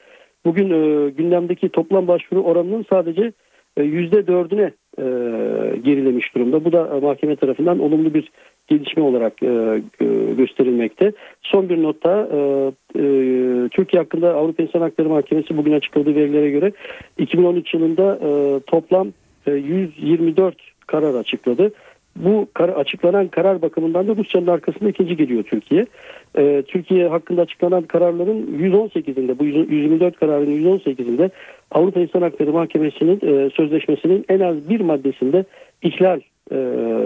bugün 0.45 0.71
e, 0.71 1.11
gündemdeki 1.11 1.69
toplam 1.69 2.09
başvuru 2.09 2.43
oranının 2.43 2.85
sadece 2.91 3.33
e, 3.77 3.83
yüzde 3.83 4.27
dördüne 4.27 4.71
e, 4.99 5.05
gerilemiş 5.77 6.35
durumda. 6.35 6.65
Bu 6.65 6.73
da 6.73 6.97
e, 6.97 7.01
mahkeme 7.01 7.37
tarafından 7.37 7.79
olumlu 7.79 8.15
bir 8.15 8.31
gelişme 8.69 9.03
olarak 9.03 9.43
e, 9.43 9.47
e, 10.01 10.05
gösterilmekte. 10.37 11.13
Son 11.43 11.69
bir 11.69 11.83
notta 11.83 12.29
e, 12.33 12.39
e, 12.99 13.05
Türkiye 13.69 14.03
hakkında 14.03 14.35
Avrupa 14.35 14.63
İnsan 14.63 14.81
Hakları 14.81 15.09
Mahkemesi 15.09 15.57
bugün 15.57 15.73
açıkladığı 15.73 16.15
verilere 16.15 16.51
göre 16.51 16.73
2013 17.19 17.75
yılında 17.75 18.19
e, 18.23 18.61
toplam 18.61 19.09
e, 19.47 19.53
124 19.53 20.57
karar 20.87 21.15
açıkladı. 21.15 21.73
Bu 22.17 22.49
kar, 22.55 22.69
açıklanan 22.69 23.29
karar 23.29 23.63
bakımından 23.63 24.09
da 24.09 24.17
Rusya'nın 24.17 24.47
arkasında 24.47 24.89
ikinci 24.89 25.17
geliyor 25.17 25.43
Türkiye. 25.43 25.87
Ee, 26.39 26.63
Türkiye 26.69 27.09
hakkında 27.09 27.43
açıklanan 27.43 27.83
kararların 27.83 28.47
118'inde 28.59 29.39
bu 29.39 29.45
124 29.45 30.17
kararın 30.21 30.63
118'inde 30.63 31.31
Avrupa 31.71 32.01
İnsan 32.01 32.23
Hakları 32.23 32.53
Mahkemesi'nin 32.53 33.21
e, 33.23 33.51
sözleşmesinin 33.51 34.25
en 34.29 34.41
az 34.41 34.69
bir 34.69 34.81
maddesinde 34.81 35.45
ihlal 35.83 36.21
e, 36.51 36.57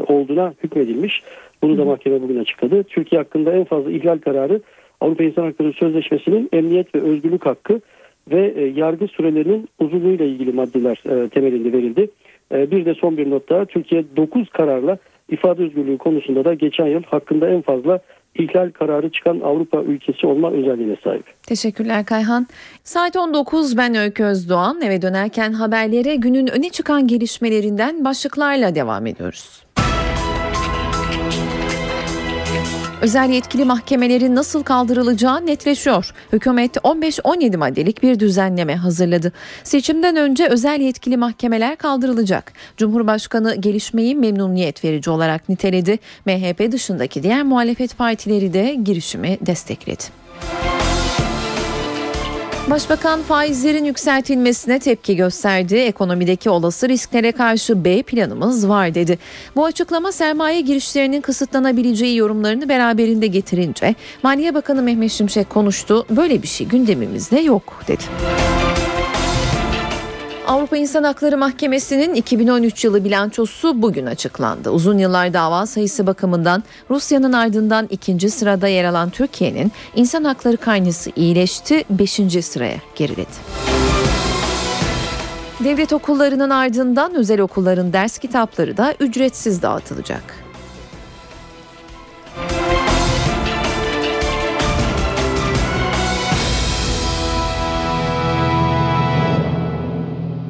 olduğuna 0.06 0.54
hükmedilmiş. 0.64 1.22
Bunu 1.62 1.78
da 1.78 1.84
mahkeme 1.84 2.22
bugün 2.22 2.40
açıkladı. 2.40 2.82
Türkiye 2.82 3.20
hakkında 3.20 3.52
en 3.52 3.64
fazla 3.64 3.90
ihlal 3.90 4.18
kararı 4.18 4.60
Avrupa 5.00 5.24
İnsan 5.24 5.42
Hakları 5.42 5.72
Sözleşmesi'nin 5.72 6.48
emniyet 6.52 6.94
ve 6.94 7.00
özgürlük 7.00 7.46
hakkı 7.46 7.80
ve 8.30 8.54
e, 8.56 8.64
yargı 8.64 9.08
sürelerinin 9.08 9.68
uzunluğuyla 9.78 10.24
ilgili 10.24 10.52
maddeler 10.52 11.24
e, 11.24 11.28
temelinde 11.28 11.72
verildi. 11.72 12.10
E, 12.52 12.70
bir 12.70 12.84
de 12.84 12.94
son 12.94 13.16
bir 13.16 13.30
not 13.30 13.48
daha 13.48 13.64
Türkiye 13.64 14.04
9 14.16 14.48
kararla 14.48 14.98
ifade 15.30 15.62
özgürlüğü 15.62 15.98
konusunda 15.98 16.44
da 16.44 16.54
geçen 16.54 16.86
yıl 16.86 17.02
hakkında 17.02 17.48
en 17.48 17.62
fazla 17.62 18.00
ihlal 18.34 18.70
kararı 18.70 19.10
çıkan 19.10 19.40
Avrupa 19.40 19.82
ülkesi 19.82 20.26
olma 20.26 20.50
özelliğine 20.50 20.96
sahip. 21.04 21.24
Teşekkürler 21.42 22.04
Kayhan. 22.04 22.46
Saat 22.84 23.16
19 23.16 23.76
ben 23.76 23.94
Öykü 23.94 24.24
Özdoğan. 24.24 24.80
Eve 24.80 25.02
dönerken 25.02 25.52
haberlere 25.52 26.16
günün 26.16 26.46
öne 26.46 26.68
çıkan 26.70 27.06
gelişmelerinden 27.06 28.04
başlıklarla 28.04 28.74
devam 28.74 29.06
ediyoruz. 29.06 29.67
Özel 33.02 33.30
yetkili 33.30 33.64
mahkemelerin 33.64 34.34
nasıl 34.34 34.62
kaldırılacağı 34.62 35.46
netleşiyor. 35.46 36.14
Hükümet 36.32 36.76
15-17 36.76 37.56
maddelik 37.56 38.02
bir 38.02 38.20
düzenleme 38.20 38.76
hazırladı. 38.76 39.32
Seçimden 39.64 40.16
önce 40.16 40.46
özel 40.46 40.80
yetkili 40.80 41.16
mahkemeler 41.16 41.76
kaldırılacak. 41.76 42.52
Cumhurbaşkanı 42.76 43.54
gelişmeyi 43.54 44.14
memnuniyet 44.14 44.84
verici 44.84 45.10
olarak 45.10 45.48
niteledi. 45.48 45.98
MHP 46.26 46.72
dışındaki 46.72 47.22
diğer 47.22 47.42
muhalefet 47.42 47.98
partileri 47.98 48.52
de 48.52 48.74
girişimi 48.84 49.38
destekledi. 49.40 50.04
Başbakan 52.70 53.22
faizlerin 53.22 53.84
yükseltilmesine 53.84 54.78
tepki 54.78 55.16
gösterdi. 55.16 55.76
Ekonomideki 55.76 56.50
olası 56.50 56.88
risklere 56.88 57.32
karşı 57.32 57.84
B 57.84 58.02
planımız 58.02 58.68
var 58.68 58.94
dedi. 58.94 59.18
Bu 59.56 59.64
açıklama 59.64 60.12
sermaye 60.12 60.60
girişlerinin 60.60 61.20
kısıtlanabileceği 61.20 62.16
yorumlarını 62.16 62.68
beraberinde 62.68 63.26
getirince 63.26 63.94
Maliye 64.22 64.54
Bakanı 64.54 64.82
Mehmet 64.82 65.12
Şimşek 65.12 65.50
konuştu. 65.50 66.06
Böyle 66.10 66.42
bir 66.42 66.48
şey 66.48 66.66
gündemimizde 66.66 67.40
yok 67.40 67.82
dedi. 67.88 68.04
Avrupa 70.48 70.76
İnsan 70.76 71.04
Hakları 71.04 71.38
Mahkemesi'nin 71.38 72.14
2013 72.14 72.84
yılı 72.84 73.04
bilançosu 73.04 73.82
bugün 73.82 74.06
açıklandı. 74.06 74.70
Uzun 74.70 74.98
yıllar 74.98 75.34
dava 75.34 75.66
sayısı 75.66 76.06
bakımından 76.06 76.64
Rusya'nın 76.90 77.32
ardından 77.32 77.86
ikinci 77.90 78.30
sırada 78.30 78.68
yer 78.68 78.84
alan 78.84 79.10
Türkiye'nin 79.10 79.72
insan 79.94 80.24
hakları 80.24 80.56
kaynısı 80.56 81.10
iyileşti, 81.16 81.84
5. 81.90 82.20
sıraya 82.44 82.78
geriledi. 82.96 83.30
Devlet 85.64 85.92
okullarının 85.92 86.50
ardından 86.50 87.14
özel 87.14 87.40
okulların 87.40 87.92
ders 87.92 88.18
kitapları 88.18 88.76
da 88.76 88.94
ücretsiz 89.00 89.62
dağıtılacak. 89.62 90.47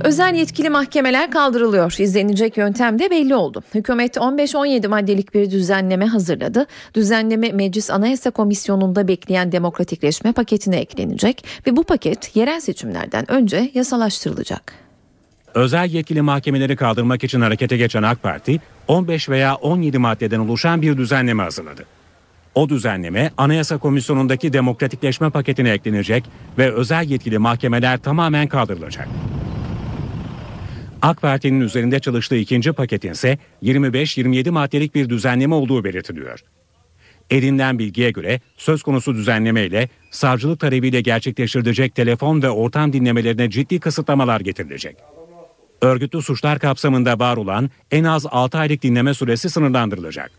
Özel 0.05 0.35
yetkili 0.35 0.71
mahkemeler 0.71 1.31
kaldırılıyor. 1.31 1.97
İzlenecek 1.99 2.57
yöntem 2.57 2.99
de 2.99 3.11
belli 3.11 3.35
oldu. 3.35 3.63
Hükümet 3.75 4.17
15-17 4.17 4.89
maddelik 4.89 5.35
bir 5.35 5.51
düzenleme 5.51 6.07
hazırladı. 6.07 6.67
Düzenleme 6.95 7.53
Meclis 7.53 7.91
Anayasa 7.91 8.31
Komisyonu'nda 8.31 9.09
bekleyen 9.09 9.53
demokratikleşme 9.53 10.33
paketine 10.33 10.77
eklenecek 10.77 11.45
ve 11.67 11.77
bu 11.77 11.85
paket 11.85 12.37
yerel 12.37 12.61
seçimlerden 12.61 13.31
önce 13.31 13.71
yasalaştırılacak. 13.75 14.73
Özel 15.55 15.91
yetkili 15.91 16.23
mahkemeleri 16.23 16.77
kaldırmak 16.77 17.25
için 17.25 17.41
harekete 17.41 17.77
geçen 17.77 18.03
AK 18.03 18.23
Parti 18.23 18.61
15 18.89 19.29
veya 19.29 19.55
17 19.55 19.99
maddeden 19.99 20.39
oluşan 20.39 20.83
bir 20.83 20.97
düzenleme 20.97 21.43
hazırladı. 21.43 21.85
O 22.55 22.69
düzenleme 22.69 23.31
Anayasa 23.37 23.79
Komisyonu'ndaki 23.79 24.53
demokratikleşme 24.53 25.31
paketine 25.31 25.71
eklenecek 25.71 26.25
ve 26.59 26.73
özel 26.73 27.11
yetkili 27.11 27.39
mahkemeler 27.39 27.99
tamamen 27.99 28.47
kaldırılacak. 28.47 29.09
AK 31.03 31.23
Parti'nin 31.23 31.61
üzerinde 31.61 32.01
çalıştığı 32.01 32.37
ikinci 32.37 32.73
paketin 32.73 33.13
ise 33.13 33.39
25-27 33.63 34.51
maddelik 34.51 34.95
bir 34.95 35.09
düzenleme 35.09 35.55
olduğu 35.55 35.85
belirtiliyor. 35.85 36.41
Edinilen 37.31 37.79
bilgiye 37.79 38.11
göre 38.11 38.41
söz 38.57 38.83
konusu 38.83 39.15
düzenleme 39.15 39.67
ile 39.67 39.89
savcılık 40.11 40.61
talebiyle 40.61 41.01
gerçekleştirilecek 41.01 41.95
telefon 41.95 42.43
ve 42.43 42.51
ortam 42.51 42.93
dinlemelerine 42.93 43.51
ciddi 43.51 43.81
kısıtlamalar 43.81 44.41
getirilecek. 44.41 44.97
Örgütlü 45.83 46.23
suçlar 46.23 46.59
kapsamında 46.59 47.19
var 47.19 47.37
olan 47.37 47.71
en 47.91 48.05
az 48.05 48.27
6 48.31 48.59
aylık 48.59 48.83
dinleme 48.83 49.15
süresi 49.15 49.51
sınırlandırılacak. 49.51 50.31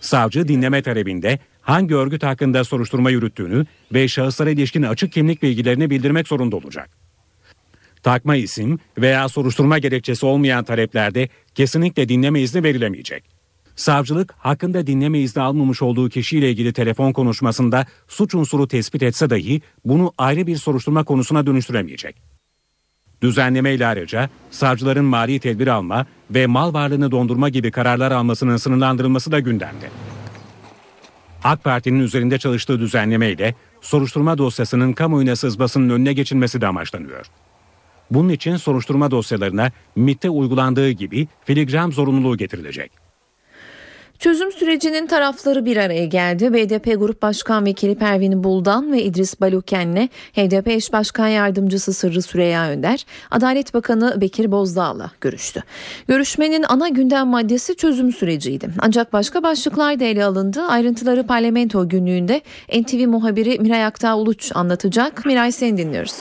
Savcı 0.00 0.48
dinleme 0.48 0.82
talebinde 0.82 1.38
hangi 1.62 1.94
örgüt 1.94 2.22
hakkında 2.22 2.64
soruşturma 2.64 3.10
yürüttüğünü 3.10 3.66
ve 3.94 4.08
şahıslara 4.08 4.50
ilişkin 4.50 4.82
açık 4.82 5.12
kimlik 5.12 5.42
bilgilerini 5.42 5.90
bildirmek 5.90 6.28
zorunda 6.28 6.56
olacak. 6.56 6.99
Takma 8.02 8.36
isim 8.36 8.78
veya 8.98 9.28
soruşturma 9.28 9.78
gerekçesi 9.78 10.26
olmayan 10.26 10.64
taleplerde 10.64 11.28
kesinlikle 11.54 12.08
dinleme 12.08 12.40
izni 12.40 12.62
verilemeyecek. 12.62 13.24
Savcılık 13.76 14.34
hakkında 14.38 14.86
dinleme 14.86 15.18
izni 15.18 15.42
almamış 15.42 15.82
olduğu 15.82 16.08
kişiyle 16.08 16.50
ilgili 16.50 16.72
telefon 16.72 17.12
konuşmasında 17.12 17.86
suç 18.08 18.34
unsuru 18.34 18.68
tespit 18.68 19.02
etse 19.02 19.30
dahi 19.30 19.60
bunu 19.84 20.12
ayrı 20.18 20.46
bir 20.46 20.56
soruşturma 20.56 21.04
konusuna 21.04 21.46
dönüştüremeyecek. 21.46 22.16
Düzenleme 23.22 23.74
ile 23.74 23.86
ayrıca 23.86 24.30
savcıların 24.50 25.04
mali 25.04 25.40
tedbir 25.40 25.66
alma 25.66 26.06
ve 26.30 26.46
mal 26.46 26.74
varlığını 26.74 27.10
dondurma 27.10 27.48
gibi 27.48 27.70
kararlar 27.70 28.12
almasının 28.12 28.56
sınırlandırılması 28.56 29.32
da 29.32 29.40
gündemde. 29.40 29.90
AK 31.44 31.64
Parti'nin 31.64 32.00
üzerinde 32.00 32.38
çalıştığı 32.38 32.80
düzenleme 32.80 33.30
ile 33.30 33.54
soruşturma 33.80 34.38
dosyasının 34.38 34.92
kamuoyuna 34.92 35.36
sızmasının 35.36 35.90
önüne 35.90 36.12
geçilmesi 36.12 36.60
de 36.60 36.66
amaçlanıyor. 36.66 37.26
Bunun 38.10 38.28
için 38.28 38.56
soruşturma 38.56 39.10
dosyalarına 39.10 39.70
MIT'te 39.96 40.30
uygulandığı 40.30 40.90
gibi 40.90 41.28
filigram 41.44 41.92
zorunluluğu 41.92 42.36
getirilecek. 42.36 43.10
Çözüm 44.20 44.52
sürecinin 44.52 45.06
tarafları 45.06 45.64
bir 45.64 45.76
araya 45.76 46.06
geldi. 46.06 46.52
BDP 46.52 46.84
Grup 46.84 47.22
Başkan 47.22 47.64
Vekili 47.64 47.94
Pervin 47.94 48.44
Buldan 48.44 48.92
ve 48.92 49.02
İdris 49.02 49.40
Baluken'le 49.40 50.08
HDP 50.32 50.68
eş 50.68 50.92
başkan 50.92 51.28
yardımcısı 51.28 51.92
Sırrı 51.92 52.22
Süreyya 52.22 52.70
Önder, 52.70 53.06
Adalet 53.30 53.74
Bakanı 53.74 54.20
Bekir 54.20 54.52
Bozdağ'la 54.52 55.10
görüştü. 55.20 55.62
Görüşmenin 56.08 56.64
ana 56.68 56.88
gündem 56.88 57.26
maddesi 57.28 57.76
çözüm 57.76 58.12
süreciydi. 58.12 58.68
Ancak 58.78 59.12
başka 59.12 59.42
başlıklar 59.42 60.00
da 60.00 60.04
ele 60.04 60.24
alındı. 60.24 60.62
Ayrıntıları 60.62 61.26
parlamento 61.26 61.88
günlüğünde 61.88 62.42
NTV 62.80 63.06
muhabiri 63.08 63.58
Miray 63.58 63.84
Aktağ 63.84 64.16
Uluç 64.16 64.52
anlatacak. 64.54 65.26
Miray 65.26 65.52
seni 65.52 65.78
dinliyoruz. 65.78 66.16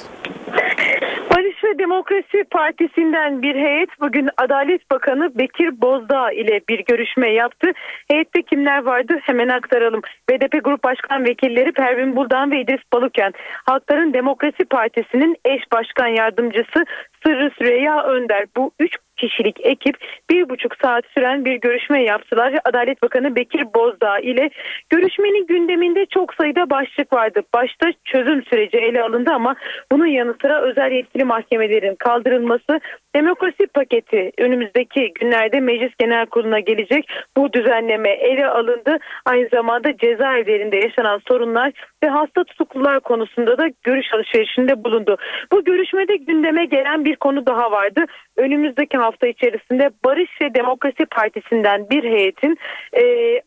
Demokrasi 1.79 2.43
Partisi'nden 2.51 3.41
bir 3.41 3.55
heyet 3.55 3.89
bugün 4.01 4.29
Adalet 4.37 4.91
Bakanı 4.91 5.39
Bekir 5.39 5.81
Bozdağ 5.81 6.31
ile 6.31 6.61
bir 6.69 6.79
görüşme 6.79 7.33
yaptı. 7.33 7.71
Heyette 8.11 8.41
kimler 8.41 8.83
vardı 8.83 9.19
hemen 9.21 9.47
aktaralım. 9.47 10.01
BDP 10.29 10.63
Grup 10.63 10.83
Başkan 10.83 11.25
Vekilleri 11.25 11.71
Pervin 11.71 12.15
Buldan 12.15 12.51
ve 12.51 12.61
İdris 12.61 12.81
Baluken. 12.93 13.33
Halkların 13.65 14.13
Demokrasi 14.13 14.65
Partisi'nin 14.69 15.35
eş 15.45 15.61
başkan 15.71 16.07
yardımcısı 16.07 16.85
Sırrı 17.23 17.51
Süreyya 17.57 18.03
Önder. 18.03 18.45
Bu 18.57 18.71
üç 18.79 18.95
kişilik 19.19 19.59
ekip 19.63 19.97
bir 20.29 20.49
buçuk 20.49 20.75
saat 20.81 21.05
süren 21.17 21.45
bir 21.45 21.55
görüşme 21.55 22.03
yaptılar. 22.03 22.53
Adalet 22.65 23.01
Bakanı 23.01 23.35
Bekir 23.35 23.63
Bozdağ 23.75 24.19
ile 24.19 24.49
görüşmenin 24.89 25.47
gündeminde 25.47 26.05
çok 26.05 26.33
sayıda 26.33 26.69
başlık 26.69 27.13
vardı. 27.13 27.41
Başta 27.53 27.91
çözüm 28.05 28.43
süreci 28.43 28.77
ele 28.77 29.03
alındı 29.03 29.31
ama 29.31 29.55
bunun 29.91 30.05
yanı 30.05 30.35
sıra 30.41 30.61
özel 30.61 30.91
yetkili 30.91 31.23
mahkemelerin 31.23 31.95
kaldırılması, 31.95 32.79
demokrasi 33.15 33.67
paketi 33.67 34.31
önümüzdeki 34.37 35.13
günlerde 35.19 35.59
Meclis 35.59 35.91
Genel 35.99 36.25
Kurulu'na 36.25 36.59
gelecek. 36.59 37.09
Bu 37.37 37.53
düzenleme 37.53 38.09
ele 38.09 38.47
alındı. 38.47 38.97
Aynı 39.25 39.49
zamanda 39.53 39.97
cezaevlerinde 39.97 40.77
yaşanan 40.77 41.21
sorunlar 41.27 41.71
ve 42.03 42.07
hasta 42.07 42.43
tutuklular 42.43 42.99
konusunda 42.99 43.57
da 43.57 43.67
görüş 43.83 44.13
alışverişinde 44.13 44.83
bulundu. 44.83 45.17
Bu 45.51 45.63
görüşmede 45.63 46.15
gündeme 46.15 46.65
gelen 46.65 47.05
bir 47.05 47.15
konu 47.15 47.45
daha 47.45 47.71
vardı. 47.71 48.05
Önümüzdeki 48.37 48.97
hafta 48.97 49.27
içerisinde 49.27 49.89
Barış 50.05 50.29
ve 50.41 50.53
Demokrasi 50.53 51.05
Partisi'nden 51.05 51.89
bir 51.89 52.03
heyetin 52.03 52.57
e, 52.93 53.03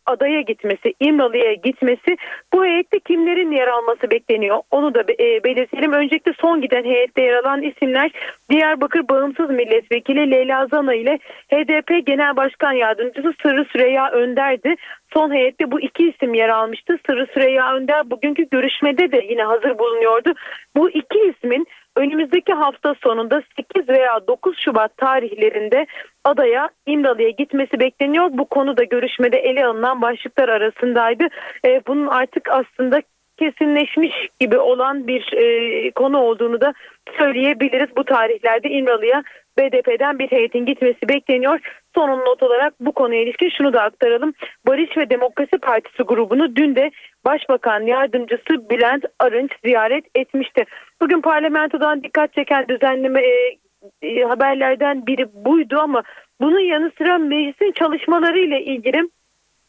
adaya 0.07 0.41
gitmesi, 0.41 0.95
İmralı'ya 1.01 1.55
gitmesi. 1.55 2.17
Bu 2.53 2.65
heyette 2.65 2.99
kimlerin 2.99 3.51
yer 3.51 3.69
alması 3.69 4.11
bekleniyor? 4.11 4.59
Onu 4.71 4.95
da 4.95 5.01
e, 5.01 5.45
belirtelim. 5.45 5.93
Öncelikle 5.93 6.33
son 6.41 6.61
giden 6.61 6.85
heyette 6.85 7.23
yer 7.23 7.35
alan 7.35 7.63
isimler 7.63 8.11
Diyarbakır 8.51 9.09
Bağımsız 9.09 9.51
Milletvekili 9.53 10.31
Leyla 10.31 10.67
Zana 10.67 10.95
ile 10.95 11.19
HDP 11.53 12.07
Genel 12.07 12.37
Başkan 12.37 12.73
Yardımcısı 12.73 13.35
Sırrı 13.43 13.65
Süreyya 13.65 14.11
Önder'di. 14.11 14.75
Son 15.15 15.35
heyette 15.35 15.71
bu 15.71 15.81
iki 15.81 16.09
isim 16.09 16.35
yer 16.35 16.49
almıştı. 16.49 16.99
Sırrı 17.07 17.27
Süreyya 17.35 17.75
Önder 17.75 18.11
bugünkü 18.11 18.49
görüşmede 18.51 19.13
de 19.13 19.27
yine 19.31 19.43
hazır 19.43 19.79
bulunuyordu. 19.79 20.33
Bu 20.77 20.91
iki 20.91 21.19
ismin 21.19 21.67
önümüzdeki 21.97 22.53
hafta 22.53 22.95
sonunda 23.03 23.43
8 23.57 23.89
veya 23.89 24.27
9 24.27 24.59
Şubat 24.59 24.97
tarihlerinde 24.97 25.87
adaya 26.25 26.69
İmralı'ya 26.87 27.31
gitmesi 27.31 27.81
bekleniyor. 27.81 28.29
Bu 28.33 28.45
konuda 28.45 28.85
görüşmede 28.85 29.39
ele 29.39 29.67
alınan 29.67 30.03
başlıklar 30.03 30.49
arasındaydı. 30.49 31.25
E, 31.67 31.81
bunun 31.87 32.07
artık 32.07 32.49
aslında 32.51 33.03
kesinleşmiş 33.39 34.15
gibi 34.41 34.59
olan 34.59 35.07
bir 35.07 35.33
e, 35.33 35.91
konu 35.91 36.19
olduğunu 36.19 36.61
da 36.61 36.75
söyleyebiliriz. 37.19 37.97
Bu 37.97 38.05
tarihlerde 38.05 38.69
İmralı'ya 38.69 39.23
BDP'den 39.59 40.19
bir 40.19 40.31
heyetin 40.31 40.67
gitmesi 40.67 41.09
bekleniyor. 41.09 41.61
Son 41.95 42.09
not 42.09 42.43
olarak 42.43 42.75
bu 42.81 42.93
konuya 42.93 43.23
ilişkin 43.23 43.49
şunu 43.49 43.73
da 43.73 43.83
aktaralım. 43.83 44.33
Barış 44.67 44.97
ve 44.97 45.11
Demokrasi 45.11 45.59
Partisi 45.59 46.03
grubunu 46.03 46.57
dün 46.57 46.77
de 46.77 46.91
Başbakan 47.25 47.81
Yardımcısı 47.81 48.71
Bülent 48.71 49.05
Arınç 49.19 49.51
ziyaret 49.65 50.05
etmişti. 50.15 50.65
Bugün 51.01 51.21
parlamentodan 51.21 52.03
dikkat 52.03 52.35
çeken 52.35 52.69
düzenleme 52.69 53.21
e, 53.21 53.59
e, 54.03 54.23
haberlerden 54.23 55.07
biri 55.07 55.27
buydu 55.35 55.79
ama 55.79 56.03
bunun 56.41 56.61
yanı 56.61 56.93
sıra 56.99 57.19
meclisin 57.19 57.73
çalışmaları 57.73 58.39
ile 58.39 58.65
ilgili 58.65 59.03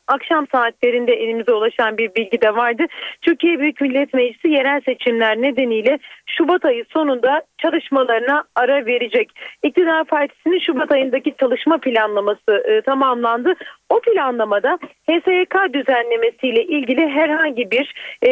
akşam 0.07 0.47
saatlerinde 0.47 1.13
elimize 1.13 1.51
ulaşan 1.51 1.97
bir 1.97 2.15
bilgi 2.15 2.41
de 2.41 2.55
vardı. 2.55 2.83
Türkiye 3.21 3.59
Büyük 3.59 3.81
Millet 3.81 4.13
Meclisi 4.13 4.47
yerel 4.47 4.81
seçimler 4.81 5.41
nedeniyle 5.41 5.99
Şubat 6.25 6.65
ayı 6.65 6.85
sonunda 6.89 7.41
çalışmalarına 7.57 8.43
ara 8.55 8.85
verecek. 8.85 9.31
İktidar 9.63 10.03
Partisi'nin 10.03 10.59
Şubat 10.59 10.91
ayındaki 10.91 11.35
çalışma 11.39 11.77
planlaması 11.77 12.63
e, 12.65 12.81
tamamlandı. 12.81 13.53
O 13.89 13.99
planlamada 13.99 14.77
HSYK 15.09 15.73
düzenlemesiyle 15.73 16.63
ilgili 16.63 17.07
herhangi 17.07 17.71
bir 17.71 17.93
e, 18.21 18.29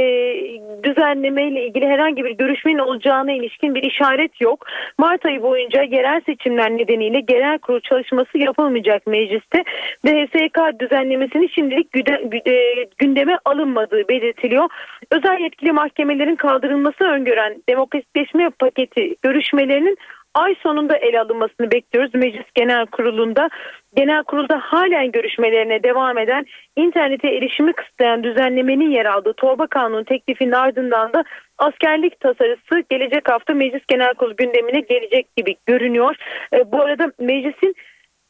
düzenleme 0.83 1.47
ile 1.47 1.65
ilgili 1.65 1.87
herhangi 1.87 2.25
bir 2.25 2.31
görüşmenin 2.31 2.79
olacağına 2.79 3.31
ilişkin 3.31 3.75
bir 3.75 3.83
işaret 3.83 4.41
yok. 4.41 4.65
Mart 4.97 5.25
ayı 5.25 5.41
boyunca 5.41 5.81
yerel 5.83 6.21
seçimler 6.25 6.71
nedeniyle 6.71 7.19
genel 7.19 7.59
kurul 7.59 7.79
çalışması 7.79 8.37
yapılmayacak 8.37 9.07
mecliste 9.07 9.63
ve 10.05 10.25
HSYK 10.25 10.79
düzenlemesini 10.79 11.49
şimdilik 11.61 12.97
gündeme 12.97 13.37
alınmadığı 13.45 14.07
belirtiliyor. 14.09 14.69
Özel 15.11 15.39
yetkili 15.39 15.71
mahkemelerin 15.71 16.35
kaldırılması 16.35 17.03
öngören 17.03 17.63
demokratikleşme 17.69 18.49
paketi 18.59 19.15
görüşmelerinin 19.21 19.97
ay 20.33 20.55
sonunda 20.63 20.97
ele 20.97 21.19
alınmasını 21.19 21.71
bekliyoruz. 21.71 22.13
Meclis 22.13 22.45
Genel 22.55 22.85
Kurulu'nda 22.85 23.49
Genel 23.95 24.23
Kurulda 24.23 24.59
halen 24.63 25.11
görüşmelerine 25.11 25.83
devam 25.83 26.17
eden 26.17 26.45
internete 26.75 27.27
erişimi 27.27 27.73
kısıtlayan 27.73 28.23
düzenlemenin 28.23 28.91
yer 28.91 29.05
aldığı 29.05 29.33
torba 29.33 29.67
kanunu 29.67 30.05
teklifinin 30.05 30.51
ardından 30.51 31.13
da 31.13 31.23
askerlik 31.57 32.19
tasarısı 32.19 32.83
gelecek 32.89 33.29
hafta 33.29 33.53
Meclis 33.53 33.85
Genel 33.87 34.13
Kurulu 34.13 34.35
gündemine 34.35 34.79
gelecek 34.79 35.35
gibi 35.37 35.55
görünüyor. 35.65 36.15
E, 36.53 36.71
bu 36.71 36.81
arada 36.81 37.11
meclisin 37.19 37.75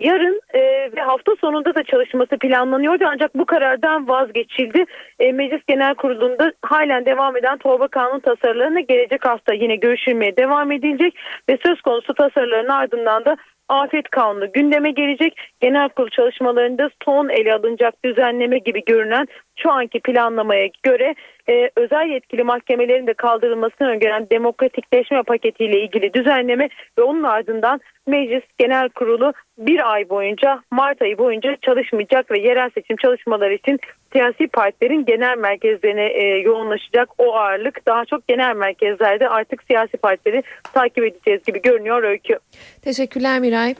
Yarın 0.01 0.41
e, 0.53 0.59
ve 0.95 1.01
hafta 1.01 1.31
sonunda 1.41 1.75
da 1.75 1.83
çalışması 1.83 2.37
planlanıyordu 2.37 3.03
ancak 3.07 3.35
bu 3.35 3.45
karardan 3.45 4.07
vazgeçildi. 4.07 4.85
E, 5.19 5.31
Meclis 5.31 5.61
Genel 5.67 5.95
Kurulu'nda 5.95 6.53
halen 6.61 7.05
devam 7.05 7.37
eden 7.37 7.57
torba 7.57 7.87
kanun 7.87 8.19
tasarılarına 8.19 8.79
gelecek 8.79 9.25
hafta 9.25 9.53
yine 9.53 9.75
görüşülmeye 9.75 10.37
devam 10.37 10.71
edilecek 10.71 11.15
ve 11.49 11.57
söz 11.65 11.81
konusu 11.81 12.13
tasarıların 12.13 12.69
ardından 12.69 13.25
da 13.25 13.37
afet 13.69 14.09
kanunu 14.09 14.51
gündeme 14.51 14.91
gelecek. 14.91 15.37
Genel 15.59 15.89
kurul 15.89 16.09
çalışmalarında 16.09 16.89
son 17.05 17.29
ele 17.29 17.53
alınacak 17.53 18.05
düzenleme 18.05 18.57
gibi 18.57 18.83
görünen 18.85 19.27
şu 19.55 19.71
anki 19.71 19.99
planlamaya 19.99 20.69
göre 20.83 21.15
e, 21.49 21.69
özel 21.75 22.09
yetkili 22.09 22.43
mahkemelerin 22.43 23.07
de 23.07 23.13
kaldırılmasını 23.13 23.87
öngören 23.87 24.27
demokratikleşme 24.31 25.23
paketiyle 25.23 25.81
ilgili 25.81 26.13
düzenleme 26.13 26.69
ve 26.97 27.01
onun 27.01 27.23
ardından 27.23 27.81
Meclis 28.07 28.43
Genel 28.57 28.89
Kurulu 28.89 29.33
bir 29.57 29.93
ay 29.93 30.09
boyunca 30.09 30.63
Mart 30.71 31.01
ayı 31.01 31.17
boyunca 31.17 31.57
çalışmayacak 31.61 32.31
ve 32.31 32.39
yerel 32.39 32.69
seçim 32.69 32.97
çalışmaları 32.97 33.53
için 33.53 33.79
siyasi 34.13 34.47
partilerin 34.47 35.05
genel 35.05 35.37
merkezlerine 35.37 36.05
e, 36.05 36.37
yoğunlaşacak 36.37 37.09
o 37.17 37.35
ağırlık 37.35 37.85
daha 37.87 38.05
çok 38.05 38.27
genel 38.27 38.55
merkezlerde 38.55 39.29
artık 39.29 39.63
siyasi 39.63 39.97
partileri 39.97 40.43
takip 40.73 41.03
edeceğiz 41.03 41.43
gibi 41.47 41.61
görünüyor 41.61 42.03
Öykü. 42.03 42.39
Teşekkürler 42.81 43.39
Miray. 43.39 43.75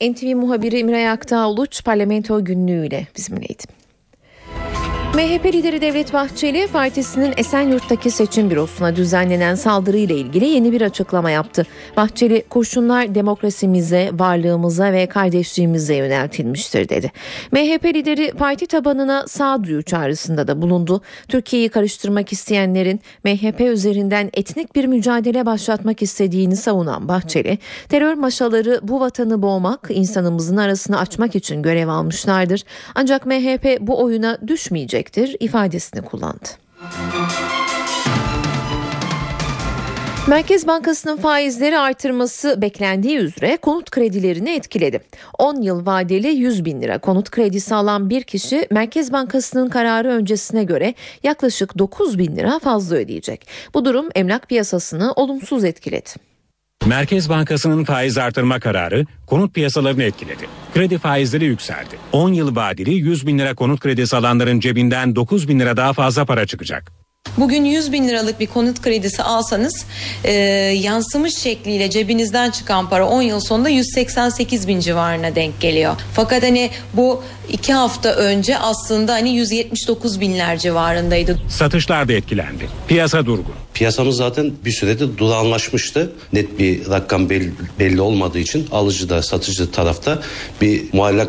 NTV 0.00 0.36
muhabiri 0.36 0.84
Miray 0.84 1.08
Aktağ 1.08 1.48
Uluç 1.48 1.84
parlamento 1.84 2.44
günlüğüyle 2.44 3.02
bizimleydi. 3.16 3.83
MHP 5.14 5.44
lideri 5.44 5.80
Devlet 5.80 6.12
Bahçeli 6.12 6.66
partisinin 6.66 7.34
Esenyurt'taki 7.36 8.10
seçim 8.10 8.50
bürosuna 8.50 8.96
düzenlenen 8.96 9.54
saldırıyla 9.54 10.14
ilgili 10.14 10.44
yeni 10.44 10.72
bir 10.72 10.80
açıklama 10.80 11.30
yaptı. 11.30 11.66
Bahçeli 11.96 12.44
kurşunlar 12.50 13.14
demokrasimize, 13.14 14.10
varlığımıza 14.12 14.92
ve 14.92 15.06
kardeşliğimize 15.06 15.94
yöneltilmiştir 15.94 16.88
dedi. 16.88 17.12
MHP 17.52 17.84
lideri 17.84 18.32
parti 18.32 18.66
tabanına 18.66 19.24
sağduyu 19.26 19.82
çağrısında 19.82 20.48
da 20.48 20.62
bulundu. 20.62 21.00
Türkiye'yi 21.28 21.68
karıştırmak 21.68 22.32
isteyenlerin 22.32 23.00
MHP 23.24 23.60
üzerinden 23.60 24.30
etnik 24.32 24.76
bir 24.76 24.84
mücadele 24.84 25.46
başlatmak 25.46 26.02
istediğini 26.02 26.56
savunan 26.56 27.08
Bahçeli, 27.08 27.58
terör 27.88 28.14
maşaları 28.14 28.80
bu 28.82 29.00
vatanı 29.00 29.42
boğmak, 29.42 29.88
insanımızın 29.90 30.56
arasını 30.56 30.98
açmak 30.98 31.36
için 31.36 31.62
görev 31.62 31.88
almışlardır. 31.88 32.64
Ancak 32.94 33.26
MHP 33.26 33.78
bu 33.80 34.02
oyuna 34.02 34.38
düşmeyecek 34.46 35.03
edecektir 35.04 35.36
ifadesini 35.40 36.02
kullandı. 36.02 36.48
Merkez 40.28 40.66
Bankası'nın 40.66 41.16
faizleri 41.16 41.78
artırması 41.78 42.62
beklendiği 42.62 43.16
üzere 43.16 43.56
konut 43.56 43.90
kredilerini 43.90 44.50
etkiledi. 44.50 45.00
10 45.38 45.62
yıl 45.62 45.86
vadeli 45.86 46.28
100 46.28 46.64
bin 46.64 46.82
lira 46.82 46.98
konut 46.98 47.30
kredisi 47.30 47.74
alan 47.74 48.10
bir 48.10 48.22
kişi 48.22 48.66
Merkez 48.70 49.12
Bankası'nın 49.12 49.68
kararı 49.68 50.08
öncesine 50.08 50.64
göre 50.64 50.94
yaklaşık 51.22 51.78
9 51.78 52.18
bin 52.18 52.36
lira 52.36 52.58
fazla 52.58 52.96
ödeyecek. 52.96 53.46
Bu 53.74 53.84
durum 53.84 54.08
emlak 54.14 54.48
piyasasını 54.48 55.12
olumsuz 55.12 55.64
etkiledi. 55.64 56.10
Merkez 56.86 57.28
Bankası'nın 57.28 57.84
faiz 57.84 58.18
artırma 58.18 58.60
kararı 58.60 59.06
konut 59.26 59.54
piyasalarını 59.54 60.02
etkiledi. 60.02 60.46
Kredi 60.74 60.98
faizleri 60.98 61.44
yükseldi. 61.44 61.96
10 62.12 62.32
yıl 62.32 62.56
vadeli 62.56 62.94
100 62.94 63.26
bin 63.26 63.38
lira 63.38 63.54
konut 63.54 63.80
kredisi 63.80 64.16
alanların 64.16 64.60
cebinden 64.60 65.16
9 65.16 65.48
bin 65.48 65.60
lira 65.60 65.76
daha 65.76 65.92
fazla 65.92 66.24
para 66.24 66.46
çıkacak. 66.46 66.92
Bugün 67.38 67.64
100 67.64 67.92
bin 67.92 68.08
liralık 68.08 68.40
bir 68.40 68.46
konut 68.46 68.82
kredisi 68.82 69.22
alsanız 69.22 69.84
e, 70.24 70.32
yansımış 70.82 71.36
şekliyle 71.36 71.90
cebinizden 71.90 72.50
çıkan 72.50 72.88
para 72.90 73.08
10 73.08 73.22
yıl 73.22 73.40
sonunda 73.40 73.68
188 73.68 74.68
bin 74.68 74.80
civarına 74.80 75.34
denk 75.34 75.60
geliyor. 75.60 75.94
Fakat 76.14 76.42
hani 76.42 76.70
bu 76.92 77.22
iki 77.52 77.72
hafta 77.72 78.14
önce 78.14 78.58
aslında 78.58 79.12
hani 79.12 79.30
179 79.30 80.20
binler 80.20 80.58
civarındaydı. 80.58 81.38
Satışlar 81.48 82.08
da 82.08 82.12
etkilendi. 82.12 82.68
Piyasa 82.88 83.26
durgun. 83.26 83.54
Piyasamız 83.74 84.16
zaten 84.16 84.52
bir 84.64 84.72
süredir 84.72 85.18
durağanlaşmıştı. 85.18 86.12
Net 86.32 86.58
bir 86.58 86.90
rakam 86.90 87.30
belli, 87.30 87.52
belli 87.78 88.00
olmadığı 88.00 88.38
için 88.38 88.66
alıcı 88.72 89.08
da 89.08 89.22
satıcı 89.22 89.70
tarafta 89.70 90.22
bir 90.60 90.82
muallak 90.92 91.28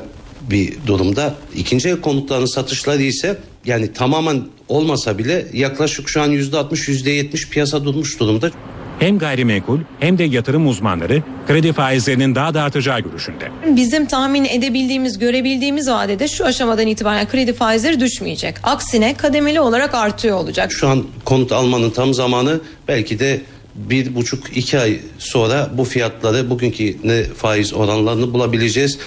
bir 0.49 0.73
durumda. 0.87 1.35
İkinci 1.55 1.89
el 1.89 2.01
konutların 2.01 2.45
satışları 2.45 3.01
ise 3.01 3.37
yani 3.65 3.93
tamamen 3.93 4.41
olmasa 4.69 5.17
bile 5.17 5.47
yaklaşık 5.53 6.09
şu 6.09 6.21
an 6.21 6.29
yüzde 6.29 6.57
altmış 6.57 6.87
yüzde 6.87 7.11
yetmiş 7.11 7.49
piyasa 7.49 7.85
durmuş 7.85 8.19
durumda. 8.19 8.51
Hem 8.99 9.19
gayrimenkul 9.19 9.79
hem 9.99 10.17
de 10.17 10.23
yatırım 10.23 10.67
uzmanları 10.67 11.23
kredi 11.47 11.73
faizlerinin 11.73 12.35
daha 12.35 12.53
da 12.53 12.61
artacağı 12.61 12.99
görüşünde. 12.99 13.51
Bizim 13.75 14.05
tahmin 14.05 14.45
edebildiğimiz, 14.45 15.19
görebildiğimiz 15.19 15.89
vadede 15.89 16.27
şu 16.27 16.45
aşamadan 16.45 16.87
itibaren 16.87 17.27
kredi 17.27 17.53
faizleri 17.53 17.99
düşmeyecek. 17.99 18.55
Aksine 18.63 19.13
kademeli 19.13 19.59
olarak 19.59 19.95
artıyor 19.95 20.37
olacak. 20.37 20.71
Şu 20.71 20.87
an 20.87 21.03
konut 21.25 21.51
almanın 21.51 21.89
tam 21.89 22.13
zamanı 22.13 22.59
belki 22.87 23.19
de 23.19 23.41
bir 23.75 24.15
buçuk 24.15 24.57
iki 24.57 24.79
ay 24.79 24.99
sonra 25.17 25.69
bu 25.73 25.83
fiyatları 25.83 26.49
bugünkü 26.49 26.97
ne 27.03 27.23
faiz 27.23 27.73
oranlarını 27.73 28.33
bulabileceğiz. 28.33 28.99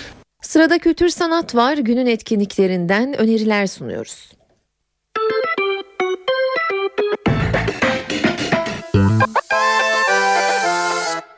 Sırada 0.42 0.78
kültür 0.78 1.08
sanat 1.08 1.54
var. 1.54 1.78
Günün 1.78 2.06
etkinliklerinden 2.06 3.18
öneriler 3.18 3.66
sunuyoruz. 3.66 4.32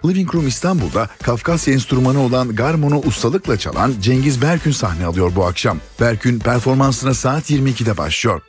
Living 0.05 0.35
Room 0.35 0.47
İstanbul'da 0.47 1.09
Kafkasya 1.23 1.75
enstrümanı 1.75 2.21
olan 2.21 2.57
Garmon'u 2.57 2.99
ustalıkla 2.99 3.57
çalan 3.59 3.95
Cengiz 4.01 4.43
Berkün 4.43 4.71
sahne 4.71 5.07
alıyor 5.07 5.33
bu 5.37 5.45
akşam. 5.45 5.79
Berkün 6.01 6.39
performansına 6.39 7.15
saat 7.15 7.51
22'de 7.51 7.97
başlıyor. 7.97 8.41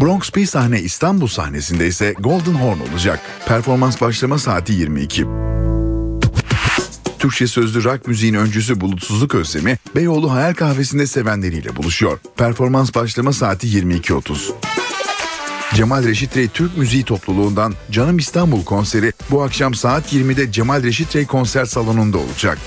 Bronx 0.00 0.30
P 0.30 0.46
sahne 0.46 0.80
İstanbul 0.80 1.26
sahnesinde 1.26 1.86
ise 1.86 2.14
Golden 2.18 2.54
Horn 2.54 2.80
olacak. 2.92 3.20
Performans 3.46 4.00
başlama 4.00 4.38
saati 4.38 4.72
22. 4.72 5.24
Türkçe 7.18 7.46
sözlü 7.46 7.84
rock 7.84 8.08
müziğin 8.08 8.34
öncüsü 8.34 8.80
Bulutsuzluk 8.80 9.34
Özlemi 9.34 9.78
Beyoğlu 9.96 10.32
Hayal 10.32 10.54
Kahvesi'nde 10.54 11.06
sevenleriyle 11.06 11.76
buluşuyor. 11.76 12.18
Performans 12.36 12.94
başlama 12.94 13.32
saati 13.32 13.66
22.30. 13.66 14.52
Cemal 15.74 16.04
Reşit 16.04 16.36
Rey 16.36 16.48
Türk 16.48 16.76
Müziği 16.78 17.04
Topluluğundan 17.04 17.74
Canım 17.90 18.18
İstanbul 18.18 18.64
konseri 18.64 19.12
bu 19.30 19.42
akşam 19.42 19.74
saat 19.74 20.12
20'de 20.12 20.52
Cemal 20.52 20.82
Reşit 20.82 21.16
Rey 21.16 21.26
konser 21.26 21.64
salonunda 21.64 22.18
olacak. 22.18 22.58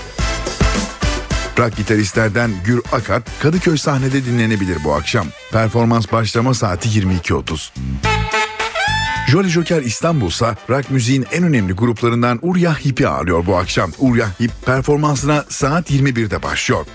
Rock 1.58 1.76
gitaristlerden 1.76 2.50
Gür 2.64 2.80
Akar 2.92 3.22
Kadıköy 3.42 3.76
sahnede 3.76 4.24
dinlenebilir 4.24 4.84
bu 4.84 4.94
akşam. 4.94 5.26
Performans 5.52 6.12
başlama 6.12 6.54
saati 6.54 6.88
22.30. 6.88 8.11
Jolly 9.28 9.48
Joker 9.48 9.82
İstanbul 9.82 10.28
ise 10.28 10.56
rock 10.70 10.90
müziğin 10.90 11.26
en 11.32 11.44
önemli 11.44 11.72
gruplarından 11.72 12.38
Urya 12.42 12.74
Hip'i 12.74 13.08
ağırlıyor 13.08 13.46
bu 13.46 13.56
akşam. 13.56 13.90
Urya 13.98 14.28
Hip 14.40 14.50
performansına 14.66 15.44
saat 15.48 15.90
21'de 15.90 16.42
başlıyor. 16.42 16.86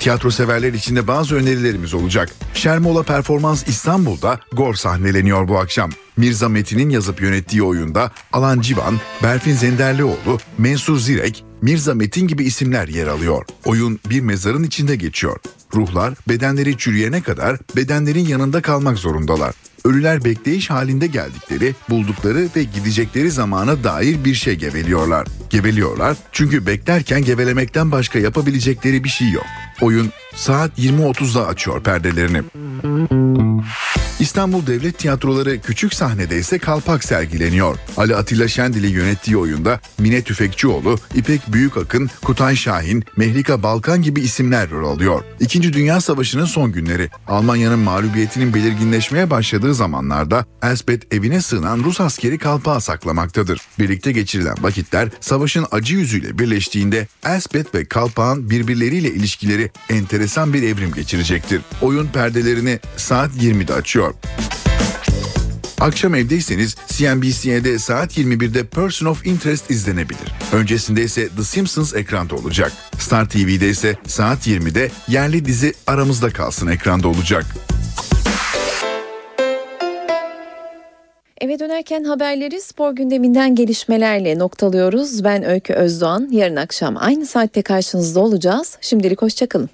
Tiyatro 0.00 0.30
severler 0.30 0.72
için 0.72 0.96
de 0.96 1.06
bazı 1.06 1.34
önerilerimiz 1.34 1.94
olacak. 1.94 2.28
Şermola 2.54 3.02
Performans 3.02 3.68
İstanbul'da 3.68 4.40
Gor 4.52 4.74
sahneleniyor 4.74 5.48
bu 5.48 5.58
akşam. 5.58 5.90
Mirza 6.16 6.48
Metin'in 6.48 6.90
yazıp 6.90 7.20
yönettiği 7.20 7.62
oyunda 7.62 8.10
Alan 8.32 8.60
Civan, 8.60 9.00
Berfin 9.22 9.54
Zenderlioğlu, 9.54 10.38
Mensur 10.58 10.98
Zirek, 10.98 11.44
Mirza 11.62 11.94
Metin 11.94 12.28
gibi 12.28 12.44
isimler 12.44 12.88
yer 12.88 13.06
alıyor. 13.06 13.44
Oyun 13.64 14.00
bir 14.10 14.20
mezarın 14.20 14.62
içinde 14.62 14.96
geçiyor. 14.96 15.36
Ruhlar 15.74 16.14
bedenleri 16.28 16.78
çürüyene 16.78 17.22
kadar 17.22 17.58
bedenlerin 17.76 18.26
yanında 18.26 18.62
kalmak 18.62 18.98
zorundalar. 18.98 19.54
Ölüler 19.84 20.24
bekleyiş 20.24 20.70
halinde 20.70 21.06
geldikleri, 21.06 21.74
buldukları 21.90 22.48
ve 22.56 22.62
gidecekleri 22.62 23.30
zamana 23.30 23.84
dair 23.84 24.24
bir 24.24 24.34
şey 24.34 24.54
geveliyorlar. 24.54 25.26
Geveliyorlar 25.50 26.16
çünkü 26.32 26.66
beklerken 26.66 27.24
gevelemekten 27.24 27.92
başka 27.92 28.18
yapabilecekleri 28.18 29.04
bir 29.04 29.08
şey 29.08 29.30
yok. 29.30 29.46
Oyun 29.80 30.12
saat 30.34 30.78
20.30'da 30.78 31.46
açıyor 31.46 31.82
perdelerini. 31.82 32.42
İstanbul 34.20 34.66
Devlet 34.66 34.98
Tiyatroları 34.98 35.60
küçük 35.60 35.94
sahnede 35.94 36.38
ise 36.38 36.58
kalpak 36.58 37.04
sergileniyor. 37.04 37.78
Ali 37.96 38.16
Atilla 38.16 38.48
Şendil'in 38.48 38.92
yönettiği 38.92 39.36
oyunda 39.36 39.80
Mine 39.98 40.22
Tüfekçioğlu, 40.22 40.98
İpek 41.14 41.52
Büyükakın, 41.52 42.10
Kutay 42.22 42.56
Şahin, 42.56 43.04
Mehlika 43.16 43.62
Balkan 43.62 44.02
gibi 44.02 44.20
isimler 44.20 44.70
rol 44.70 44.94
alıyor. 44.94 45.24
İkinci 45.40 45.72
Dünya 45.72 46.00
Savaşı'nın 46.00 46.44
son 46.44 46.72
günleri. 46.72 47.10
Almanya'nın 47.28 47.78
mağlubiyetinin 47.78 48.54
belirginleşmeye 48.54 49.30
başladığı 49.30 49.74
zamanlarda 49.74 50.44
Elspeth 50.62 51.14
evine 51.14 51.40
sığınan 51.40 51.78
Rus 51.84 52.00
askeri 52.00 52.38
kalpağı 52.38 52.80
saklamaktadır. 52.80 53.60
Birlikte 53.78 54.12
geçirilen 54.12 54.56
vakitler 54.60 55.08
savaşın 55.20 55.66
acı 55.70 55.94
yüzüyle 55.94 56.38
birleştiğinde 56.38 57.06
Elspeth 57.26 57.74
ve 57.74 57.84
kalpağın 57.84 58.50
birbirleriyle 58.50 59.08
ilişkileri 59.08 59.63
enteresan 59.90 60.52
bir 60.52 60.62
evrim 60.62 60.92
geçirecektir. 60.92 61.60
Oyun 61.82 62.06
perdelerini 62.06 62.80
saat 62.96 63.30
20'de 63.30 63.74
açıyor. 63.74 64.14
Akşam 65.80 66.14
evdeyseniz 66.14 66.76
CNBC'de 66.88 67.78
saat 67.78 68.18
21'de 68.18 68.64
Person 68.64 69.06
of 69.06 69.26
Interest 69.26 69.70
izlenebilir. 69.70 70.34
Öncesinde 70.52 71.02
ise 71.02 71.28
The 71.28 71.44
Simpsons 71.44 71.94
ekranda 71.94 72.34
olacak. 72.34 72.72
Star 72.98 73.28
TV'de 73.28 73.68
ise 73.68 73.96
saat 74.06 74.46
20'de 74.46 74.90
yerli 75.08 75.44
dizi 75.44 75.74
Aramızda 75.86 76.30
Kalsın 76.30 76.66
ekranda 76.66 77.08
olacak. 77.08 77.46
Eve 81.44 81.58
dönerken 81.58 82.04
haberleri 82.04 82.60
spor 82.60 82.92
gündeminden 82.92 83.54
gelişmelerle 83.54 84.38
noktalıyoruz. 84.38 85.24
Ben 85.24 85.44
Öykü 85.44 85.72
Özdoğan. 85.74 86.28
Yarın 86.30 86.56
akşam 86.56 86.96
aynı 86.98 87.26
saatte 87.26 87.62
karşınızda 87.62 88.20
olacağız. 88.20 88.78
Şimdilik 88.80 89.22
hoşçakalın. 89.22 89.70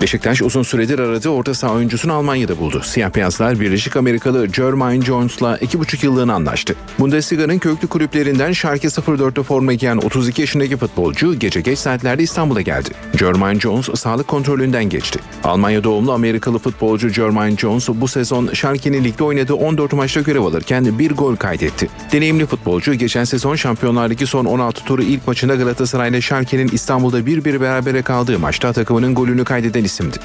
Beşiktaş 0.00 0.42
uzun 0.42 0.62
süredir 0.62 0.98
aradığı 0.98 1.28
orta 1.28 1.54
saha 1.54 1.72
oyuncusunu 1.72 2.12
Almanya'da 2.12 2.58
buldu. 2.58 2.80
Siyah 2.84 3.14
beyazlar 3.14 3.60
Birleşik 3.60 3.96
Amerikalı 3.96 4.52
Jermaine 4.52 5.04
Jones'la 5.04 5.56
2,5 5.56 6.06
yıllığına 6.06 6.34
anlaştı. 6.34 6.74
Bundesliga'nın 6.98 7.58
köklü 7.58 7.88
kulüplerinden 7.88 8.52
Schalke 8.52 8.88
04'te 8.88 9.42
forma 9.42 9.72
giyen 9.72 9.96
32 9.96 10.40
yaşındaki 10.40 10.76
futbolcu 10.76 11.34
gece 11.34 11.60
geç 11.60 11.78
saatlerde 11.78 12.22
İstanbul'a 12.22 12.60
geldi. 12.60 12.88
Jermaine 13.18 13.60
Jones 13.60 13.88
sağlık 13.94 14.28
kontrolünden 14.28 14.84
geçti. 14.84 15.18
Almanya 15.44 15.84
doğumlu 15.84 16.12
Amerikalı 16.12 16.58
futbolcu 16.58 17.08
Jermaine 17.08 17.56
Jones 17.56 17.88
bu 17.88 18.08
sezon 18.08 18.50
Schalke'nin 18.52 19.04
ligde 19.04 19.24
oynadığı 19.24 19.54
14 19.54 19.92
maçta 19.92 20.20
görev 20.20 20.42
alırken 20.42 20.98
bir 20.98 21.10
gol 21.10 21.36
kaydetti. 21.36 21.88
Deneyimli 22.12 22.46
futbolcu 22.46 22.94
geçen 22.94 23.24
sezon 23.24 23.56
Şampiyonlar 23.56 24.10
Ligi 24.10 24.26
son 24.26 24.44
16 24.44 24.84
turu 24.84 25.02
ilk 25.02 25.26
maçında 25.26 25.54
Galatasaray'la 25.54 26.20
Schalke'nin 26.20 26.68
İstanbul'da 26.72 27.20
1-1 27.20 27.60
berabere 27.60 28.02
kaldığı 28.02 28.38
maçta 28.38 28.72
takımının 28.72 29.14
golünü 29.14 29.44
kaydeden 29.44 29.84
isimdi. 29.90 30.16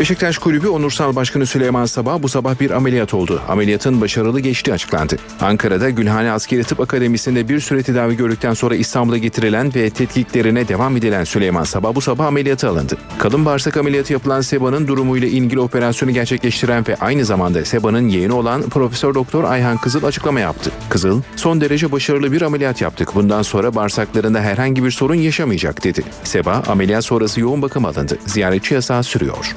Beşiktaş 0.00 0.38
Kulübü 0.38 0.68
Onursal 0.68 1.16
Başkanı 1.16 1.46
Süleyman 1.46 1.84
Sabah 1.84 2.22
bu 2.22 2.28
sabah 2.28 2.60
bir 2.60 2.70
ameliyat 2.70 3.14
oldu. 3.14 3.42
Ameliyatın 3.48 4.00
başarılı 4.00 4.40
geçtiği 4.40 4.72
açıklandı. 4.72 5.16
Ankara'da 5.40 5.90
Gülhane 5.90 6.30
Askeri 6.30 6.64
Tıp 6.64 6.80
Akademisi'nde 6.80 7.48
bir 7.48 7.60
süre 7.60 7.82
tedavi 7.82 8.16
gördükten 8.16 8.54
sonra 8.54 8.74
İstanbul'a 8.74 9.18
getirilen 9.18 9.74
ve 9.74 9.90
tetkiklerine 9.90 10.68
devam 10.68 10.96
edilen 10.96 11.24
Süleyman 11.24 11.64
Sabah 11.64 11.94
bu 11.94 12.00
sabah 12.00 12.26
ameliyata 12.26 12.68
alındı. 12.68 12.96
Kalın 13.18 13.44
bağırsak 13.44 13.76
ameliyatı 13.76 14.12
yapılan 14.12 14.40
Seba'nın 14.40 14.88
durumuyla 14.88 15.28
ilgili 15.28 15.60
operasyonu 15.60 16.12
gerçekleştiren 16.12 16.84
ve 16.88 16.96
aynı 16.96 17.24
zamanda 17.24 17.64
Seba'nın 17.64 18.08
yeğeni 18.08 18.32
olan 18.32 18.62
Profesör 18.62 19.14
Doktor 19.14 19.44
Ayhan 19.44 19.76
Kızıl 19.76 20.04
açıklama 20.04 20.40
yaptı. 20.40 20.70
Kızıl, 20.88 21.22
son 21.36 21.60
derece 21.60 21.92
başarılı 21.92 22.32
bir 22.32 22.42
ameliyat 22.42 22.80
yaptık. 22.80 23.14
Bundan 23.14 23.42
sonra 23.42 23.74
bağırsaklarında 23.74 24.40
herhangi 24.40 24.84
bir 24.84 24.90
sorun 24.90 25.14
yaşamayacak 25.14 25.84
dedi. 25.84 26.02
Seba 26.24 26.62
ameliyat 26.68 27.04
sonrası 27.04 27.40
yoğun 27.40 27.62
bakım 27.62 27.84
alındı. 27.84 28.18
Ziyaretçi 28.26 28.74
yasağı 28.74 29.02
sürüyor. 29.02 29.56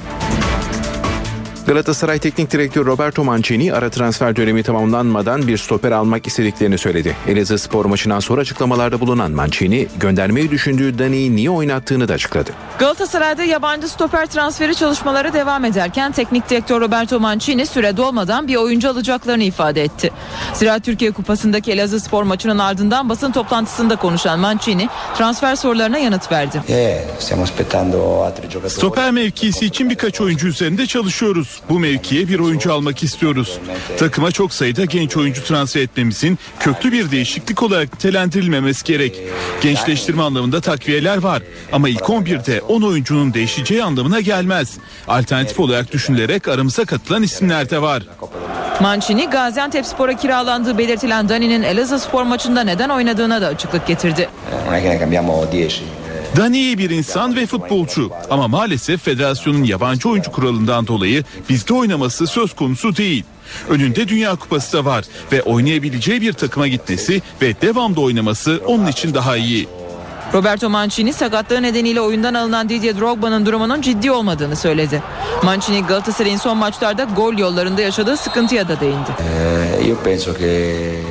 Galatasaray 1.66 2.18
Teknik 2.18 2.50
Direktörü 2.50 2.86
Roberto 2.86 3.24
Mancini 3.24 3.74
ara 3.74 3.90
transfer 3.90 4.36
dönemi 4.36 4.62
tamamlanmadan 4.62 5.48
bir 5.48 5.58
stoper 5.58 5.92
almak 5.92 6.26
istediklerini 6.26 6.78
söyledi. 6.78 7.16
Elazığ 7.28 7.58
spor 7.58 7.84
maçından 7.84 8.20
sonra 8.20 8.40
açıklamalarda 8.40 9.00
bulunan 9.00 9.30
Mancini 9.30 9.88
göndermeyi 9.96 10.50
düşündüğü 10.50 10.98
Dani'yi 10.98 11.36
niye 11.36 11.50
oynattığını 11.50 12.08
da 12.08 12.12
açıkladı. 12.12 12.50
Galatasaray'da 12.78 13.44
yabancı 13.44 13.88
stoper 13.88 14.26
transferi 14.26 14.74
çalışmaları 14.74 15.32
devam 15.32 15.64
ederken 15.64 16.12
teknik 16.12 16.50
direktör 16.50 16.80
Roberto 16.80 17.20
Mancini 17.20 17.66
süre 17.66 17.96
dolmadan 17.96 18.48
bir 18.48 18.56
oyuncu 18.56 18.90
alacaklarını 18.90 19.42
ifade 19.42 19.82
etti. 19.82 20.10
Ziraat 20.52 20.84
Türkiye 20.84 21.12
Kupası'ndaki 21.12 21.72
Elazığ 21.72 22.00
spor 22.00 22.22
maçının 22.22 22.58
ardından 22.58 23.08
basın 23.08 23.32
toplantısında 23.32 23.96
konuşan 23.96 24.40
Mancini 24.40 24.88
transfer 25.18 25.56
sorularına 25.56 25.98
yanıt 25.98 26.32
verdi. 26.32 26.62
Stoper 28.68 29.10
mevkisi 29.10 29.66
için 29.66 29.90
birkaç 29.90 30.20
oyuncu 30.20 30.46
üzerinde 30.46 30.86
çalışıyoruz. 30.86 31.53
Bu 31.68 31.78
mevkiye 31.78 32.28
bir 32.28 32.38
oyuncu 32.38 32.72
almak 32.72 33.02
istiyoruz. 33.02 33.58
Takıma 33.98 34.30
çok 34.30 34.52
sayıda 34.52 34.84
genç 34.84 35.16
oyuncu 35.16 35.44
transfer 35.44 35.80
etmemizin 35.80 36.38
köklü 36.60 36.92
bir 36.92 37.10
değişiklik 37.10 37.62
olarak 37.62 37.92
nitelendirilmemesi 37.94 38.84
gerek. 38.84 39.20
Gençleştirme 39.62 40.22
anlamında 40.22 40.60
takviyeler 40.60 41.16
var 41.16 41.42
ama 41.72 41.88
ilk 41.88 42.00
11'de 42.00 42.60
10 42.60 42.82
oyuncunun 42.82 43.34
değişeceği 43.34 43.84
anlamına 43.84 44.20
gelmez. 44.20 44.78
Alternatif 45.08 45.60
olarak 45.60 45.92
düşünülerek 45.92 46.48
aramıza 46.48 46.84
katılan 46.84 47.22
isimler 47.22 47.70
de 47.70 47.82
var. 47.82 48.02
Mancini 48.80 49.30
Gaziantep 49.30 49.86
Spor'a 49.86 50.16
kiralandığı 50.16 50.78
belirtilen 50.78 51.28
Dani'nin 51.28 51.62
Elazığ 51.62 51.98
spor 51.98 52.22
maçında 52.22 52.64
neden 52.64 52.88
oynadığına 52.88 53.42
da 53.42 53.46
açıklık 53.46 53.86
getirdi. 53.86 54.28
Dani 56.36 56.58
iyi 56.58 56.78
bir 56.78 56.90
insan 56.90 57.36
ve 57.36 57.46
futbolcu 57.46 58.10
ama 58.30 58.48
maalesef 58.48 59.04
federasyonun 59.04 59.64
yabancı 59.64 60.08
oyuncu 60.08 60.32
kuralından 60.32 60.86
dolayı 60.86 61.24
bizde 61.48 61.74
oynaması 61.74 62.26
söz 62.26 62.54
konusu 62.54 62.96
değil. 62.96 63.24
Önünde 63.68 64.08
Dünya 64.08 64.36
Kupası 64.36 64.72
da 64.72 64.84
var 64.84 65.04
ve 65.32 65.42
oynayabileceği 65.42 66.20
bir 66.20 66.32
takıma 66.32 66.68
gitmesi 66.68 67.22
ve 67.42 67.54
devamlı 67.62 68.00
oynaması 68.00 68.60
onun 68.66 68.86
için 68.86 69.14
daha 69.14 69.36
iyi. 69.36 69.68
Roberto 70.34 70.70
Mancini 70.70 71.12
sakatlığı 71.12 71.62
nedeniyle 71.62 72.00
oyundan 72.00 72.34
alınan 72.34 72.68
Didier 72.68 73.00
Drogba'nın 73.00 73.46
durumunun 73.46 73.80
ciddi 73.80 74.10
olmadığını 74.10 74.56
söyledi. 74.56 75.02
Mancini 75.42 75.82
Galatasaray'ın 75.82 76.36
son 76.36 76.56
maçlarda 76.56 77.04
gol 77.04 77.38
yollarında 77.38 77.82
yaşadığı 77.82 78.16
sıkıntıya 78.16 78.68
da 78.68 78.80
değindi. 78.80 79.10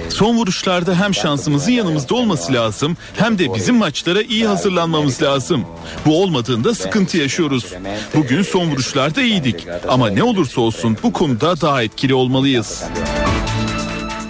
Son 0.09 0.35
vuruşlarda 0.37 0.95
hem 0.95 1.13
şansımızın 1.13 1.71
yanımızda 1.71 2.15
olması 2.15 2.53
lazım 2.53 2.97
hem 3.17 3.39
de 3.39 3.53
bizim 3.53 3.75
maçlara 3.75 4.21
iyi 4.21 4.47
hazırlanmamız 4.47 5.21
lazım. 5.21 5.65
Bu 6.05 6.21
olmadığında 6.23 6.75
sıkıntı 6.75 7.17
yaşıyoruz. 7.17 7.73
Bugün 8.15 8.41
son 8.41 8.71
vuruşlarda 8.71 9.21
iyiydik 9.21 9.67
ama 9.87 10.09
ne 10.09 10.23
olursa 10.23 10.61
olsun 10.61 10.97
bu 11.03 11.13
konuda 11.13 11.61
daha 11.61 11.83
etkili 11.83 12.13
olmalıyız. 12.13 12.83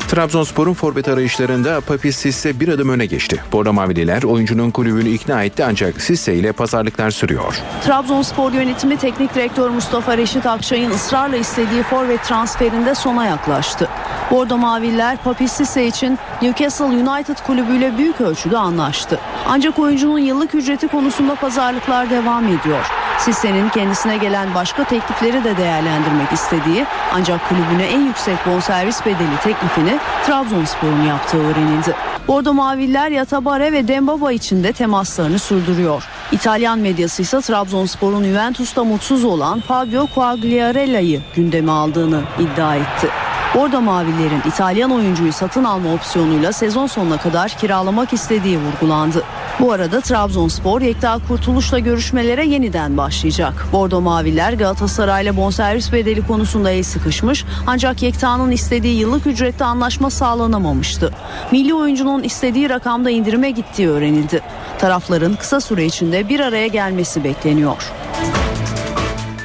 Trabzonspor'un 0.08 0.74
forvet 0.74 1.08
arayışlarında 1.08 1.82
Papis 1.82 2.18
Sisse 2.18 2.60
bir 2.60 2.68
adım 2.68 2.90
öne 2.90 3.06
geçti. 3.06 3.44
Bordo 3.52 3.74
Mavililer 3.74 4.24
oyuncunun 4.24 4.72
kulübünü 4.72 5.10
ikna 5.10 5.44
etti 5.44 5.66
ancak 5.66 6.02
Sisse 6.02 6.34
ile 6.34 6.52
pazarlıklar 6.52 7.12
sürüyor. 7.12 7.56
Trabzonspor 7.84 8.52
yönetimi 8.52 8.98
teknik 8.98 9.36
direktör 9.36 9.70
Mustafa 9.70 10.18
Reşit 10.18 10.46
Akçay'ın 10.46 10.92
ısrarla 10.92 11.38
istediği 11.38 11.84
forvet 11.84 12.24
transferinde 12.24 12.96
sona 12.96 13.26
yaklaştı. 13.26 13.90
Bordo 14.32 14.58
Maviller 14.58 15.18
Papis 15.18 15.52
Sisse 15.52 15.88
için 15.88 16.20
Newcastle 16.42 16.86
United 16.86 17.38
kulübüyle 17.48 17.98
büyük 17.98 18.22
ölçüde 18.22 18.58
anlaştı. 18.58 19.20
Ancak 19.48 19.80
oyuncunun 19.80 20.20
yıllık 20.20 20.56
ücreti 20.56 20.88
konusunda 20.88 21.36
pazarlıklar 21.36 22.10
devam 22.10 22.48
ediyor. 22.48 22.86
Sisse'nin 23.20 23.70
kendisine 23.70 24.18
gelen 24.18 24.56
başka 24.56 24.84
teklifleri 24.84 25.44
de 25.44 25.58
değerlendirmek 25.58 26.32
istediği 26.32 26.86
ancak 27.14 27.50
kulübüne 27.50 27.84
en 27.84 28.00
yüksek 28.00 28.46
bonservis 28.46 29.06
bedeli 29.06 29.38
teklifini 29.44 30.00
Trabzonspor'un 30.26 31.04
yaptığı 31.04 31.38
öğrenildi. 31.38 31.96
Bordo 32.28 32.54
Maviller 32.54 33.12
Yatabare 33.12 33.72
ve 33.72 33.88
Dembaba 33.88 34.32
için 34.32 34.64
de 34.64 34.74
temaslarını 34.74 35.40
sürdürüyor. 35.40 36.04
İtalyan 36.32 36.80
medyası 36.80 37.22
ise 37.22 37.42
Trabzonspor'un 37.42 38.24
Juventus'ta 38.24 38.84
mutsuz 38.84 39.24
olan 39.24 39.60
Fabio 39.60 40.08
Quagliarella'yı 40.08 41.22
gündeme 41.36 41.72
aldığını 41.72 42.22
iddia 42.40 42.76
etti. 42.76 43.10
Bordo 43.56 43.82
Mavillerin 43.82 44.42
İtalyan 44.48 44.92
oyuncuyu 44.92 45.34
satın 45.34 45.64
alma 45.64 45.94
opsiyonuyla 45.94 46.54
sezon 46.54 46.88
sonuna 46.88 47.18
kadar 47.18 47.50
kiralamak 47.50 48.14
istediği 48.14 48.60
vurgulandı. 48.60 49.24
Bu 49.60 49.72
arada 49.72 50.02
Trabzonspor 50.02 50.82
Yekta 50.82 51.20
Kurtuluş'la 51.28 51.80
görüşmelere 51.80 52.46
yeniden 52.46 52.98
başlayacak. 52.98 53.66
Bordo 53.72 54.02
Maviller 54.02 54.54
Galatasaray'la 54.54 55.38
bonservis 55.38 55.94
bedeli 55.94 56.28
konusunda 56.28 56.72
el 56.72 56.84
sıkışmış 56.84 57.46
ancak 57.68 58.02
Yekta'nın 58.04 58.52
istediği 58.52 59.00
yıllık 59.00 59.28
ücrette 59.28 59.66
anlaşma 59.66 60.10
sağlanamamıştı. 60.10 61.12
Milli 61.52 61.74
oyuncunun 61.74 62.24
istediği 62.24 62.70
rakamda 62.70 63.10
indirime 63.10 63.52
gittiği 63.52 63.90
öğrenildi. 63.90 64.42
Tarafların 64.80 65.36
kısa 65.36 65.62
süre 65.62 65.86
içinde 65.86 66.30
bir 66.30 66.40
araya 66.40 66.68
gelmesi 66.68 67.24
bekleniyor. 67.24 67.92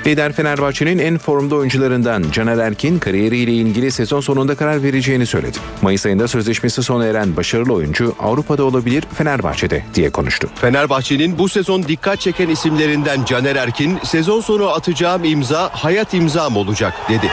Lider 0.08 0.32
Fenerbahçe'nin 0.32 0.98
en 0.98 1.18
formda 1.18 1.54
oyuncularından 1.54 2.24
Caner 2.32 2.58
Erkin 2.58 2.98
kariyeriyle 2.98 3.52
ilgili 3.52 3.90
sezon 3.90 4.20
sonunda 4.20 4.54
karar 4.54 4.82
vereceğini 4.82 5.26
söyledi. 5.26 5.58
Mayıs 5.82 6.06
ayında 6.06 6.28
sözleşmesi 6.28 6.82
sona 6.82 7.04
eren 7.04 7.36
başarılı 7.36 7.72
oyuncu 7.72 8.14
Avrupa'da 8.18 8.64
olabilir 8.64 9.04
Fenerbahçe'de 9.14 9.84
diye 9.94 10.10
konuştu. 10.10 10.48
Fenerbahçe'nin 10.54 11.38
bu 11.38 11.48
sezon 11.48 11.82
dikkat 11.82 12.20
çeken 12.20 12.48
isimlerinden 12.48 13.24
Caner 13.24 13.56
Erkin 13.56 13.98
sezon 14.04 14.40
sonu 14.40 14.68
atacağım 14.68 15.24
imza 15.24 15.70
hayat 15.72 16.14
imzam 16.14 16.56
olacak 16.56 16.94
dedi. 17.08 17.28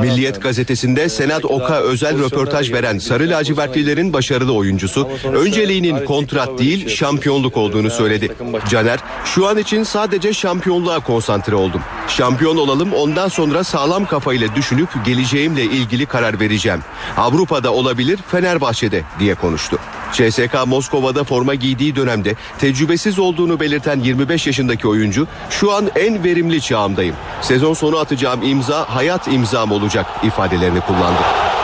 Milliyet 0.00 0.42
gazetesinde 0.42 1.08
Senat 1.08 1.44
Oka 1.44 1.80
özel 1.80 2.18
röportaj 2.18 2.72
veren 2.72 2.98
Sarı 2.98 3.30
Lacivertlilerin 3.30 4.12
başarılı 4.12 4.54
oyuncusu 4.54 5.08
önceliğinin 5.34 6.04
kontrat 6.04 6.58
değil 6.58 6.88
şampiyonluk 6.88 7.56
olduğunu 7.56 7.90
söyledi. 7.90 8.32
Caner 8.70 9.00
şu 9.24 9.46
an 9.46 9.58
için 9.58 9.82
sadece 9.82 10.32
şampiyonluğa 10.32 11.00
konsantre 11.00 11.54
oldum. 11.54 11.80
Şampiyon 12.08 12.56
olalım 12.56 12.92
ondan 12.92 13.28
sonra 13.28 13.64
sağlam 13.64 14.06
kafayla 14.06 14.54
düşünüp 14.54 14.88
geleceğimle 15.04 15.62
ilgili 15.62 16.06
karar 16.06 16.40
vereceğim. 16.40 16.80
Avrupa'da 17.16 17.72
olabilir 17.72 18.18
Fenerbahçe'de 18.28 19.02
diye 19.18 19.34
konuştu. 19.34 19.78
CSK 20.12 20.66
Moskova'da 20.66 21.24
forma 21.24 21.54
giydiği 21.54 21.96
dönemde 21.96 22.34
tecrübesiz 22.58 23.18
olduğunu 23.18 23.60
belirten 23.60 24.00
25 24.00 24.46
yaşındaki 24.46 24.88
oyuncu 24.88 25.26
şu 25.50 25.72
an 25.72 25.90
en 25.96 26.24
verimli 26.24 26.60
çağımdayım. 26.60 27.16
Sezon 27.40 27.74
sonu 27.74 27.98
atacağım 27.98 28.42
imza 28.42 28.94
hayat 28.94 29.28
imzam 29.28 29.72
olacak 29.72 30.06
ifadelerini 30.22 30.80
kullandı. 30.80 31.55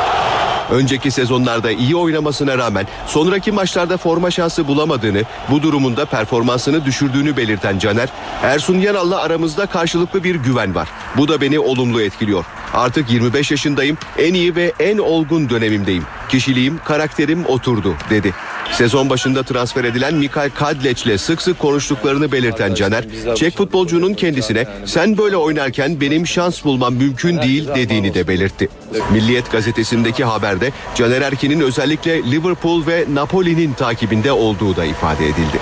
Önceki 0.73 1.11
sezonlarda 1.11 1.70
iyi 1.70 1.97
oynamasına 1.97 2.59
rağmen 2.59 2.87
sonraki 3.07 3.53
maçlarda 3.53 3.97
forma 3.97 4.31
şansı 4.31 4.68
bulamadığını, 4.68 5.23
bu 5.51 5.62
durumunda 5.62 6.05
performansını 6.05 6.85
düşürdüğünü 6.85 7.37
belirten 7.37 7.79
Caner, 7.79 8.09
Ersun 8.43 8.79
Yanal'la 8.79 9.20
aramızda 9.20 9.66
karşılıklı 9.66 10.25
bir 10.25 10.35
güven 10.35 10.75
var. 10.75 10.89
Bu 11.16 11.29
da 11.29 11.41
beni 11.41 11.59
olumlu 11.59 12.03
etkiliyor. 12.03 12.45
Artık 12.75 13.11
25 13.11 13.51
yaşındayım, 13.51 13.99
en 14.18 14.35
iyi 14.35 14.57
ve 14.57 14.73
en 14.81 14.99
olgun 14.99 15.51
dönemimdeyim. 15.51 16.05
Kişiliğim, 16.29 16.81
karakterim 16.85 17.47
oturdu 17.47 17.95
dedi. 18.11 18.35
Sezon 18.71 19.11
başında 19.11 19.43
transfer 19.43 19.85
edilen 19.85 20.15
Mikael 20.15 20.51
Kadleç'le 20.51 21.21
sık 21.21 21.43
sık 21.43 21.59
konuştuklarını 21.59 22.33
belirten 22.33 22.75
Caner, 22.75 23.05
Çek 23.37 23.57
futbolcunun 23.57 24.15
kendisine 24.15 24.67
sen 24.87 25.19
böyle 25.19 25.37
oynarken 25.37 26.01
benim 26.01 26.27
şans 26.27 26.65
bulmam 26.65 26.95
mümkün 26.95 27.43
değil 27.43 27.69
dediğini 27.75 28.15
de 28.15 28.29
belirtti. 28.29 28.69
Milliyet 29.13 29.53
gazetesindeki 29.53 30.25
haberde 30.25 30.73
Caner 30.95 31.23
Erkin'in 31.23 31.61
özellikle 31.61 32.31
Liverpool 32.31 32.87
ve 32.87 33.05
Napoli'nin 33.15 33.73
takibinde 33.73 34.33
olduğu 34.33 34.77
da 34.77 34.85
ifade 34.85 35.27
edildi. 35.27 35.59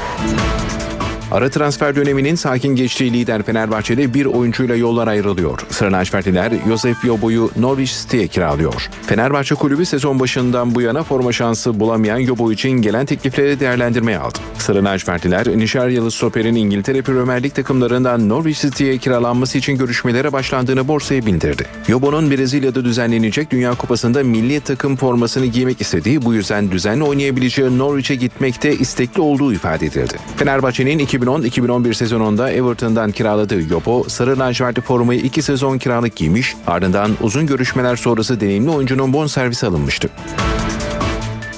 Ara 1.31 1.51
transfer 1.51 1.97
döneminin 1.97 2.35
sakin 2.35 2.76
geçtiği 2.76 3.12
lider 3.12 3.43
Fenerbahçe'de 3.43 4.14
bir 4.14 4.26
oyuncuyla 4.26 4.76
yollar 4.76 5.09
ayrılıyor. 5.09 5.61
Sıra 5.70 5.93
Lacivertliler 5.93 6.53
Josef 6.68 7.05
Yobo'yu 7.05 7.51
Norwich 7.57 7.93
City'ye 7.93 8.26
kiralıyor. 8.26 8.89
Fenerbahçe 9.07 9.55
kulübü 9.55 9.87
sezon 9.87 10.20
başından 10.20 10.74
bu 10.74 10.81
yana 10.81 11.03
forma 11.03 11.33
şansı 11.33 11.81
bulamayan 11.81 12.18
Yobo 12.18 12.53
için 12.53 12.70
gelen 12.70 13.07
teklifleri 13.07 13.61
değerlendirmeye 13.61 14.18
aldı. 14.18 14.39
Sıra 14.59 14.85
Lacivertliler 14.85 15.59
Nişaryalı 15.59 16.11
stoperin 16.11 16.55
İngiltere 16.55 17.03
Premier 17.03 17.43
Lig 17.43 17.55
takımlarından 17.55 18.28
Norwich 18.28 18.61
City'ye 18.61 18.99
kiralanması 18.99 19.59
için 19.59 19.78
görüşmelere 19.78 20.33
başlandığını 20.33 20.89
borsaya 20.89 21.26
bildirdi. 21.26 21.66
Yobo'nun 21.89 22.31
Brezilya'da 22.31 22.85
düzenlenecek 22.85 23.51
Dünya 23.51 23.74
Kupası'nda 23.74 24.22
milli 24.24 24.61
takım 24.61 24.97
formasını 24.97 25.47
giymek 25.47 25.81
istediği 25.81 26.22
bu 26.22 26.35
yüzden 26.35 26.70
düzenli 26.70 27.05
oynayabileceği 27.05 27.78
Norwich'e 27.78 28.14
gitmekte 28.14 28.76
istekli 28.76 29.20
olduğu 29.20 29.53
ifade 29.53 29.87
edildi. 29.87 30.14
Fenerbahçe'nin 30.37 30.99
2010-2011 31.21 31.95
sezonunda 31.95 32.53
Everton'dan 32.53 33.12
kiraladığı 33.12 33.73
Yobo, 33.73 34.05
sarı 34.09 34.39
lacivertli 34.39 34.83
formayı 34.83 35.21
iki 35.21 35.43
sezon 35.43 35.79
kiralık 35.79 36.16
giymiş, 36.16 36.57
ardından 36.66 37.11
uzun 37.21 37.47
görüşmeler 37.47 37.97
sonrası 37.97 38.41
deneyimli 38.41 38.71
oyuncunun 38.71 39.12
bonservisi 39.12 39.66
alınmıştı. 39.66 40.11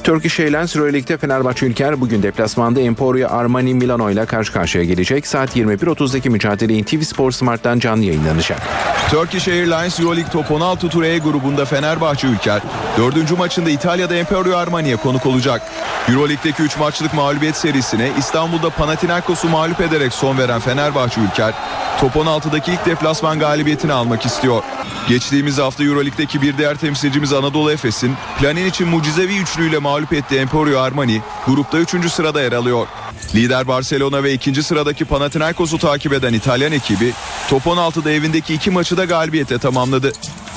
Turkish 0.05 0.40
Airlines 0.40 0.76
Euroleague'de 0.76 1.18
Fenerbahçe 1.18 1.66
Ülker 1.66 2.00
bugün 2.00 2.22
deplasmanda 2.22 2.80
Emporio 2.80 3.28
Armani 3.28 3.74
Milano 3.74 4.11
ile 4.11 4.26
karşı 4.26 4.53
karşıya 4.53 4.84
gelecek. 4.84 5.26
Saat 5.26 5.57
21.30'daki 5.57 6.30
mücadele 6.30 6.84
TV 6.84 7.00
Spor 7.00 7.32
Smart'tan 7.32 7.78
canlı 7.78 8.05
yayınlanacak. 8.05 8.62
Turkish 9.11 9.48
Airlines 9.48 10.00
Euroleague 10.00 10.32
Top 10.32 10.50
16 10.50 10.88
Tur 10.88 11.03
E 11.03 11.18
grubunda 11.18 11.64
Fenerbahçe 11.64 12.26
Ülker, 12.26 12.62
dördüncü 12.98 13.36
maçında 13.36 13.70
İtalya'da 13.70 14.14
Emporio 14.14 14.57
Armani'ye 14.57 14.96
konuk 14.96 15.26
olacak. 15.26 15.62
Euroleague'deki 16.09 16.62
3 16.62 16.78
maçlık 16.78 17.14
mağlubiyet 17.14 17.57
serisine 17.57 18.11
İstanbul'da 18.18 18.70
Panathinaikos'u 18.70 19.48
mağlup 19.48 19.80
ederek 19.80 20.12
son 20.12 20.38
veren 20.38 20.61
Fenerbahçe 20.61 21.20
Ülker, 21.20 21.55
Top 22.00 22.16
16'daki 22.16 22.72
ilk 22.72 22.86
deplasman 22.86 23.38
galibiyetini 23.38 23.92
almak 23.92 24.26
istiyor. 24.26 24.62
Geçtiğimiz 25.09 25.59
hafta 25.59 25.84
Euroleague'deki 25.84 26.42
bir 26.42 26.59
diğer 26.59 26.76
temsilcimiz 26.76 27.32
Anadolu 27.32 27.72
Efes'in 27.72 28.14
planin 28.40 28.66
için 28.66 28.88
mucizevi 28.88 29.38
üçlüyle 29.38 29.78
mağlup 29.78 29.91
ettiği 30.01 30.38
Emporio 30.38 30.80
Armani 30.80 31.20
grupta 31.47 31.78
3. 31.78 32.12
sırada 32.12 32.43
yer 32.43 32.53
alıyor. 32.53 32.86
Lider 33.34 33.68
Barcelona 33.68 34.22
ve 34.22 34.32
ikinci 34.32 34.62
sıradaki 34.62 35.05
Panathinaikos'u 35.05 35.78
takip 35.78 36.12
eden 36.12 36.32
İtalyan 36.32 36.72
ekibi 36.72 37.12
top 37.51 37.62
16'da 37.66 38.11
evindeki 38.11 38.55
iki 38.55 38.70
maçı 38.70 38.97
da 38.97 39.05
galibiyete 39.05 39.59
tamamladı. 39.59 40.12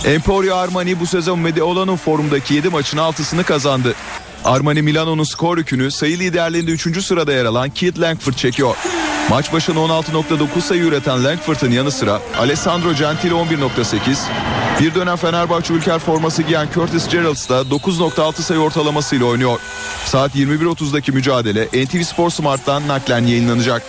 Emporio 0.05 0.55
Armani 0.55 0.99
bu 0.99 1.05
sezon 1.05 1.39
Mediolan'ın 1.39 1.95
formundaki 1.95 2.53
7 2.53 2.69
maçın 2.69 2.97
6'sını 2.97 3.43
kazandı. 3.43 3.95
Armani 4.43 4.81
Milano'nun 4.81 5.23
skor 5.23 5.57
yükünü 5.57 5.91
sayı 5.91 6.19
liderliğinde 6.19 6.71
3. 6.71 7.05
sırada 7.05 7.33
yer 7.33 7.45
alan 7.45 7.69
Keith 7.69 7.99
Langford 7.99 8.33
çekiyor. 8.33 8.75
Maç 9.29 9.53
başına 9.53 9.79
16.9 9.79 10.61
sayı 10.61 10.83
üreten 10.83 11.23
Langford'ın 11.23 11.71
yanı 11.71 11.91
sıra 11.91 12.21
Alessandro 12.39 12.93
Gentile 12.93 13.33
11.8, 13.33 14.17
bir 14.79 14.95
dönem 14.95 15.15
Fenerbahçe 15.15 15.73
Ülker 15.73 15.99
forması 15.99 16.41
giyen 16.41 16.67
Curtis 16.73 17.09
Geralds 17.09 17.49
da 17.49 17.61
9.6 17.61 18.41
sayı 18.41 18.59
ortalamasıyla 18.59 19.25
oynuyor. 19.25 19.59
Saat 20.05 20.35
21.30'daki 20.35 21.11
mücadele 21.11 21.65
NTV 21.65 22.01
Spor 22.01 22.29
Smart'tan 22.29 22.87
naklen 22.87 23.25
yayınlanacak. 23.25 23.81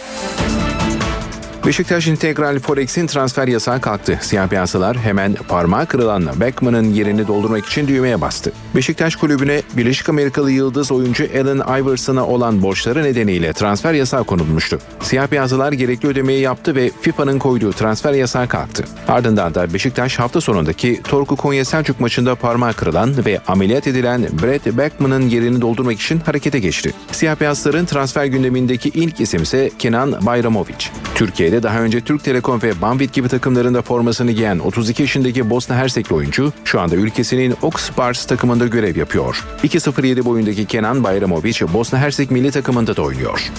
Beşiktaş 1.67 2.07
İntegral 2.07 2.59
Forex'in 2.59 3.07
transfer 3.07 3.49
yasağı 3.49 3.81
kalktı. 3.81 4.19
Siyah 4.23 4.49
piyasalar 4.49 4.97
hemen 4.97 5.35
parmağı 5.35 5.87
kırılan 5.87 6.41
Beckman'ın 6.41 6.95
yerini 6.95 7.29
doldurmak 7.29 7.67
için 7.67 7.89
düğmeye 7.89 8.21
bastı. 8.21 8.53
Beşiktaş 8.77 9.17
kulübüne 9.17 9.63
Birleşik 9.77 10.09
Amerikalı 10.09 10.51
yıldız 10.51 10.93
oyuncu 10.93 11.25
Allen 11.35 11.81
Iverson'a 11.83 12.27
olan 12.27 12.63
borçları 12.63 13.03
nedeniyle 13.03 13.53
transfer 13.53 13.95
yasağı 13.95 14.25
konulmuştu. 14.25 14.79
Siyah 15.03 15.27
piyasalar 15.27 15.73
gerekli 15.73 16.09
ödemeyi 16.09 16.41
yaptı 16.41 16.75
ve 16.75 16.91
FIFA'nın 17.01 17.39
koyduğu 17.39 17.73
transfer 17.73 18.13
yasağı 18.13 18.49
kalktı. 18.49 18.85
Ardından 19.09 19.55
da 19.55 19.75
Beşiktaş 19.75 20.19
hafta 20.19 20.41
sonundaki 20.41 21.03
Torku 21.03 21.37
Konya 21.37 21.65
Selçuk 21.65 22.01
maçında 22.01 22.35
parmağı 22.35 22.73
kırılan 22.73 23.27
ve 23.27 23.41
ameliyat 23.47 23.87
edilen 23.87 24.23
Brett 24.43 24.67
Beckman'ın 24.67 25.23
yerini 25.23 25.61
doldurmak 25.61 26.01
için 26.01 26.19
harekete 26.19 26.59
geçti. 26.59 26.93
Siyah 27.13 27.41
beyazların 27.41 27.85
transfer 27.85 28.25
gündemindeki 28.25 28.89
ilk 28.89 29.21
isim 29.21 29.43
ise 29.43 29.71
Kenan 29.79 30.27
Bayramovic. 30.27 30.87
Türkiye'de 31.15 31.63
daha 31.63 31.81
önce 31.81 32.01
Türk 32.01 32.25
Telekom 32.25 32.63
ve 32.63 32.81
Banvit 32.83 33.13
gibi 33.13 33.29
takımlarında 33.29 33.83
formasını 33.83 34.33
giyen 34.33 34.59
32 34.59 35.03
yaşındaki 35.03 35.51
Bosna 35.51 35.77
Hersekli 35.77 36.15
oyuncu 36.15 36.53
şu 36.65 36.81
anda 36.81 36.97
ülkesinin 36.97 37.55
Oxbars 37.63 38.27
takımında 38.67 38.87
görev 38.87 38.97
yapıyor. 38.97 39.45
2.07 39.63 40.25
boyundaki 40.25 40.67
Kenan 40.67 41.05
Bayramovic 41.05 41.63
Bosna 41.73 41.99
Hersek 41.99 42.31
milli 42.31 42.51
takımında 42.51 42.97
da 42.97 43.03
oynuyor. 43.03 43.51